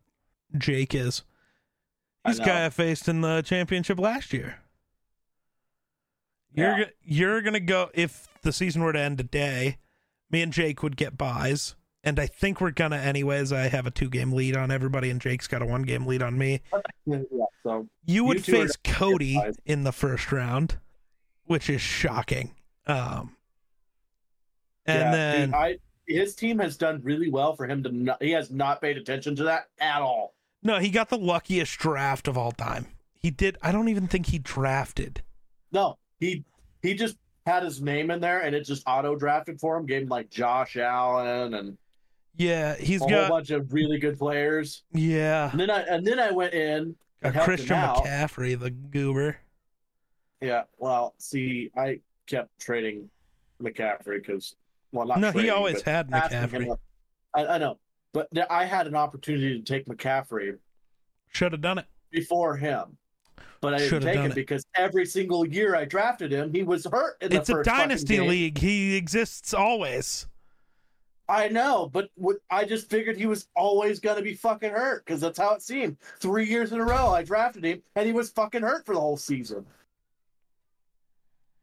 Jake 0.57 0.95
is. 0.95 1.23
He's 2.27 2.39
the 2.39 2.45
guy 2.45 2.67
I 2.67 2.71
faced 2.71 3.09
in 3.09 3.21
the 3.21 3.43
championship 3.43 3.99
last 3.99 4.33
year. 4.33 4.59
You're 6.55 6.87
you're 7.03 7.43
gonna 7.43 7.61
go 7.61 7.91
if 7.95 8.29
the 8.43 8.53
season 8.53 8.83
were 8.83 8.93
to 8.93 9.01
end 9.01 9.19
today. 9.19 9.79
Me 10.31 10.43
and 10.43 10.53
Jake 10.53 10.83
would 10.83 10.97
get 10.97 11.19
buys, 11.19 11.75
and 12.05 12.19
I 12.19 12.27
think 12.27 12.61
we're 12.61 12.71
gonna 12.71 12.97
anyways. 12.97 13.53
I 13.53 13.69
have 13.69 13.87
a 13.87 13.91
two 13.91 14.11
game 14.11 14.33
lead 14.33 14.57
on 14.57 14.71
everybody, 14.71 15.11
and 15.11 15.21
Jake's 15.21 15.47
got 15.47 15.63
a 15.63 15.67
one 15.67 15.83
game 15.83 16.07
lead 16.07 16.23
on 16.23 16.37
me. 16.37 16.63
Yeah, 17.07 17.21
so 17.63 17.89
You 18.07 18.25
would 18.25 18.39
are 18.39 18.43
face 18.43 18.77
Cody 18.83 19.41
in 19.65 19.85
the 19.85 19.93
first 19.93 20.33
round, 20.33 20.79
which 21.45 21.71
is 21.71 21.81
shocking. 21.81 22.55
Um, 22.87 23.37
and 24.87 25.01
yeah, 25.01 25.11
then 25.13 25.49
dude, 25.49 25.55
I 25.55 25.79
his 26.07 26.35
team 26.35 26.59
has 26.59 26.77
done 26.77 27.01
really 27.03 27.31
well 27.31 27.55
for 27.55 27.67
him 27.67 27.83
to 27.85 27.91
not, 27.91 28.23
he 28.23 28.33
has 28.33 28.51
not 28.51 28.81
paid 28.81 28.97
attention 28.97 29.37
to 29.37 29.45
that 29.45 29.69
at 29.81 30.03
all. 30.03 30.35
No, 30.63 30.79
he 30.79 30.91
got 30.91 31.09
the 31.09 31.19
luckiest 31.19 31.79
draft 31.79 32.29
of 32.29 32.37
all 32.37 32.53
time. 32.53 32.87
He 33.19 33.31
did. 33.31 33.57
I 33.63 33.73
don't 33.73 33.89
even 33.89 34.09
think 34.09 34.27
he 34.27 34.39
drafted. 34.39 35.23
No, 35.71 35.99
he 36.19 36.45
he 36.83 36.95
just 36.95 37.17
had 37.47 37.63
his 37.63 37.81
name 37.81 38.11
in 38.11 38.21
there 38.21 38.41
and 38.41 38.55
it 38.55 38.65
just 38.65 38.83
auto 38.87 39.17
drafted 39.17 39.61
for 39.61 39.77
him. 39.77 39.87
Gave 39.87 40.03
him 40.03 40.09
like 40.09 40.31
Josh 40.31 40.77
Allen 40.77 41.55
and 41.55 41.79
Yeah, 42.37 42.77
he's 42.77 43.01
a 43.01 43.05
whole 43.05 43.11
got. 43.11 43.29
bunch 43.31 43.51
of 43.51 43.73
really 43.73 43.99
good 43.99 44.19
players. 44.19 44.85
Yeah, 44.93 45.51
And 45.51 45.61
then 45.61 45.71
I 45.71 45.81
and 45.83 46.07
then 46.07 46.19
I 46.19 46.31
went 46.31 46.55
in 46.55 46.97
and 47.23 47.35
Christian. 47.35 47.77
McCaffrey, 47.77 48.59
the 48.59 48.71
goober. 48.71 49.37
Yeah, 50.41 50.63
well, 50.79 51.15
see, 51.19 51.71
I 51.77 52.01
kept 52.27 52.59
trading 52.59 53.09
McCaffrey 53.63 54.19
because 54.25 54.57
well, 54.93 55.07
not 55.07 55.21
no, 55.21 55.31
he 55.33 55.51
always 55.51 55.83
had 55.83 56.11
McCaffrey. 56.11 56.65
him- 56.67 56.77
I, 57.35 57.47
I 57.47 57.59
know, 57.59 57.79
but 58.13 58.29
I 58.51 58.65
had 58.65 58.87
an 58.87 58.95
opportunity 58.95 59.59
to 59.59 59.65
take 59.65 59.87
McCaffrey 59.87 60.57
Should 61.33 61.53
have 61.53 61.61
done 61.61 61.79
it. 61.79 61.87
before 62.11 62.57
him, 62.57 62.97
but 63.61 63.75
I 63.75 63.79
didn't 63.79 63.91
Should've 63.91 64.05
take 64.09 64.17
him 64.21 64.31
it. 64.33 64.35
because 64.35 64.67
every 64.75 65.07
single 65.07 65.47
year 65.47 65.77
I 65.77 65.85
drafted 65.85 66.33
him, 66.33 66.53
he 66.53 66.63
was 66.63 66.85
hurt 66.91 67.23
in 67.23 67.33
It's 67.33 67.49
a 67.51 67.63
dynasty 67.63 68.21
league. 68.21 68.59
He 68.59 68.97
exists 68.97 69.55
always. 69.55 70.27
I 71.33 71.49
know, 71.49 71.89
but 71.91 72.11
what, 72.17 72.37
I 72.51 72.67
just 72.67 72.91
figured 72.91 73.17
he 73.17 73.25
was 73.25 73.49
always 73.57 74.01
going 74.01 74.19
to 74.19 74.23
be 74.23 74.35
fucking 74.35 74.71
hurt 74.71 75.03
because 75.07 75.19
that's 75.19 75.39
how 75.39 75.55
it 75.55 75.63
seemed. 75.63 75.97
Three 76.21 76.45
years 76.45 76.73
in 76.73 76.81
a 76.81 76.85
row, 76.85 77.09
I 77.09 77.23
drafted 77.23 77.65
him, 77.65 77.83
and 77.97 78.07
he 78.07 78.13
was 78.13 78.29
fucking 78.29 78.61
hurt 78.61 78.85
for 78.85 78.95
the 78.95 79.01
whole 79.01 79.17
season. 79.17 79.65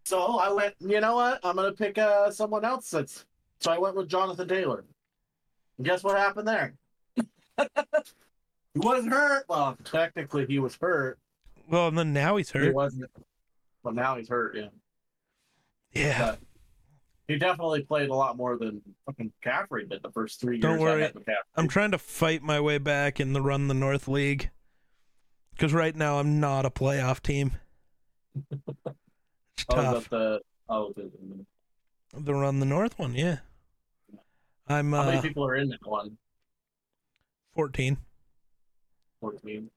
So 0.06 0.40
I 0.40 0.52
went, 0.52 0.74
you 0.80 1.00
know 1.00 1.14
what? 1.14 1.40
I'm 1.44 1.56
going 1.56 1.70
to 1.70 1.78
pick 1.78 2.00
uh, 2.00 2.32
someone 2.32 2.66
else. 2.66 2.90
That's 2.90 3.26
so 3.60 3.72
I 3.72 3.78
went 3.78 3.96
with 3.96 4.10
Jonathan 4.10 4.48
Taylor. 4.48 4.86
And 5.78 5.86
guess 5.86 6.04
what 6.04 6.18
happened 6.18 6.48
there? 6.48 6.74
he 7.16 8.80
wasn't 8.80 9.14
hurt. 9.14 9.46
Well, 9.50 9.78
technically, 9.84 10.48
he 10.48 10.58
was 10.58 10.76
hurt. 10.82 11.20
Well, 11.68 11.90
and 11.90 11.98
then 11.98 12.12
now 12.12 12.38
he's 12.38 12.50
hurt. 12.50 12.64
He 12.64 12.72
wasn't. 12.72 13.12
But 13.84 13.94
now 13.94 14.16
he's 14.18 14.30
hurt. 14.30 14.56
Yeah, 14.58 14.70
Yeah. 15.94 16.32
but 16.32 16.40
he 17.30 17.38
definitely 17.38 17.84
played 17.84 18.10
a 18.10 18.14
lot 18.14 18.36
more 18.36 18.58
than 18.58 18.82
fucking 19.06 19.32
McCaffrey 19.46 19.88
did 19.90 20.02
the 20.04 20.12
first 20.12 20.42
three 20.42 20.56
years. 20.56 20.64
Don't 20.64 20.80
worry. 20.80 21.04
Had 21.04 21.14
McCaffrey. 21.14 21.36
I'm 21.56 21.68
trying 21.68 21.92
to 21.92 21.98
fight 21.98 22.42
my 22.42 22.60
way 22.60 22.78
back 22.80 23.20
in 23.20 23.34
the 23.34 23.42
Run 23.42 23.68
the 23.68 23.74
North 23.74 24.08
League. 24.08 24.50
Because 25.52 25.74
right 25.74 25.96
now 25.96 26.20
I'm 26.20 26.40
not 26.40 26.66
a 26.66 26.70
playoff 26.70 27.22
team. 27.22 27.52
It's 28.52 28.56
Oh, 29.70 29.76
tough. 29.76 30.10
that 30.10 30.10
the 30.10 30.40
oh 30.70 30.94
the, 30.96 31.12
The 32.14 32.34
Run 32.34 32.60
the 32.60 32.66
North 32.66 32.98
one, 32.98 33.14
yeah. 33.14 33.38
I'm 34.68 34.92
How 34.92 35.06
many 35.06 35.18
uh, 35.18 35.22
people 35.22 35.46
are 35.46 35.56
in 35.56 35.70
that 35.70 35.86
one? 35.86 36.18
14. 37.56 37.98
14. 39.22 39.70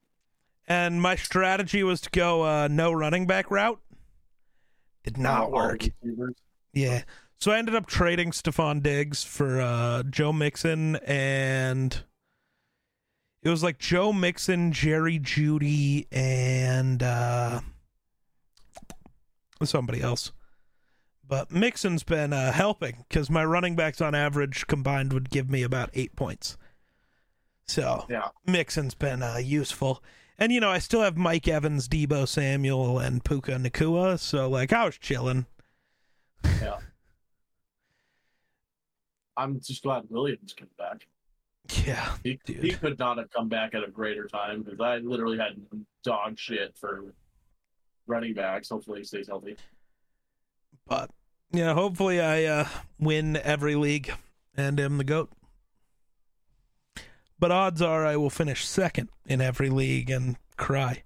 And 0.69 1.03
my 1.03 1.17
strategy 1.17 1.83
was 1.83 2.01
to 2.03 2.11
go 2.11 2.43
uh, 2.45 2.69
no 2.71 2.93
running 2.93 3.27
back 3.27 3.51
route. 3.51 3.81
Did 5.05 5.19
not 5.19 5.49
Oh, 5.49 5.51
work. 5.51 5.83
Yeah. 6.73 7.03
So 7.43 7.51
I 7.51 7.59
ended 7.59 7.75
up 7.75 7.87
trading 7.87 8.31
Stefon 8.31 8.85
Diggs 8.85 9.25
for 9.25 9.61
uh, 9.61 10.05
Joe 10.05 10.33
Mixon 10.33 10.95
and 11.05 12.05
it 13.43 13.49
was 13.49 13.65
like 13.65 13.81
Joe 13.81 14.13
Mixon, 14.13 14.71
Jerry 14.71 15.19
Jeudy, 15.19 16.07
and 16.13 17.03
uh, 17.03 17.61
somebody 19.65 20.01
else. 20.01 20.31
But 21.27 21.51
Mixon's 21.51 22.05
been 22.05 22.33
uh, 22.33 22.53
helping 22.53 23.05
because 23.09 23.29
my 23.29 23.45
running 23.45 23.75
backs 23.75 24.01
on 24.01 24.15
average 24.15 24.69
combined 24.69 25.13
would 25.13 25.29
give 25.29 25.51
me 25.51 25.65
about 25.65 25.91
eight 25.95 26.15
points. 26.15 26.57
So 27.67 28.07
Yeah. 28.09 28.29
Mixon's 28.47 28.95
been 28.95 29.21
uh, 29.21 29.39
useful. 29.39 30.01
And, 30.39 30.53
you 30.53 30.61
know, 30.61 30.71
I 30.71 30.79
still 30.79 31.03
have 31.03 31.17
Mike 31.17 31.49
Evans, 31.49 31.89
Deebo 31.89 32.29
Samuel, 32.29 33.01
and 33.01 33.25
Puka 33.25 33.57
Nacua. 33.57 34.21
So, 34.21 34.49
like, 34.49 34.73
I 34.73 34.85
was 34.85 34.97
chilling. 34.97 35.47
I'm 39.37 39.61
just 39.61 39.83
glad 39.83 40.05
Williams 40.09 40.53
came 40.53 40.69
back. 40.79 41.07
Yeah. 41.87 42.15
He, 42.23 42.39
Dude. 42.45 42.63
he 42.63 42.71
could 42.73 42.99
not 42.99 43.19
have 43.19 43.31
come 43.31 43.49
back 43.49 43.75
at 43.75 43.85
a 43.85 43.91
greater 43.91 44.27
time 44.27 44.63
because 44.63 44.81
I 44.81 44.97
literally 44.99 45.39
had 45.39 45.61
dog 46.05 46.39
shit 46.39 46.77
for 46.77 47.15
running 48.07 48.35
backs. 48.35 48.69
Hopefully 48.69 49.01
he 49.01 49.05
stays 49.05 49.29
healthy. 49.29 49.57
But 50.87 51.11
yeah, 51.53 51.75
hopefully 51.75 52.21
I 52.21 52.45
uh, 52.45 52.69
win 52.99 53.37
every 53.37 53.75
league 53.75 54.13
and 54.57 54.79
am 54.81 54.99
the 54.99 55.05
goat. 55.05 55.31
But 57.39 57.51
odds 57.51 57.83
are 57.83 58.07
I 58.07 58.17
will 58.17 58.31
finish 58.31 58.67
second 58.67 59.09
in 59.27 59.41
every 59.41 59.71
league 59.71 60.11
and 60.11 60.37
cry. 60.57 61.05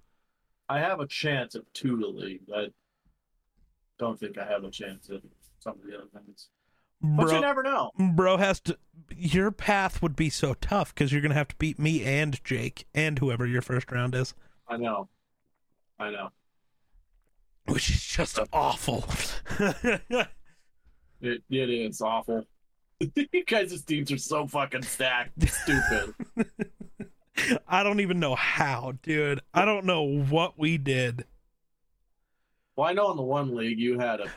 I 0.69 0.79
have 0.79 0.99
a 0.99 1.07
chance 1.07 1.55
of 1.55 1.71
two 1.73 1.99
to 1.99 2.07
league. 2.07 2.41
I 2.55 2.67
don't 3.97 4.19
think 4.19 4.37
I 4.37 4.45
have 4.45 4.63
a 4.63 4.69
chance 4.69 5.09
of 5.09 5.21
some 5.59 5.73
of 5.73 5.89
the 5.89 5.97
other 5.97 6.07
things. 6.13 6.49
But 7.01 7.31
you 7.31 7.39
never 7.41 7.63
know. 7.63 7.91
bro 8.13 8.37
has 8.37 8.59
to. 8.61 8.77
Your 9.15 9.51
path 9.51 10.01
would 10.01 10.15
be 10.15 10.29
so 10.29 10.53
tough 10.55 10.93
because 10.93 11.11
you're 11.11 11.21
gonna 11.21 11.33
have 11.33 11.47
to 11.49 11.55
beat 11.57 11.79
me 11.79 12.03
and 12.03 12.43
Jake 12.43 12.85
and 12.93 13.19
whoever 13.19 13.45
your 13.45 13.61
first 13.61 13.91
round 13.91 14.15
is, 14.15 14.33
I 14.67 14.77
know. 14.77 15.07
I 15.99 16.09
know. 16.11 16.29
which 17.65 17.89
is 17.89 18.03
just 18.03 18.39
awful. 18.53 19.05
It, 21.19 21.41
it 21.49 21.69
is 21.71 21.99
awful. 22.01 22.43
you 22.99 23.43
guys' 23.45 23.81
teams 23.83 24.11
are 24.11 24.17
so 24.19 24.45
fucking 24.45 24.83
stacked. 24.83 25.31
Stupid. 25.49 26.13
I 27.67 27.81
don't 27.83 27.99
even 28.01 28.19
know 28.19 28.35
how, 28.35 28.93
dude. 29.01 29.41
I 29.53 29.65
don't 29.65 29.85
know 29.85 30.03
what 30.03 30.59
we 30.59 30.77
did. 30.77 31.25
well, 32.75 32.87
I 32.87 32.93
know 32.93 33.09
in 33.11 33.17
the 33.17 33.23
one 33.23 33.55
league 33.55 33.79
you 33.79 33.97
had 33.97 34.21
a 34.21 34.27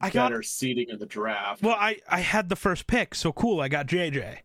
I 0.00 0.10
got 0.10 0.30
better 0.30 0.42
seating 0.42 0.88
in 0.90 0.98
the 0.98 1.06
draft. 1.06 1.62
well. 1.62 1.76
I 1.78 1.98
I 2.08 2.20
had 2.20 2.48
the 2.48 2.56
first 2.56 2.86
pick, 2.86 3.14
so 3.14 3.32
cool. 3.32 3.60
I 3.60 3.68
got 3.68 3.86
JJ. 3.86 4.38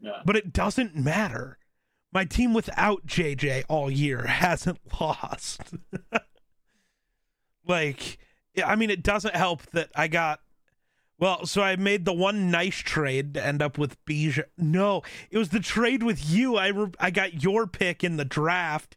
yeah. 0.00 0.22
But 0.24 0.36
it 0.36 0.52
doesn't 0.52 0.94
matter. 0.94 1.58
My 2.12 2.24
team 2.24 2.54
without 2.54 3.06
JJ 3.06 3.64
all 3.68 3.90
year 3.90 4.26
hasn't 4.26 4.78
lost. 5.00 5.60
like, 7.66 8.18
I 8.64 8.76
mean, 8.76 8.90
it 8.90 9.02
doesn't 9.02 9.34
help 9.34 9.62
that 9.72 9.90
I 9.94 10.08
got. 10.08 10.40
Well, 11.18 11.46
so 11.46 11.62
I 11.62 11.76
made 11.76 12.04
the 12.04 12.12
one 12.12 12.50
nice 12.50 12.76
trade 12.76 13.34
to 13.34 13.44
end 13.44 13.62
up 13.62 13.78
with 13.78 13.96
Bijan. 14.04 14.44
No, 14.58 15.02
it 15.30 15.38
was 15.38 15.48
the 15.48 15.60
trade 15.60 16.02
with 16.02 16.28
you. 16.28 16.56
I 16.56 16.68
re- 16.68 16.92
I 17.00 17.10
got 17.10 17.42
your 17.42 17.66
pick 17.66 18.04
in 18.04 18.18
the 18.18 18.24
draft, 18.24 18.96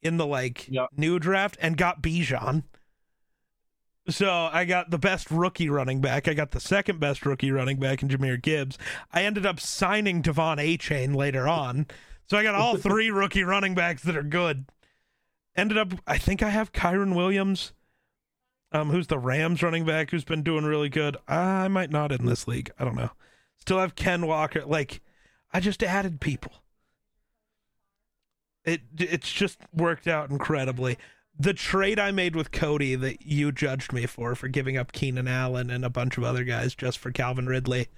in 0.00 0.16
the 0.16 0.26
like 0.26 0.70
new 0.96 1.18
draft, 1.18 1.58
and 1.60 1.76
got 1.76 2.02
Bijan. 2.02 2.62
So 4.08 4.48
I 4.52 4.64
got 4.64 4.90
the 4.90 4.98
best 4.98 5.30
rookie 5.30 5.68
running 5.68 6.00
back. 6.00 6.26
I 6.26 6.34
got 6.34 6.52
the 6.52 6.60
second 6.60 7.00
best 7.00 7.24
rookie 7.26 7.50
running 7.50 7.78
back 7.78 8.02
in 8.02 8.08
Jahmyr 8.08 8.40
Gibbs. 8.40 8.78
I 9.12 9.22
ended 9.24 9.44
up 9.44 9.60
signing 9.60 10.22
De'Von 10.22 10.56
Achane 10.56 11.14
later 11.14 11.46
on. 11.46 11.86
So 12.26 12.36
I 12.36 12.42
got 12.42 12.54
all 12.54 12.76
three 12.78 13.10
rookie 13.10 13.44
running 13.44 13.74
backs 13.74 14.02
that 14.02 14.16
are 14.16 14.22
good. 14.22 14.66
Ended 15.54 15.78
up, 15.78 15.92
I 16.06 16.16
think 16.16 16.42
I 16.42 16.50
have 16.50 16.72
Kyren 16.72 17.14
Williams, 17.14 17.72
um, 18.72 18.90
who's 18.90 19.08
the 19.08 19.18
Rams 19.18 19.62
running 19.62 19.84
back, 19.84 20.10
who's 20.10 20.24
been 20.24 20.42
doing 20.42 20.64
really 20.64 20.88
good. 20.88 21.16
I 21.28 21.68
might 21.68 21.90
not 21.90 22.12
in 22.12 22.24
this 22.24 22.48
league. 22.48 22.70
I 22.78 22.84
don't 22.84 22.96
know. 22.96 23.10
Still 23.58 23.78
have 23.78 23.96
Ken 23.96 24.26
Walker. 24.26 24.64
Like, 24.64 25.02
I 25.52 25.60
just 25.60 25.82
added 25.82 26.20
people. 26.20 26.52
It 28.64 28.82
it's 28.98 29.30
just 29.32 29.58
worked 29.74 30.06
out 30.06 30.30
incredibly. 30.30 30.98
The 31.40 31.54
trade 31.54 31.98
I 31.98 32.10
made 32.10 32.36
with 32.36 32.50
Cody 32.52 32.94
that 32.96 33.22
you 33.24 33.50
judged 33.50 33.92
me 33.92 34.04
for 34.06 34.34
for 34.34 34.48
giving 34.48 34.76
up 34.76 34.92
Keenan 34.92 35.26
Allen 35.28 35.70
and 35.70 35.84
a 35.84 35.90
bunch 35.90 36.18
of 36.18 36.24
other 36.24 36.44
guys 36.44 36.74
just 36.74 36.98
for 36.98 37.10
Calvin 37.10 37.46
Ridley 37.46 37.88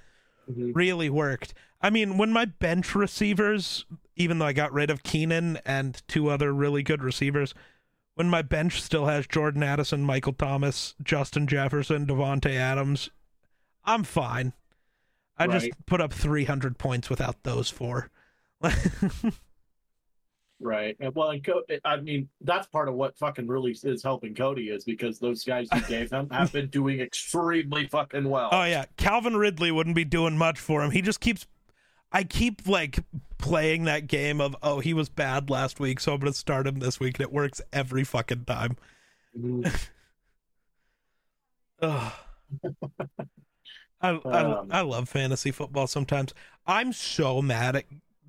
Mhm. 0.50 0.72
really 0.74 1.10
worked. 1.10 1.52
I 1.80 1.90
mean, 1.90 2.18
when 2.18 2.32
my 2.32 2.44
bench 2.44 2.94
receivers, 2.94 3.84
even 4.16 4.38
though 4.38 4.46
I 4.46 4.52
got 4.52 4.72
rid 4.72 4.90
of 4.90 5.02
Keenan 5.02 5.58
and 5.64 6.00
two 6.06 6.28
other 6.28 6.52
really 6.52 6.82
good 6.84 7.02
receivers, 7.02 7.52
when 8.14 8.28
my 8.30 8.42
bench 8.42 8.80
still 8.80 9.06
has 9.06 9.26
Jordan 9.26 9.62
Addison, 9.64 10.02
Michael 10.04 10.34
Thomas, 10.34 10.94
Justin 11.02 11.46
Jefferson, 11.48 12.06
Davante 12.06 12.54
Adams, 12.54 13.10
I'm 13.84 14.04
fine. 14.04 14.52
I 15.36 15.46
Right. 15.46 15.60
just 15.62 15.86
put 15.86 16.00
up 16.00 16.12
300 16.12 16.78
points 16.78 17.10
without 17.10 17.42
those 17.42 17.70
four. 17.70 18.10
Right. 20.64 20.96
And 21.00 21.12
well, 21.14 21.30
and 21.30 21.42
Co- 21.44 21.62
I 21.84 21.96
mean, 22.00 22.28
that's 22.40 22.68
part 22.68 22.88
of 22.88 22.94
what 22.94 23.18
fucking 23.18 23.48
really 23.48 23.76
is 23.82 24.02
helping 24.02 24.32
Cody 24.32 24.68
is 24.68 24.84
because 24.84 25.18
those 25.18 25.42
guys 25.42 25.66
you 25.74 25.80
gave 25.88 26.12
him 26.12 26.30
have 26.30 26.52
been 26.52 26.68
doing 26.68 27.00
extremely 27.00 27.88
fucking 27.88 28.28
well. 28.28 28.48
Oh 28.52 28.62
yeah, 28.64 28.84
Calvin 28.96 29.36
Ridley 29.36 29.72
wouldn't 29.72 29.96
be 29.96 30.04
doing 30.04 30.38
much 30.38 30.60
for 30.60 30.82
him. 30.84 30.92
He 30.92 31.02
just 31.02 31.18
keeps 31.20 31.46
I 32.12 32.22
keep 32.22 32.68
like 32.68 33.00
playing 33.38 33.84
that 33.84 34.06
game 34.06 34.40
of 34.40 34.54
oh 34.62 34.78
he 34.78 34.94
was 34.94 35.08
bad 35.08 35.50
last 35.50 35.80
week, 35.80 35.98
so 35.98 36.14
I'm 36.14 36.20
gonna 36.20 36.32
start 36.32 36.68
him 36.68 36.78
this 36.78 37.00
week, 37.00 37.18
and 37.18 37.22
it 37.24 37.32
works 37.32 37.60
every 37.72 38.04
fucking 38.04 38.44
time. 38.44 38.76
Mhm. 39.36 39.88
Ugh. 41.82 42.12
I, 44.00 44.10
I 44.10 44.10
Um. 44.44 44.68
I 44.70 44.80
love 44.82 45.08
fantasy 45.08 45.50
football 45.50 45.86
sometimes. 45.88 46.34
I'm 46.66 46.92
so 46.92 47.42
mad 47.42 47.74
at 47.76 47.84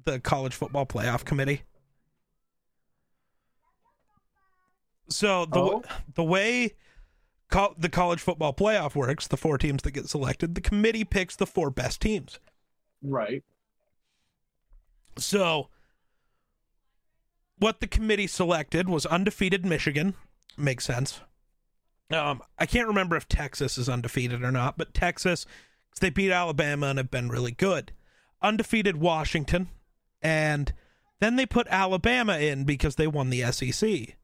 the 0.05 0.19
college 0.19 0.53
football 0.55 0.85
playoff 0.85 1.25
committee. 1.25 1.61
So 5.09 5.45
the 5.45 5.51
w- 5.55 5.81
Oh? 5.85 5.95
the 6.15 6.23
way 6.23 6.73
co- 7.49 7.75
the 7.77 7.89
college 7.89 8.19
football 8.21 8.53
playoff 8.53 8.95
works, 8.95 9.27
the 9.27 9.37
four 9.37 9.57
teams 9.57 9.83
that 9.83 9.91
get 9.91 10.09
selected, 10.09 10.55
the 10.55 10.61
committee 10.61 11.03
picks 11.03 11.35
the 11.35 11.45
four 11.45 11.69
best 11.69 12.01
teams. 12.01 12.39
Right. 13.01 13.43
So, 15.17 15.69
what 17.57 17.79
the 17.79 17.87
committee 17.87 18.27
selected 18.27 18.89
was 18.89 19.05
undefeated 19.05 19.65
Michigan. 19.65 20.15
Makes 20.57 20.85
sense. 20.85 21.21
Um, 22.11 22.41
I 22.59 22.65
can't 22.65 22.87
remember 22.87 23.15
if 23.15 23.27
Texas 23.27 23.77
is 23.77 23.89
undefeated 23.89 24.43
or 24.43 24.51
not, 24.51 24.77
but 24.77 24.93
Texas, 24.93 25.45
they 25.99 26.09
beat 26.09 26.31
Alabama 26.31 26.87
and 26.87 26.97
have 26.97 27.11
been 27.11 27.29
really 27.29 27.51
good. 27.51 27.91
Undefeated 28.41 28.97
Washington, 28.97 29.69
and 30.21 30.73
then 31.19 31.35
they 31.37 31.45
put 31.45 31.67
Alabama 31.69 32.37
in 32.37 32.65
because 32.65 32.95
they 32.95 33.07
won 33.07 33.29
the 33.29 33.41
SEC. 33.51 34.15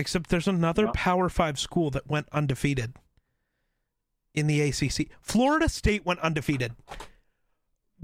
Except 0.00 0.28
there's 0.30 0.48
another 0.48 0.86
Yeah. 0.86 0.92
Power 0.94 1.28
Five 1.28 1.58
school 1.58 1.90
that 1.90 2.08
went 2.08 2.28
undefeated 2.32 2.94
in 4.34 4.46
the 4.46 4.60
ACC. 4.60 5.08
Florida 5.20 5.68
State 5.68 6.04
went 6.04 6.20
undefeated 6.20 6.74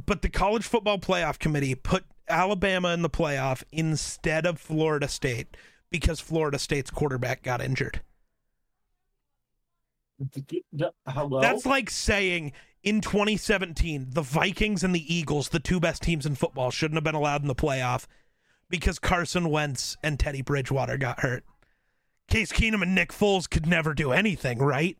but 0.04 0.22
the 0.22 0.28
college 0.28 0.66
football 0.66 0.98
playoff 0.98 1.38
committee 1.38 1.74
put 1.74 2.04
Alabama 2.28 2.92
in 2.92 3.02
the 3.02 3.10
playoff 3.10 3.62
instead 3.72 4.44
of 4.46 4.60
Florida 4.60 5.08
State 5.08 5.56
because 5.90 6.20
Florida 6.20 6.58
State's 6.58 6.90
quarterback 6.90 7.42
got 7.42 7.62
injured. 7.62 8.00
Hello. 11.06 11.40
That's 11.40 11.66
like 11.66 11.90
saying 11.90 12.52
in 12.82 13.00
2017 13.00 14.08
the 14.10 14.22
Vikings 14.22 14.82
and 14.82 14.94
the 14.94 15.14
Eagles, 15.14 15.50
the 15.50 15.60
two 15.60 15.80
best 15.80 16.02
teams 16.02 16.26
in 16.26 16.34
football, 16.34 16.70
shouldn't 16.70 16.96
have 16.96 17.04
been 17.04 17.14
allowed 17.14 17.42
in 17.42 17.48
the 17.48 17.54
playoff 17.54 18.06
because 18.68 18.98
Carson 18.98 19.50
Wentz 19.50 19.96
and 20.02 20.18
Teddy 20.18 20.42
Bridgewater 20.42 20.96
got 20.96 21.20
hurt. 21.20 21.44
Case 22.28 22.52
Keenum 22.52 22.82
and 22.82 22.94
Nick 22.94 23.12
Foles 23.12 23.48
could 23.48 23.66
never 23.66 23.94
do 23.94 24.12
anything, 24.12 24.58
right? 24.58 24.96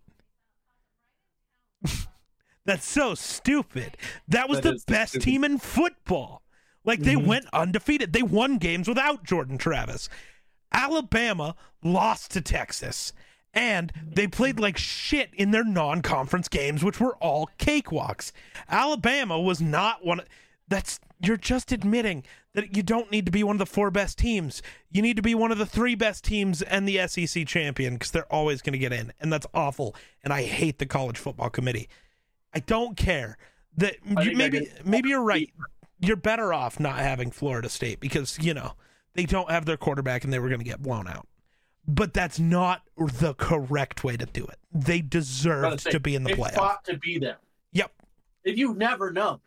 That's 2.64 2.86
so 2.86 3.14
stupid. 3.14 3.96
That 4.28 4.48
was 4.48 4.60
That 4.60 4.78
the 4.78 4.92
best 4.92 5.12
stupid. 5.12 5.24
team 5.24 5.44
in 5.44 5.58
football. 5.58 6.42
Like 6.84 7.00
they 7.00 7.14
Mhm. 7.14 7.26
went 7.26 7.46
undefeated. 7.52 8.12
They 8.12 8.22
won 8.22 8.58
games 8.58 8.88
without 8.88 9.24
Jordan 9.24 9.58
Travis. 9.58 10.08
Alabama 10.72 11.54
lost 11.82 12.30
to 12.32 12.40
Texas. 12.40 13.12
And 13.54 13.92
they 14.04 14.26
played 14.26 14.60
like 14.60 14.76
shit 14.76 15.30
in 15.34 15.50
their 15.50 15.64
non 15.64 16.02
conference 16.02 16.48
games, 16.48 16.84
which 16.84 17.00
were 17.00 17.16
all 17.16 17.48
cakewalks. 17.58 18.30
Alabama 18.68 19.40
was 19.40 19.60
not 19.60 20.04
one. 20.04 20.20
That's 20.68 20.98
you're 21.20 21.36
just 21.36 21.72
admitting 21.72 22.24
that 22.54 22.76
you 22.76 22.82
don't 22.82 23.10
need 23.10 23.26
to 23.26 23.32
be 23.32 23.42
one 23.42 23.56
of 23.56 23.58
the 23.58 23.66
four 23.66 23.90
best 23.90 24.18
teams. 24.18 24.62
You 24.90 25.02
need 25.02 25.16
to 25.16 25.22
be 25.22 25.34
one 25.34 25.52
of 25.52 25.58
the 25.58 25.66
three 25.66 25.94
best 25.94 26.24
teams 26.24 26.62
and 26.62 26.88
the 26.88 27.06
SEC 27.06 27.46
champion 27.46 27.94
because 27.94 28.10
they're 28.10 28.32
always 28.32 28.62
going 28.62 28.72
to 28.72 28.78
get 28.78 28.92
in, 28.92 29.12
and 29.20 29.32
that's 29.32 29.46
awful. 29.54 29.94
And 30.22 30.32
I 30.32 30.42
hate 30.42 30.78
the 30.78 30.86
college 30.86 31.18
football 31.18 31.50
committee. 31.50 31.88
I 32.54 32.60
don't 32.60 32.96
care 32.96 33.38
that 33.76 33.96
you, 34.22 34.36
maybe 34.36 34.68
maybe 34.84 35.10
you're 35.10 35.22
right. 35.22 35.52
You're 36.00 36.16
better 36.16 36.52
off 36.52 36.78
not 36.80 36.98
having 36.98 37.30
Florida 37.30 37.68
State 37.68 38.00
because 38.00 38.38
you 38.40 38.54
know 38.54 38.72
they 39.14 39.24
don't 39.24 39.50
have 39.50 39.64
their 39.64 39.76
quarterback 39.76 40.24
and 40.24 40.32
they 40.32 40.38
were 40.38 40.48
going 40.48 40.60
to 40.60 40.64
get 40.64 40.82
blown 40.82 41.08
out. 41.08 41.26
But 41.88 42.12
that's 42.12 42.40
not 42.40 42.82
the 42.96 43.34
correct 43.34 44.02
way 44.02 44.16
to 44.16 44.26
do 44.26 44.44
it. 44.44 44.58
They 44.72 45.00
deserved 45.00 45.82
say, 45.82 45.90
to 45.90 46.00
be 46.00 46.14
in 46.14 46.24
the 46.24 46.30
they 46.30 46.36
playoff. 46.36 46.54
fought 46.54 46.84
to 46.86 46.98
be 46.98 47.18
there. 47.18 47.36
Yep. 47.72 47.92
And 48.44 48.58
you 48.58 48.74
never 48.74 49.12
know. 49.12 49.40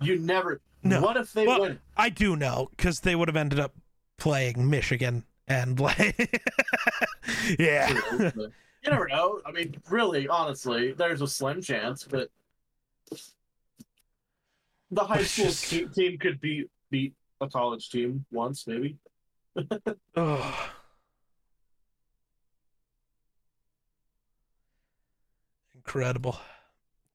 You 0.00 0.18
never. 0.18 0.60
No. 0.82 1.00
What 1.02 1.16
if 1.16 1.32
they 1.32 1.46
Well, 1.46 1.60
win? 1.62 1.78
I 1.96 2.08
do 2.08 2.36
know 2.36 2.68
because 2.76 3.00
they 3.00 3.14
would 3.14 3.28
have 3.28 3.36
ended 3.36 3.60
up 3.60 3.74
playing 4.18 4.68
Michigan 4.70 5.24
and 5.46 5.78
like, 5.80 6.40
yeah. 7.58 7.90
you 8.18 8.50
never 8.90 9.08
know. 9.08 9.40
I 9.44 9.52
mean, 9.52 9.76
really, 9.90 10.26
honestly, 10.28 10.92
there's 10.92 11.20
a 11.20 11.26
slim 11.28 11.60
chance, 11.60 12.04
but 12.04 12.30
the 14.90 15.04
high 15.04 15.22
school 15.22 15.46
just- 15.46 15.94
team 15.94 16.18
could 16.18 16.40
beat 16.40 16.70
beat 16.90 17.14
a 17.40 17.48
college 17.48 17.90
team 17.90 18.24
once, 18.30 18.66
maybe. 18.66 18.96
Ugh. 20.16 20.54
Incredible. 25.74 26.38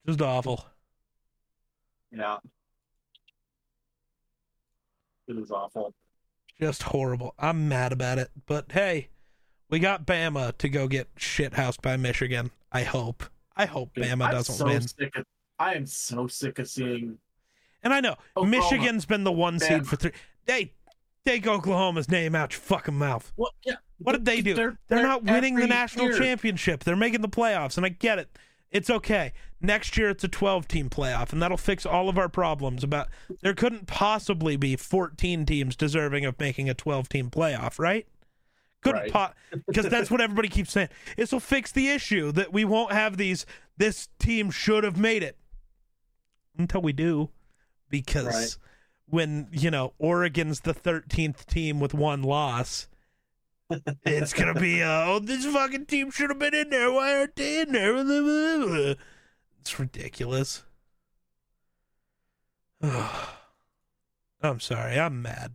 Just 0.06 0.20
awful. 0.20 0.64
Yeah. 2.10 2.38
It 5.28 5.36
is 5.36 5.50
awful. 5.50 5.94
Just 6.60 6.84
horrible. 6.84 7.34
I'm 7.38 7.68
mad 7.68 7.92
about 7.92 8.18
it. 8.18 8.30
But 8.46 8.72
hey, 8.72 9.08
we 9.68 9.78
got 9.78 10.06
Bama 10.06 10.56
to 10.58 10.68
go 10.68 10.88
get 10.88 11.14
shithoused 11.16 11.82
by 11.82 11.96
Michigan. 11.96 12.50
I 12.72 12.82
hope. 12.82 13.24
I 13.56 13.66
hope 13.66 13.94
Dude, 13.94 14.04
Bama 14.04 14.26
I'm 14.26 14.32
doesn't 14.32 14.54
so 14.54 14.64
win. 14.66 14.82
Sick 14.82 15.16
of, 15.16 15.24
I 15.58 15.74
am 15.74 15.86
so 15.86 16.26
sick 16.26 16.58
of 16.58 16.68
seeing. 16.68 17.18
And 17.82 17.92
I 17.92 18.00
know 18.00 18.16
Oklahoma. 18.36 18.50
Michigan's 18.50 19.06
been 19.06 19.24
the 19.24 19.32
one 19.32 19.58
seed 19.58 19.86
for 19.86 19.96
three. 19.96 20.12
Hey, 20.46 20.72
take 21.24 21.46
Oklahoma's 21.46 22.08
name 22.08 22.34
out 22.34 22.52
your 22.52 22.60
fucking 22.60 22.94
mouth. 22.94 23.32
What? 23.36 23.52
Yeah. 23.64 23.74
What 23.98 24.12
did 24.12 24.24
they 24.26 24.42
do? 24.42 24.54
They're, 24.54 24.78
They're 24.88 25.02
not 25.02 25.24
winning 25.24 25.54
the 25.54 25.66
national 25.66 26.06
year. 26.06 26.18
championship. 26.18 26.84
They're 26.84 26.96
making 26.96 27.22
the 27.22 27.28
playoffs, 27.28 27.76
and 27.76 27.86
I 27.86 27.88
get 27.90 28.18
it. 28.18 28.28
It's 28.70 28.90
okay. 28.90 29.32
Next 29.60 29.96
year 29.96 30.10
it's 30.10 30.24
a 30.24 30.28
12 30.28 30.68
team 30.68 30.90
playoff, 30.90 31.32
and 31.32 31.40
that'll 31.40 31.56
fix 31.56 31.86
all 31.86 32.08
of 32.08 32.18
our 32.18 32.28
problems 32.28 32.82
about 32.84 33.08
there 33.40 33.54
couldn't 33.54 33.86
possibly 33.86 34.56
be 34.56 34.76
14 34.76 35.46
teams 35.46 35.76
deserving 35.76 36.24
of 36.24 36.38
making 36.38 36.68
a 36.68 36.74
12 36.74 37.08
team 37.08 37.30
playoff, 37.30 37.78
right? 37.78 38.06
Couldn't 38.82 39.02
Right. 39.02 39.12
po- 39.12 39.32
because 39.66 39.86
that's 39.88 40.10
what 40.10 40.20
everybody 40.20 40.48
keeps 40.48 40.72
saying. 40.72 40.88
This 41.16 41.32
will 41.32 41.40
fix 41.40 41.72
the 41.72 41.88
issue 41.88 42.32
that 42.32 42.52
we 42.52 42.64
won't 42.64 42.92
have 42.92 43.16
these 43.16 43.46
this 43.78 44.08
team 44.18 44.50
should 44.50 44.84
have 44.84 44.98
made 44.98 45.22
it. 45.22 45.36
Until 46.58 46.82
we 46.82 46.92
do. 46.92 47.30
Because 47.88 48.26
Right. 48.26 48.56
when, 49.06 49.48
you 49.52 49.70
know, 49.70 49.92
Oregon's 49.98 50.60
the 50.60 50.74
13th 50.74 51.46
team 51.46 51.78
with 51.80 51.94
one 51.94 52.22
loss, 52.22 52.88
it's 54.04 54.32
gonna 54.32 54.54
be 54.54 54.82
uh, 54.82 55.06
oh 55.06 55.18
this 55.18 55.44
fucking 55.44 55.86
team 55.86 56.10
should 56.10 56.30
have 56.30 56.38
been 56.38 56.54
in 56.54 56.70
there. 56.70 56.92
Why 56.92 57.18
aren't 57.18 57.36
they 57.36 57.62
in 57.62 57.72
there? 57.72 58.96
It's 59.60 59.78
ridiculous. 59.78 60.62
I'm 62.82 64.60
sorry, 64.60 64.98
I'm 64.98 65.22
mad. 65.22 65.54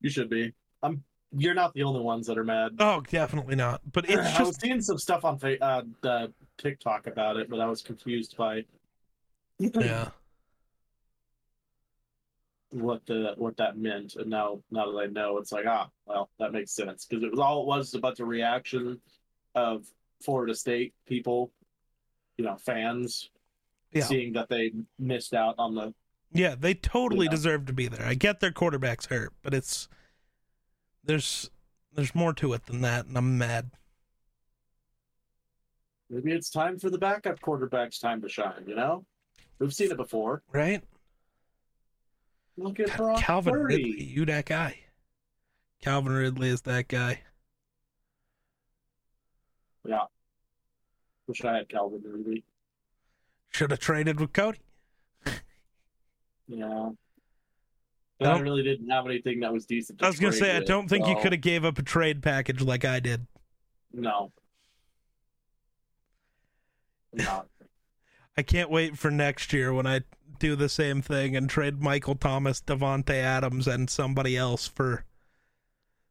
You 0.00 0.10
should 0.10 0.30
be. 0.30 0.52
I'm. 0.82 1.02
You're 1.32 1.54
not 1.54 1.74
the 1.74 1.82
only 1.82 2.00
ones 2.00 2.26
that 2.28 2.38
are 2.38 2.44
mad. 2.44 2.76
Oh, 2.78 3.00
definitely 3.00 3.56
not. 3.56 3.80
But 3.92 4.08
it's 4.08 4.22
I 4.38 4.42
was 4.42 4.56
seeing 4.56 4.80
some 4.80 4.98
stuff 4.98 5.24
on 5.24 5.38
uh, 5.60 5.82
uh, 6.04 6.28
TikTok 6.56 7.08
about 7.08 7.36
it, 7.36 7.50
but 7.50 7.60
I 7.60 7.66
was 7.66 7.82
confused 7.82 8.36
by. 8.36 8.64
yeah. 9.58 10.10
What 12.70 13.04
the 13.06 13.34
what 13.36 13.56
that 13.56 13.78
meant, 13.78 14.16
and 14.16 14.28
now 14.28 14.60
now 14.70 14.90
that 14.90 14.98
I 14.98 15.06
know, 15.06 15.38
it's 15.38 15.52
like 15.52 15.66
ah, 15.66 15.88
well, 16.04 16.30
that 16.38 16.52
makes 16.52 16.72
sense 16.72 17.06
because 17.06 17.22
it 17.22 17.30
was 17.30 17.40
all 17.40 17.62
it 17.62 17.66
was 17.66 17.94
a 17.94 17.98
bunch 18.00 18.20
of 18.20 18.28
reaction 18.28 19.00
of 19.54 19.86
Florida 20.22 20.54
State 20.54 20.92
people, 21.06 21.52
you 22.36 22.44
know, 22.44 22.56
fans 22.56 23.30
Yeah. 23.92 24.04
seeing 24.04 24.32
that 24.34 24.48
they 24.48 24.72
missed 24.98 25.32
out 25.34 25.54
on 25.58 25.74
the 25.74 25.94
Yeah, 26.32 26.54
they 26.54 26.74
totally 26.74 27.26
Yeah. 27.26 27.30
deserve 27.30 27.66
to 27.66 27.72
be 27.72 27.88
there. 27.88 28.04
I 28.04 28.14
get 28.14 28.40
their 28.40 28.52
quarterback's 28.52 29.06
hurt, 29.06 29.32
but 29.42 29.54
it's 29.54 29.88
there's 31.04 31.50
there's 31.92 32.14
more 32.14 32.34
to 32.34 32.52
it 32.52 32.66
than 32.66 32.80
that, 32.82 33.06
and 33.06 33.16
I'm 33.16 33.38
mad. 33.38 33.70
maybe 36.08 36.32
it's 36.32 36.50
time 36.50 36.78
for 36.78 36.88
the 36.90 36.98
backup 36.98 37.40
quarterback's 37.40 37.98
time 37.98 38.20
to 38.22 38.28
shine. 38.28 38.64
You 38.66 38.74
know, 38.76 39.04
we've 39.58 39.74
seen 39.74 39.90
it 39.90 39.96
before. 39.96 40.42
Right? 40.52 40.84
Look 42.56 42.80
at 42.80 42.96
Brock 42.96 43.18
Calvin. 43.20 43.54
Ridley, 43.54 44.02
you 44.02 44.24
that 44.26 44.46
guy. 44.46 44.80
Calvin 45.82 46.12
Ridley 46.12 46.48
is 46.48 46.62
that 46.62 46.88
guy. 46.88 47.20
Yeah. 49.86 50.00
Wish 51.26 51.44
I 51.44 51.56
had 51.58 51.68
Calvin 51.68 52.02
Ridley. 52.04 52.44
Should 53.50 53.70
have 53.70 53.80
traded 53.80 54.18
with 54.20 54.32
Cody. 54.32 54.58
Yeah. 56.48 56.64
I 56.64 56.90
But 58.18 58.28
I, 58.28 58.32
don't- 58.32 58.42
really 58.42 58.62
didn't 58.62 58.88
have 58.88 59.06
anything 59.06 59.40
that 59.40 59.52
was 59.52 59.66
decent. 59.66 59.98
To 59.98 60.06
I 60.06 60.08
was 60.08 60.18
gonna 60.18 60.32
say 60.32 60.56
I 60.56 60.60
don't 60.60 60.88
think 60.88 61.06
you 61.06 61.16
could 61.20 61.32
have 61.32 61.40
gave 61.40 61.64
up 61.64 61.78
a 61.78 61.82
trade 61.82 62.22
package 62.22 62.62
like 62.62 62.84
I 62.84 63.00
did. 63.00 63.26
No. 63.92 64.32
No. 67.12 67.44
I 68.36 68.42
can't 68.42 68.68
wait 68.70 68.98
for 68.98 69.10
next 69.10 69.54
year 69.54 69.72
when 69.72 69.86
I 69.86 70.02
do 70.38 70.56
the 70.56 70.68
same 70.68 71.02
thing 71.02 71.36
and 71.36 71.48
trade 71.48 71.80
Michael 71.80 72.14
Thomas, 72.14 72.60
Davante 72.60 73.14
Adams, 73.14 73.66
and 73.66 73.88
somebody 73.88 74.36
else 74.36 74.66
for 74.66 75.04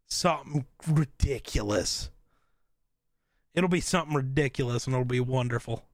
something 0.08 0.66
ridiculous. 0.88 2.10
It'll 3.54 3.70
be 3.70 3.82
something 3.82 4.16
ridiculous 4.16 4.86
and 4.86 4.94
it'll 4.94 5.06
be 5.06 5.20
wonderful. 5.20 5.86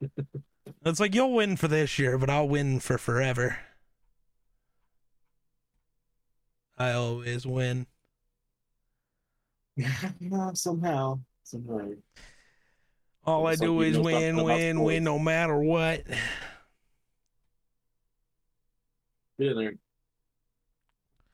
it's 0.84 1.00
like 1.00 1.14
you'll 1.14 1.34
win 1.34 1.56
for 1.56 1.68
this 1.68 1.98
year, 1.98 2.18
but 2.18 2.30
I'll 2.30 2.48
win 2.48 2.80
for 2.80 2.98
forever. 2.98 3.58
I 6.76 6.92
always 6.92 7.46
win. 7.46 7.86
somehow. 10.54 11.20
Somehow. 11.44 11.90
All 13.26 13.46
I 13.46 13.54
do 13.54 13.80
is 13.80 13.98
win, 13.98 14.42
win, 14.42 14.82
win, 14.82 15.04
no 15.04 15.18
matter 15.18 15.56
what. 15.56 16.02
Yeah, 19.38 19.52
there. 19.56 19.72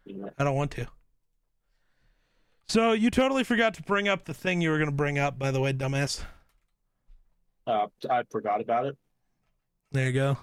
Yeah. 0.05 0.29
I 0.39 0.45
don't 0.45 0.57
want 0.57 0.71
to. 0.73 0.87
So 2.69 2.93
you 2.93 3.11
totally 3.11 3.45
forgot 3.45 3.75
to 3.75 3.83
bring 3.83 4.09
up 4.09 4.25
the 4.25 4.35
thing 4.35 4.61
you 4.61 4.71
were 4.71 4.79
going 4.79 4.91
to 4.91 4.95
bring 4.97 5.19
up, 5.19 5.39
by 5.39 5.51
the 5.51 5.61
way, 5.61 5.73
dumbass. 5.73 6.23
Uh, 7.67 7.87
I 8.09 8.23
forgot 8.31 8.61
about 8.61 8.87
it. 8.87 8.97
There 9.93 10.07
you 10.07 10.13
go. 10.13 10.39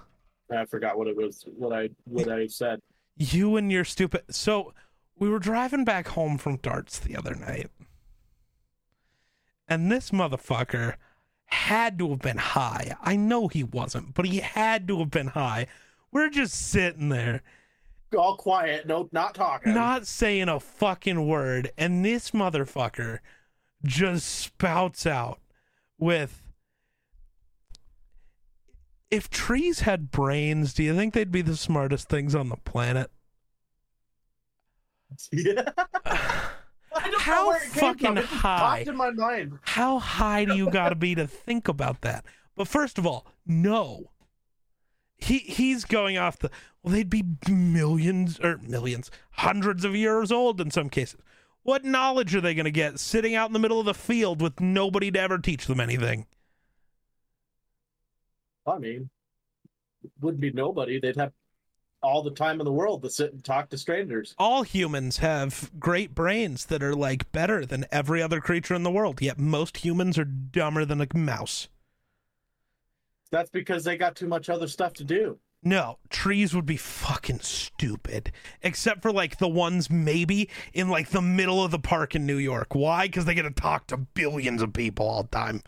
I 0.51 0.65
forgot 0.65 0.97
what 0.97 1.07
it 1.07 1.15
was. 1.15 1.45
What 1.57 1.73
I 1.73 1.89
what 2.05 2.29
I 2.29 2.47
said. 2.47 2.79
You 3.15 3.57
and 3.57 3.71
your 3.71 3.83
stupid. 3.83 4.23
So 4.29 4.73
we 5.17 5.29
were 5.29 5.39
driving 5.39 5.83
back 5.83 6.09
home 6.09 6.37
from 6.37 6.57
darts 6.57 6.99
the 6.99 7.15
other 7.17 7.33
night, 7.33 7.69
and 9.67 9.91
this 9.91 10.11
motherfucker 10.11 10.95
had 11.45 11.97
to 11.99 12.09
have 12.09 12.19
been 12.19 12.37
high. 12.37 12.95
I 13.01 13.15
know 13.15 13.47
he 13.47 13.63
wasn't, 13.63 14.13
but 14.13 14.25
he 14.25 14.39
had 14.39 14.87
to 14.89 14.99
have 14.99 15.11
been 15.11 15.27
high. 15.27 15.67
We're 16.11 16.29
just 16.29 16.55
sitting 16.55 17.09
there, 17.09 17.41
All 18.17 18.37
quiet. 18.37 18.87
No, 18.87 19.09
not 19.11 19.35
talking. 19.35 19.73
not 19.73 20.07
saying 20.07 20.49
a 20.49 20.59
fucking 20.59 21.27
word, 21.27 21.71
and 21.77 22.03
this 22.03 22.31
motherfucker 22.31 23.19
just 23.83 24.27
spouts 24.27 25.05
out 25.05 25.39
with 25.97 26.43
if 29.09 29.29
trees 29.29 29.81
had 29.81 30.11
brains, 30.11 30.73
do 30.73 30.83
you 30.83 30.95
think 30.95 31.13
they'd 31.13 31.31
be 31.31 31.41
the 31.41 31.55
smartest 31.55 32.09
things 32.09 32.35
on 32.35 32.49
the 32.49 32.57
planet? 32.57 33.11
Yeah. 35.31 35.63
How 37.19 37.43
know 37.43 37.47
where 37.49 37.57
it 37.57 37.71
came 37.71 37.79
fucking 37.79 38.15
from. 38.15 38.25
High? 38.25 38.85
in 38.87 38.95
my 38.95 39.11
mind. 39.11 39.59
How 39.61 39.99
high 39.99 40.45
do 40.45 40.55
you 40.55 40.69
got 40.69 40.89
to 40.89 40.95
be 40.95 41.15
to 41.15 41.27
think 41.45 41.67
about 41.67 42.01
that? 42.01 42.25
But 42.55 42.67
first 42.67 42.97
of 42.97 43.05
all, 43.05 43.25
no. 43.45 44.11
He 45.17 45.39
he's 45.39 45.83
going 45.85 46.17
off 46.17 46.39
the 46.39 46.51
well. 46.83 46.93
They'd 46.93 47.09
be 47.09 47.23
millions 47.49 48.39
or 48.39 48.57
millions, 48.57 49.09
hundreds 49.31 49.83
of 49.83 49.95
years 49.95 50.31
old 50.31 50.61
in 50.61 50.71
some 50.71 50.89
cases. 50.89 51.19
What 51.63 51.83
knowledge 51.83 52.33
are 52.33 52.41
they 52.41 52.53
going 52.53 52.65
to 52.65 52.71
get 52.71 52.99
sitting 52.99 53.35
out 53.35 53.49
in 53.49 53.53
the 53.53 53.59
middle 53.59 53.79
of 53.79 53.85
the 53.85 53.93
field 53.93 54.41
with 54.41 54.61
nobody 54.61 55.11
to 55.11 55.19
ever 55.19 55.37
teach 55.37 55.67
them 55.67 55.81
anything? 55.81 56.25
I 58.65 58.77
mean, 58.77 59.09
wouldn't 60.21 60.41
be 60.41 60.51
nobody. 60.51 60.99
They'd 60.99 61.17
have 61.17 61.33
all 62.01 62.23
the 62.23 62.31
time 62.31 62.59
in 62.61 62.65
the 62.65 62.71
world 62.71 63.01
to 63.03 63.09
sit 63.09 63.33
and 63.33 63.43
talk 63.43 63.69
to 63.69 63.77
strangers. 63.77 64.35
All 64.37 64.63
humans 64.63 65.17
have 65.17 65.71
great 65.79 66.13
brains 66.13 66.65
that 66.67 66.83
are 66.83 66.95
like 66.95 67.31
better 67.31 67.65
than 67.65 67.85
every 67.91 68.21
other 68.21 68.39
creature 68.39 68.75
in 68.75 68.83
the 68.83 68.91
world. 68.91 69.21
Yet 69.21 69.39
most 69.39 69.77
humans 69.77 70.17
are 70.17 70.25
dumber 70.25 70.85
than 70.85 71.01
a 71.01 71.07
mouse. 71.17 71.67
That's 73.29 73.49
because 73.49 73.83
they 73.83 73.97
got 73.97 74.15
too 74.15 74.27
much 74.27 74.49
other 74.49 74.67
stuff 74.67 74.93
to 74.93 75.03
do. 75.03 75.39
No, 75.63 75.97
trees 76.09 76.55
would 76.55 76.65
be 76.65 76.77
fucking 76.77 77.39
stupid. 77.39 78.31
Except 78.61 79.01
for 79.01 79.11
like 79.11 79.37
the 79.37 79.47
ones 79.47 79.89
maybe 79.89 80.49
in 80.73 80.89
like 80.89 81.09
the 81.09 81.21
middle 81.21 81.63
of 81.63 81.71
the 81.71 81.79
park 81.79 82.15
in 82.15 82.25
New 82.25 82.37
York. 82.37 82.75
Why? 82.75 83.07
Because 83.07 83.25
they 83.25 83.33
get 83.33 83.43
to 83.43 83.51
talk 83.51 83.87
to 83.87 83.97
billions 83.97 84.61
of 84.61 84.73
people 84.73 85.07
all 85.07 85.23
the 85.23 85.29
time. 85.29 85.61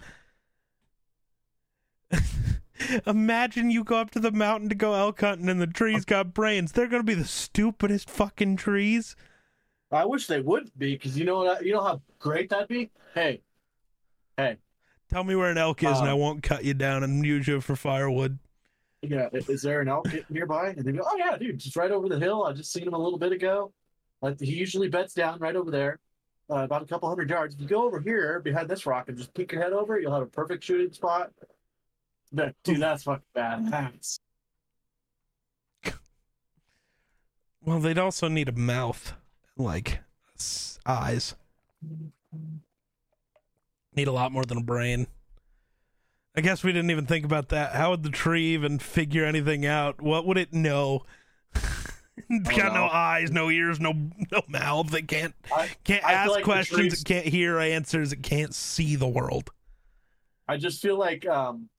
Imagine 3.06 3.72
you 3.72 3.84
go 3.84 3.98
up 3.98 4.12
to 4.12 4.20
the 4.20 4.32
mountain 4.32 4.70
to 4.70 4.76
go 4.76 4.94
elk 4.94 5.20
hunting 5.20 5.50
and 5.50 5.62
the 5.62 5.68
trees 5.68 6.06
got 6.06 6.34
brains. 6.34 6.72
They're 6.72 6.88
gonna 6.88 7.04
be 7.04 7.14
the 7.14 7.26
stupidest 7.26 8.10
fucking 8.10 8.56
trees. 8.56 9.16
I 9.92 10.06
wish 10.06 10.28
they 10.28 10.40
would 10.40 10.72
be, 10.78 10.94
because 10.94 11.18
you 11.18 11.26
know 11.26 11.40
what? 11.44 11.66
You 11.66 11.74
know 11.74 11.84
how 11.84 12.02
great 12.20 12.52
that'd 12.52 12.68
be. 12.68 12.92
Hey, 13.16 13.42
hey, 14.38 14.58
Tell 15.10 15.24
me 15.24 15.36
where 15.36 15.50
an 15.52 15.58
elk 15.58 15.84
is 15.84 15.98
and 16.00 16.08
Uh, 16.08 16.12
I 16.12 16.14
won't 16.14 16.44
cut 16.44 16.64
you 16.64 16.74
down 16.74 17.04
and 17.04 17.26
use 17.26 17.48
you 17.48 17.62
for 17.62 17.76
firewood. 17.76 18.38
yeah, 19.02 19.30
is 19.34 19.62
there 19.62 19.82
an 19.82 19.88
elk 19.88 20.08
nearby? 20.30 20.70
And 20.70 20.86
they 20.86 20.92
go, 20.92 21.04
oh 21.06 21.16
yeah, 21.18 21.38
dude, 21.38 21.58
just 21.58 21.76
right 21.76 21.90
over 21.92 22.08
the 22.10 22.20
hill. 22.20 22.44
I 22.44 22.54
just 22.54 22.72
seen 22.72 22.88
him 22.88 22.94
a 22.94 22.98
little 23.00 23.18
bit 23.20 23.32
ago. 23.32 23.72
Like 24.22 24.40
he 24.40 24.54
usually 24.54 24.88
beds 24.90 25.14
down 25.14 25.40
right 25.40 25.56
over 25.56 25.72
there, 25.72 26.00
uh, 26.52 26.58
about 26.58 26.82
a 26.84 26.86
couple 26.86 27.08
hundred 27.10 27.30
yards. 27.30 27.56
If 27.56 27.62
you 27.62 27.68
go 27.68 27.84
over 27.86 28.00
here 28.00 28.40
behind 28.40 28.70
this 28.70 28.86
rock 28.86 29.08
and 29.10 29.18
just 29.18 29.34
peek 29.34 29.52
your 29.52 29.62
head 29.64 29.72
over, 29.74 30.00
you'll 30.00 30.14
have 30.14 30.24
a 30.24 30.28
perfect 30.28 30.64
shooting 30.64 30.92
spot. 30.92 31.32
But, 32.32 32.54
dude, 32.64 32.80
that's 32.82 33.04
fucking 33.04 33.24
bad. 33.34 33.66
badass. 33.66 34.20
Well, 37.62 37.80
they'd 37.80 37.98
also 37.98 38.28
need 38.28 38.48
a 38.50 38.54
mouth, 38.54 39.14
like 39.58 40.00
eyes. 40.86 41.36
Need 43.96 44.08
a 44.08 44.12
lot 44.12 44.32
more 44.32 44.44
than 44.44 44.58
a 44.58 44.64
brain. 44.64 45.08
I 46.36 46.42
guess 46.42 46.64
we 46.64 46.72
didn't 46.72 46.92
even 46.92 47.06
think 47.06 47.26
about 47.26 47.50
that. 47.50 47.74
How 47.74 47.90
would 47.90 48.04
the 48.04 48.10
tree 48.10 48.54
even 48.54 48.80
figure 48.80 49.26
anything 49.26 49.66
out? 49.66 50.02
What 50.02 50.26
would 50.26 50.38
it 50.38 50.54
know? 50.54 51.06
it's 52.30 52.50
got 52.50 52.74
no 52.74 52.86
eyes, 52.86 53.32
no 53.32 53.50
ears, 53.50 53.80
no 53.80 53.94
no 54.32 54.42
mouth. 54.48 54.94
It 54.94 55.08
can't 55.08 55.34
I, 55.54 55.70
can't 55.84 56.04
I 56.04 56.14
ask 56.14 56.32
like 56.32 56.44
questions. 56.44 57.02
It 57.02 57.06
can't 57.06 57.26
hear 57.26 57.60
answers. 57.60 58.14
It 58.14 58.24
can't 58.24 58.54
see 58.54 58.96
the 58.96 59.08
world. 59.08 59.50
I 60.48 60.58
just 60.58 60.82
feel 60.82 60.98
like, 60.98 61.28
um, 61.28 61.70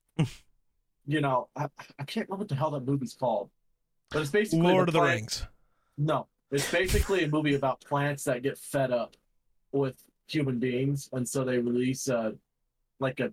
you 1.05 1.21
know, 1.21 1.49
I, 1.55 1.67
I 1.99 2.03
can't 2.03 2.27
remember 2.27 2.43
what 2.43 2.49
the 2.49 2.55
hell 2.55 2.71
that 2.71 2.85
movie's 2.85 3.13
called, 3.13 3.49
but 4.09 4.21
it's 4.21 4.31
basically 4.31 4.61
Lord 4.61 4.87
of 4.87 4.93
the 4.93 5.01
Rings. 5.01 5.45
No, 5.97 6.27
it's 6.51 6.69
basically 6.71 7.23
a 7.23 7.27
movie 7.27 7.55
about 7.55 7.81
plants 7.81 8.23
that 8.25 8.43
get 8.43 8.57
fed 8.57 8.91
up 8.91 9.15
with 9.71 9.95
human 10.33 10.59
beings, 10.59 11.09
and 11.13 11.27
so 11.27 11.43
they 11.43 11.57
release 11.57 12.07
a 12.07 12.33
like 12.99 13.19
a 13.19 13.31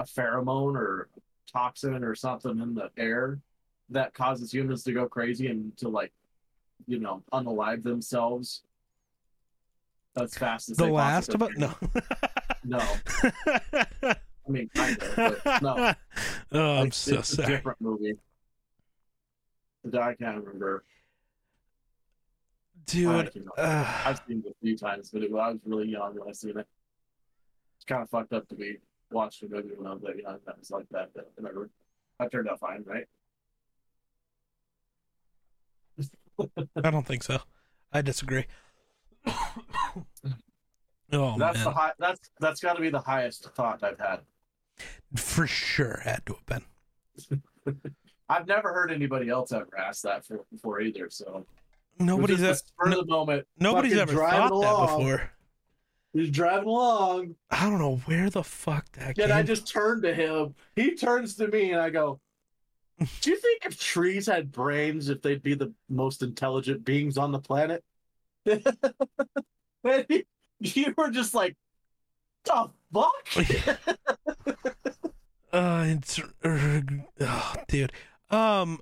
a 0.00 0.04
pheromone 0.04 0.74
or 0.76 1.08
toxin 1.50 2.04
or 2.04 2.14
something 2.14 2.60
in 2.60 2.74
the 2.74 2.90
air 2.98 3.38
that 3.88 4.12
causes 4.14 4.52
humans 4.52 4.82
to 4.84 4.92
go 4.92 5.08
crazy 5.08 5.46
and 5.46 5.74
to 5.78 5.88
like, 5.88 6.12
you 6.86 6.98
know, 6.98 7.22
unalive 7.32 7.82
themselves 7.82 8.62
as 10.20 10.34
fast 10.34 10.68
as 10.70 10.76
The 10.76 10.84
they 10.84 10.90
last 10.90 11.32
of 11.34 11.40
it? 11.42 11.56
No. 11.56 11.72
No, 12.64 12.78
I 14.02 14.16
mean, 14.48 14.68
kind 14.74 15.00
of, 15.00 15.14
but 15.44 15.62
no. 15.62 15.94
oh, 16.52 16.72
I'm 16.80 16.86
It's- 16.88 16.96
so 16.96 17.18
it's 17.20 17.32
a 17.32 17.36
sorry. 17.36 17.48
different 17.48 17.80
movie. 17.80 18.16
I 19.86 20.14
can't 20.14 20.44
remember. 20.44 20.82
I 22.88 22.92
Dude, 22.92 23.48
uh, 23.58 24.02
I've 24.04 24.20
seen 24.28 24.44
it 24.46 24.50
a 24.50 24.54
few 24.62 24.76
times, 24.76 25.10
but 25.10 25.22
it, 25.22 25.30
I 25.34 25.50
was 25.50 25.58
really 25.64 25.88
young 25.88 26.14
when 26.14 26.28
I 26.28 26.32
seen 26.32 26.56
it. 26.56 26.66
It's 27.76 27.84
kind 27.84 28.02
of 28.02 28.08
fucked 28.08 28.32
up 28.32 28.48
to 28.48 28.54
be 28.54 28.78
watching 29.10 29.50
a 29.50 29.56
movie 29.56 29.70
when 29.76 29.88
I 29.88 29.94
was 29.94 30.02
that 30.02 30.16
young. 30.16 30.38
That 30.46 30.58
was 30.58 30.70
like 30.70 30.88
that, 30.90 31.10
but 31.14 31.30
whatever. 31.34 31.68
I 32.20 32.28
turned 32.28 32.48
out 32.48 32.60
fine, 32.60 32.84
right? 32.86 33.06
I 36.84 36.90
don't 36.90 37.06
think 37.06 37.24
so. 37.24 37.40
I 37.92 38.02
disagree. 38.02 38.46
oh 39.26 40.04
that's 41.38 41.56
man, 41.56 41.64
the 41.64 41.70
high. 41.70 41.92
That's 41.98 42.20
that's 42.38 42.60
got 42.60 42.74
to 42.74 42.82
be 42.82 42.90
the 42.90 43.00
highest 43.00 43.52
thought 43.54 43.82
I've 43.82 43.98
had. 43.98 44.20
for 45.16 45.46
sure 45.46 46.02
had 46.04 46.24
to 46.26 46.34
have 46.34 46.46
been. 46.46 47.80
I've 48.28 48.46
never 48.46 48.72
heard 48.72 48.92
anybody 48.92 49.28
else 49.28 49.52
ever 49.52 49.68
ask 49.78 50.02
that 50.02 50.24
for, 50.24 50.44
before 50.52 50.80
either. 50.80 51.08
So 51.10 51.46
Nobody's 51.98 52.40
it 52.42 52.44
e- 52.44 52.48
was 52.48 52.60
just 52.60 52.64
a 52.64 52.68
spur 52.68 52.90
no- 52.90 53.00
the 53.02 53.06
moment. 53.06 53.46
nobody's 53.58 53.96
ever 53.96 54.12
thought 54.14 54.50
that 54.60 54.96
before. 54.98 55.30
He's 56.12 56.30
driving 56.30 56.68
along, 56.68 57.36
I 57.50 57.68
don't 57.68 57.78
know 57.78 57.96
where 58.06 58.30
the 58.30 58.42
fuck 58.42 58.90
that 58.92 59.08
and 59.08 59.16
came. 59.16 59.32
I 59.32 59.42
just 59.42 59.70
turned 59.70 60.02
to 60.04 60.14
him. 60.14 60.54
He 60.74 60.94
turns 60.94 61.34
to 61.36 61.48
me, 61.48 61.72
and 61.72 61.80
I 61.80 61.90
go, 61.90 62.20
"Do 63.20 63.30
you 63.30 63.36
think 63.36 63.66
if 63.66 63.78
trees 63.78 64.26
had 64.26 64.50
brains, 64.50 65.10
if 65.10 65.20
they'd 65.20 65.42
be 65.42 65.54
the 65.54 65.74
most 65.90 66.22
intelligent 66.22 66.84
beings 66.84 67.18
on 67.18 67.32
the 67.32 67.38
planet?" 67.38 67.84
and 68.46 70.06
he, 70.08 70.24
you 70.60 70.94
were 70.96 71.10
just 71.10 71.34
like, 71.34 71.54
"The 72.44 72.70
fuck." 72.94 73.96
Uh, 75.52 75.84
it's 75.86 76.18
uh, 76.18 76.80
oh, 77.20 77.54
dude. 77.68 77.92
Um, 78.30 78.78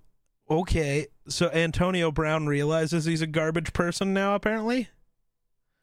okay. 0.48 1.06
So 1.28 1.50
Antonio 1.50 2.10
Brown 2.10 2.46
realizes 2.46 3.04
he's 3.04 3.22
a 3.22 3.26
garbage 3.26 3.72
person 3.72 4.12
now. 4.12 4.34
Apparently, 4.34 4.88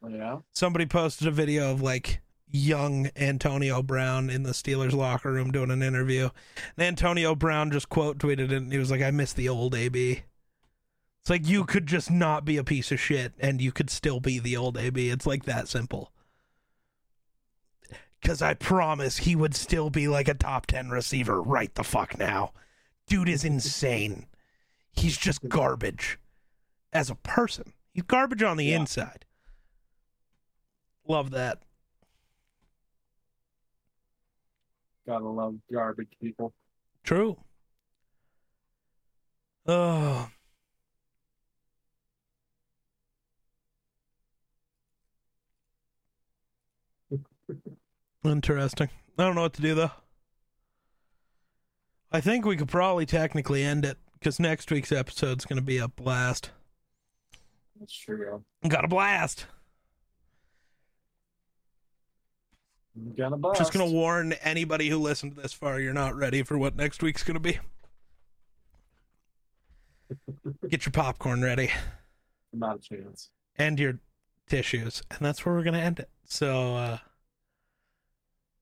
yeah. 0.08 0.40
somebody 0.54 0.86
posted 0.86 1.28
a 1.28 1.32
video 1.32 1.72
of 1.72 1.82
like 1.82 2.22
young 2.48 3.10
Antonio 3.16 3.82
Brown 3.82 4.30
in 4.30 4.44
the 4.44 4.52
Steelers 4.52 4.94
locker 4.94 5.32
room 5.32 5.52
doing 5.52 5.72
an 5.72 5.82
interview, 5.82 6.30
and 6.78 6.86
Antonio 6.86 7.36
Brown 7.36 7.72
just 7.72 7.90
quote 7.90 8.18
tweeted 8.18 8.52
it. 8.52 8.54
and 8.54 8.72
He 8.72 8.78
was 8.78 8.92
like, 8.92 9.02
"I 9.02 9.12
miss 9.12 9.34
the 9.34 9.50
old 9.50 9.76
AB." 9.76 10.24
It's 11.22 11.30
like 11.30 11.48
you 11.48 11.66
could 11.66 11.86
just 11.86 12.10
not 12.10 12.46
be 12.46 12.58
a 12.58 12.64
piece 12.64 12.92
of 12.92 13.00
shit, 13.00 13.34
and 13.40 13.62
you 13.62 13.72
could 13.72 13.92
still 13.92 14.20
be 14.20 14.40
the 14.40 14.58
old 14.58 14.78
AB. 14.78 15.10
It's 15.10 15.28
like 15.28 15.46
that 15.46 15.68
simple. 15.68 16.12
Because 18.20 18.42
I 18.42 18.56
promise 18.56 19.18
he 19.18 19.36
would 19.36 19.56
still 19.56 19.90
be 19.90 20.08
like 20.08 20.28
a 20.28 20.34
top 20.34 20.66
10 20.66 20.90
receiver 20.90 21.42
right 21.42 21.74
the 21.76 21.84
fuck 21.84 22.18
now. 22.18 22.54
Dude 23.08 23.30
is 23.30 23.44
insane. 23.44 24.26
He's 24.94 25.18
just 25.18 25.48
garbage 25.48 26.20
as 26.94 27.10
a 27.10 27.16
person. 27.16 27.74
He's 27.94 28.04
garbage 28.04 28.44
on 28.44 28.58
the 28.58 28.66
Yeah. 28.66 28.80
inside. 28.80 29.26
Love 31.08 31.32
that. 31.32 31.64
Gotta 35.08 35.28
love 35.28 35.56
garbage 35.72 36.12
people. 36.22 36.54
True. 37.04 37.38
Oh. 39.66 40.30
Interesting. 48.26 48.90
I 49.18 49.24
don't 49.26 49.36
know 49.36 49.42
what 49.42 49.54
to 49.54 49.62
do 49.62 49.76
though. 49.76 49.92
I 52.12 52.22
think 52.22 52.46
we 52.46 52.58
could 52.58 52.68
probably 52.68 53.06
technically 53.06 53.64
end 53.64 53.86
it 53.86 53.98
because 54.22 54.40
next 54.40 54.70
week's 54.70 54.92
episode's 54.92 55.46
going 55.46 55.58
to 55.58 55.64
be 55.66 55.80
a 55.80 55.88
blast. 55.88 56.52
That's 57.80 57.98
true. 57.98 58.44
Got 58.68 58.86
a 58.86 58.88
blast. 58.88 59.48
I'm 62.96 63.16
gonna 63.16 63.38
bust. 63.38 63.58
Just 63.58 63.74
going 63.74 63.90
to 63.90 63.92
warn 63.92 64.34
anybody 64.44 64.90
who 64.90 65.00
listened 65.00 65.36
to 65.36 65.42
this 65.42 65.54
far 65.54 65.80
you're 65.80 65.94
not 65.94 66.16
ready 66.16 66.44
for 66.44 66.58
what 66.58 66.76
next 66.76 67.02
week's 67.02 67.24
going 67.24 67.36
to 67.36 67.40
be. 67.40 67.58
Get 70.70 70.86
your 70.86 70.92
popcorn 70.92 71.42
ready. 71.42 71.72
Not 72.54 72.76
a 72.76 72.80
chance. 72.80 73.32
and 73.56 73.80
your 73.80 73.98
tissues. 74.48 75.02
And 75.10 75.20
that's 75.22 75.44
where 75.46 75.56
we're 75.56 75.64
going 75.64 75.74
to 75.74 75.80
end 75.80 76.00
it. 76.00 76.10
So, 76.26 76.76
uh, 76.76 76.98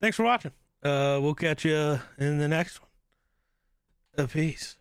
thanks 0.00 0.16
for 0.16 0.22
watching. 0.22 0.52
Uh, 0.82 1.18
we'll 1.20 1.34
catch 1.34 1.64
you 1.66 2.00
in 2.18 2.38
the 2.38 2.48
next 2.48 2.80
one. 2.80 2.88
A 4.24 4.28
peace. 4.28 4.76